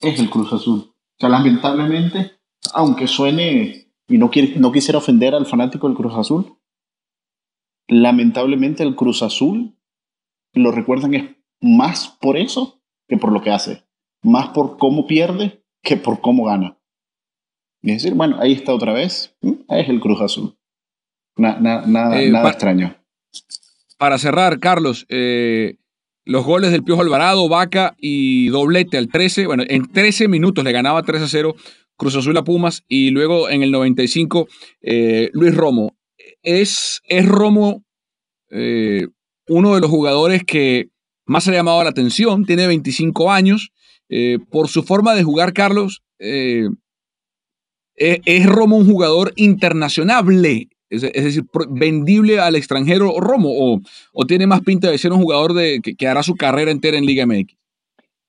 Es 0.00 0.18
el 0.18 0.30
Cruz 0.30 0.52
Azul. 0.52 0.78
O 0.80 0.94
sea, 1.18 1.28
lamentablemente, 1.28 2.32
aunque 2.72 3.06
suene 3.06 3.89
y 4.10 4.18
no, 4.18 4.30
quiere, 4.30 4.58
no 4.58 4.72
quisiera 4.72 4.98
ofender 4.98 5.34
al 5.34 5.46
fanático 5.46 5.86
del 5.86 5.96
Cruz 5.96 6.14
Azul, 6.14 6.58
lamentablemente 7.88 8.82
el 8.82 8.96
Cruz 8.96 9.22
Azul 9.22 9.76
lo 10.52 10.72
recuerdan 10.72 11.14
es 11.14 11.36
más 11.60 12.18
por 12.20 12.36
eso 12.36 12.82
que 13.08 13.16
por 13.16 13.32
lo 13.32 13.40
que 13.40 13.50
hace, 13.50 13.84
más 14.22 14.48
por 14.48 14.78
cómo 14.78 15.06
pierde 15.06 15.64
que 15.82 15.96
por 15.96 16.20
cómo 16.20 16.44
gana. 16.44 16.78
Y 17.82 17.92
decir, 17.92 18.14
bueno, 18.14 18.36
ahí 18.40 18.52
está 18.52 18.74
otra 18.74 18.92
vez, 18.92 19.36
es 19.68 19.88
el 19.88 20.00
Cruz 20.00 20.20
Azul. 20.20 20.58
nada, 21.36 22.20
eh, 22.20 22.28
extraño. 22.28 22.96
Para 23.96 24.18
cerrar, 24.18 24.58
Carlos, 24.58 25.06
eh, 25.08 25.76
los 26.24 26.44
goles 26.44 26.72
del 26.72 26.84
Piojo 26.84 27.02
Alvarado, 27.02 27.48
Vaca 27.48 27.94
y 27.98 28.48
doblete 28.48 28.98
al 28.98 29.08
13, 29.08 29.46
bueno, 29.46 29.62
en 29.66 29.90
13 29.90 30.28
minutos 30.28 30.64
le 30.64 30.72
ganaba 30.72 31.02
3 31.02 31.22
a 31.22 31.28
0 31.28 31.54
Cruz 32.00 32.16
Azul 32.16 32.36
a 32.38 32.44
Pumas 32.44 32.82
y 32.88 33.10
luego 33.10 33.50
en 33.50 33.62
el 33.62 33.70
95 33.70 34.48
eh, 34.80 35.30
Luis 35.34 35.54
Romo. 35.54 35.96
¿Es, 36.42 37.02
es 37.04 37.28
Romo 37.28 37.84
uno 38.50 39.74
de 39.74 39.80
los 39.80 39.90
jugadores 39.90 40.42
que 40.44 40.88
más 41.26 41.46
ha 41.46 41.52
llamado 41.52 41.84
la 41.84 41.90
atención? 41.90 42.46
Tiene 42.46 42.66
25 42.66 43.30
años. 43.30 43.70
por 44.50 44.68
su 44.68 44.82
forma 44.82 45.14
de 45.14 45.22
jugar, 45.22 45.52
Carlos, 45.52 46.02
eh, 46.18 46.68
¿Es 48.24 48.46
Romo 48.46 48.78
un 48.78 48.86
jugador 48.86 49.32
internacionable? 49.36 50.68
Es, 50.88 51.02
decir, 51.02 51.44
vendible 51.68 52.40
al 52.40 52.56
extranjero 52.56 53.12
Romo, 53.20 53.80
o, 54.12 54.26
tiene 54.26 54.46
más 54.46 54.62
pinta 54.62 54.90
de 54.90 54.98
ser 54.98 55.12
un 55.12 55.20
jugador 55.20 55.52
de, 55.52 55.80
que, 55.80 56.08
hará 56.08 56.22
su 56.22 56.34
carrera 56.34 56.70
entera 56.70 56.96
en 56.96 57.04
Liga 57.04 57.26
MX? 57.26 57.54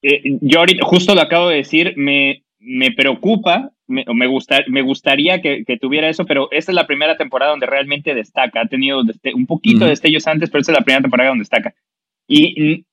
Eh, 0.04 0.22
yo 0.42 0.60
ahorita, 0.60 0.86
justo 0.86 1.16
lo 1.16 1.22
acabo 1.22 1.50
de 1.50 1.58
decir, 1.58 1.94
me, 1.96 2.44
me 2.62 2.92
preocupa, 2.92 3.72
me, 3.88 4.06
me, 4.08 4.28
me 4.68 4.82
gustaría 4.82 5.42
que, 5.42 5.66
tuviera 5.82 6.08
eso, 6.08 6.26
pero 6.26 6.50
esta 6.52 6.72
es 6.72 6.76
la 6.76 6.88
primera 6.88 7.18
temporada 7.18 7.52
donde 7.52 7.66
realmente 7.66 8.16
destaca. 8.16 8.62
Ha 8.62 8.68
tenido 8.68 9.02
un 9.36 9.46
poquito 9.46 9.84
de 9.84 9.90
destellos 9.90 10.28
antes, 10.28 10.50
pero 10.50 10.62
esta 10.62 10.72
es 10.72 10.78
la 10.78 10.86
primera 10.86 11.02
temporada 11.02 11.30
donde 11.30 11.42
destaca. 11.42 11.74
Y 12.28 12.86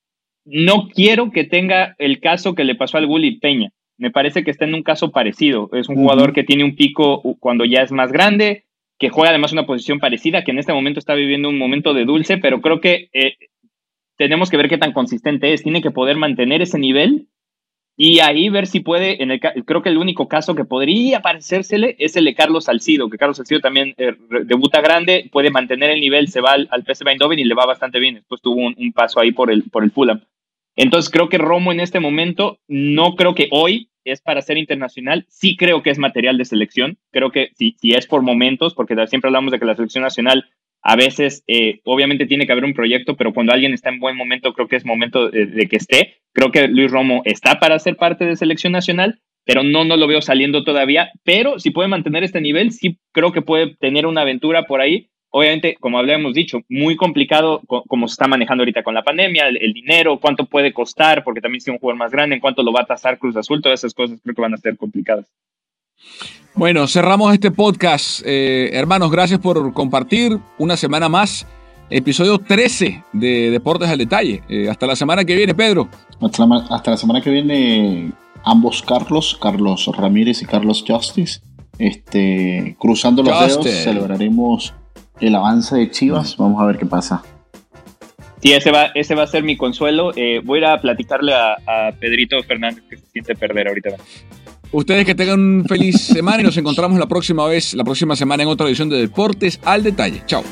no 0.43 0.89
quiero 0.89 1.31
que 1.31 1.45
tenga 1.45 1.95
el 1.99 2.19
caso 2.19 2.55
que 2.55 2.65
le 2.65 2.75
pasó 2.75 2.97
al 2.97 3.07
Gulli 3.07 3.39
Peña 3.39 3.71
me 3.99 4.11
parece 4.11 4.43
que 4.43 4.49
está 4.49 4.65
en 4.65 4.73
un 4.73 4.81
caso 4.81 5.11
parecido. 5.11 5.69
Es 5.73 5.89
un 5.89 5.97
jugador 5.97 6.33
que 6.33 6.43
tiene 6.43 6.63
un 6.63 6.75
pico 6.75 7.21
cuando 7.39 7.65
ya 7.65 7.81
es 7.81 7.91
más 7.91 8.11
grande, 8.13 8.63
que 8.97 9.09
juega 9.09 9.29
además 9.29 9.51
una 9.51 9.65
posición 9.65 9.99
parecida, 9.99 10.43
que 10.43 10.51
en 10.51 10.59
este 10.59 10.73
momento 10.73 10.99
está 10.99 11.13
viviendo 11.15 11.49
un 11.49 11.57
momento 11.57 11.93
de 11.93 12.05
dulce, 12.05 12.37
pero 12.37 12.61
creo 12.61 12.79
que 12.79 13.09
eh, 13.11 13.35
tenemos 14.17 14.49
que 14.49 14.55
ver 14.55 14.69
qué 14.69 14.77
tan 14.77 14.93
consistente 14.93 15.51
es. 15.51 15.63
Tiene 15.63 15.81
que 15.81 15.91
poder 15.91 16.15
mantener 16.15 16.61
ese 16.61 16.79
nivel 16.79 17.27
y 18.01 18.21
ahí 18.21 18.47
ver 18.47 18.65
si 18.65 18.79
puede, 18.79 19.21
en 19.21 19.29
el, 19.29 19.41
creo 19.41 19.81
que 19.81 19.89
el 19.89 19.97
único 19.97 20.29
caso 20.29 20.55
que 20.55 20.63
podría 20.63 21.19
parecérsele 21.19 21.97
es 21.99 22.15
el 22.15 22.23
de 22.23 22.33
Carlos 22.33 22.63
Salcido, 22.63 23.09
que 23.09 23.17
Carlos 23.17 23.35
Salcido 23.35 23.59
también 23.59 23.93
eh, 23.97 24.15
debuta 24.45 24.79
grande, 24.79 25.29
puede 25.29 25.51
mantener 25.51 25.89
el 25.89 25.99
nivel, 25.99 26.29
se 26.29 26.39
va 26.39 26.53
al, 26.53 26.69
al 26.71 26.85
PSV 26.85 27.09
Eindhoven 27.09 27.39
y 27.39 27.43
le 27.43 27.55
va 27.55 27.65
bastante 27.65 27.99
bien. 27.99 28.15
Después 28.15 28.41
tuvo 28.41 28.67
un, 28.67 28.93
paso 28.93 29.19
ahí 29.19 29.33
por 29.33 29.51
el, 29.51 29.63
por 29.63 29.83
el 29.83 29.91
Fulham. 29.91 30.21
Entonces 30.77 31.11
creo 31.11 31.27
que 31.27 31.37
Romo 31.37 31.73
en 31.73 31.81
este 31.81 31.99
momento, 31.99 32.61
no 32.69 33.17
creo 33.17 33.35
que 33.35 33.49
hoy 33.51 33.89
es 34.05 34.21
para 34.21 34.41
ser 34.41 34.57
internacional, 34.57 35.25
sí 35.27 35.57
creo 35.57 35.83
que 35.83 35.89
es 35.89 35.97
material 35.97 36.37
de 36.37 36.45
selección, 36.45 36.97
creo 37.11 37.31
que 37.31 37.49
si, 37.55 37.75
si 37.81 37.91
es 37.91 38.07
por 38.07 38.21
momentos, 38.21 38.75
porque 38.75 38.95
siempre 39.07 39.27
hablamos 39.27 39.51
de 39.51 39.59
que 39.59 39.65
la 39.65 39.75
selección 39.75 40.05
nacional 40.05 40.45
a 40.81 40.95
veces 40.95 41.43
eh, 41.47 41.79
obviamente 41.83 42.25
tiene 42.25 42.45
que 42.45 42.51
haber 42.51 42.65
un 42.65 42.73
proyecto, 42.73 43.15
pero 43.15 43.33
cuando 43.33 43.53
alguien 43.53 43.73
está 43.73 43.89
en 43.89 43.99
buen 43.99 44.15
momento, 44.15 44.53
creo 44.53 44.67
que 44.67 44.75
es 44.75 44.85
momento 44.85 45.29
de, 45.29 45.67
que 45.67 45.75
esté. 45.75 46.17
Creo 46.33 46.51
que 46.51 46.67
Luis 46.67 46.91
Romo 46.91 47.21
está 47.25 47.59
para 47.59 47.79
ser 47.79 47.97
parte 47.97 48.25
de 48.25 48.35
selección 48.35 48.73
nacional, 48.73 49.19
pero 49.45 49.63
no, 49.63 49.83
no 49.83 49.97
lo 49.97 50.07
veo 50.07 50.21
saliendo 50.21 50.63
todavía. 50.63 51.11
Pero 51.23 51.59
si 51.59 51.71
puede 51.71 51.89
mantener 51.89 52.23
este 52.23 52.41
nivel, 52.41 52.71
sí 52.71 52.97
creo 53.11 53.31
que 53.31 53.41
puede 53.41 53.75
tener 53.75 54.05
una 54.05 54.21
aventura 54.21 54.63
por 54.63 54.81
ahí 54.81 55.09
obviamente, 55.31 55.77
como 55.79 55.99
habíamos 55.99 56.33
dicho, 56.33 56.61
muy 56.69 56.95
complicado 56.95 57.61
como 57.87 58.07
se 58.07 58.13
está 58.13 58.27
manejando 58.27 58.61
ahorita 58.61 58.83
con 58.83 58.93
la 58.93 59.03
pandemia, 59.03 59.47
el, 59.47 59.73
dinero, 59.73 60.19
cuánto 60.19 60.45
puede 60.45 60.73
costar, 60.73 61.23
porque 61.23 61.41
también 61.41 61.61
si 61.61 61.71
un 61.71 61.77
jugador 61.77 61.99
más 61.99 62.11
grande, 62.11 62.35
en 62.35 62.41
cuánto 62.41 62.63
lo 62.63 62.73
va 62.73 62.81
a 62.81 62.85
tasar 62.85 63.19
Cruz 63.19 63.35
Azul, 63.35 63.61
todas 63.61 63.79
esas 63.79 63.93
cosas 63.93 64.19
creo 64.21 64.35
que 64.35 64.41
van 64.41 64.53
a 64.53 64.57
ser 64.57 64.77
complicadas. 64.77 65.31
Bueno, 66.55 66.87
cerramos 66.87 67.33
este 67.33 67.51
podcast. 67.51 68.21
Eh, 68.25 68.71
hermanos, 68.73 69.11
gracias 69.11 69.39
por 69.39 69.73
compartir 69.73 70.39
una 70.57 70.75
semana 70.75 71.07
más. 71.07 71.45
Episodio 71.89 72.37
13 72.37 73.03
de 73.13 73.49
Deportes 73.49 73.89
al 73.89 73.97
Detalle. 73.97 74.43
Eh, 74.49 74.69
hasta 74.69 74.85
la 74.85 74.95
semana 74.95 75.25
que 75.25 75.35
viene, 75.35 75.55
Pedro. 75.55 75.89
Hasta 76.21 76.45
la, 76.45 76.67
hasta 76.69 76.91
la 76.91 76.97
semana 76.97 77.21
que 77.21 77.29
viene, 77.29 78.11
ambos 78.43 78.81
Carlos, 78.83 79.37
Carlos 79.41 79.89
Ramírez 79.95 80.41
y 80.41 80.45
Carlos 80.45 80.83
Justice. 80.87 81.41
Este, 81.77 82.75
cruzando 82.77 83.23
los 83.23 83.39
dedos, 83.39 83.65
celebraremos 83.65 84.73
el 85.21 85.35
avance 85.35 85.75
de 85.75 85.89
Chivas. 85.89 86.35
Vamos 86.37 86.61
a 86.61 86.65
ver 86.65 86.77
qué 86.77 86.85
pasa. 86.85 87.23
Sí, 88.41 88.53
ese 88.53 88.71
va, 88.71 88.85
ese 88.95 89.15
va 89.15 89.23
a 89.23 89.27
ser 89.27 89.43
mi 89.43 89.57
consuelo. 89.57 90.11
Eh, 90.15 90.41
voy 90.43 90.59
a 90.59 90.61
ir 90.61 90.65
a 90.65 90.81
platicarle 90.81 91.33
a, 91.33 91.91
Pedrito 91.99 92.41
Fernández 92.43 92.83
que 92.89 92.97
se 92.97 93.05
siente 93.07 93.35
perder 93.35 93.67
ahorita. 93.67 93.89
Ustedes 94.71 95.05
que 95.05 95.15
tengan 95.15 95.39
un 95.39 95.65
feliz 95.65 95.99
semana 95.99 96.41
y 96.41 96.43
nos 96.43 96.57
encontramos 96.57 96.99
la 96.99 97.07
próxima 97.07 97.45
vez, 97.47 97.73
la 97.73 97.83
próxima 97.83 98.15
semana 98.15 98.43
en 98.43 98.49
otra 98.49 98.67
edición 98.67 98.89
de 98.89 98.97
Deportes 98.97 99.59
al 99.63 99.83
Detalle. 99.83 100.21
Chao. 100.27 100.43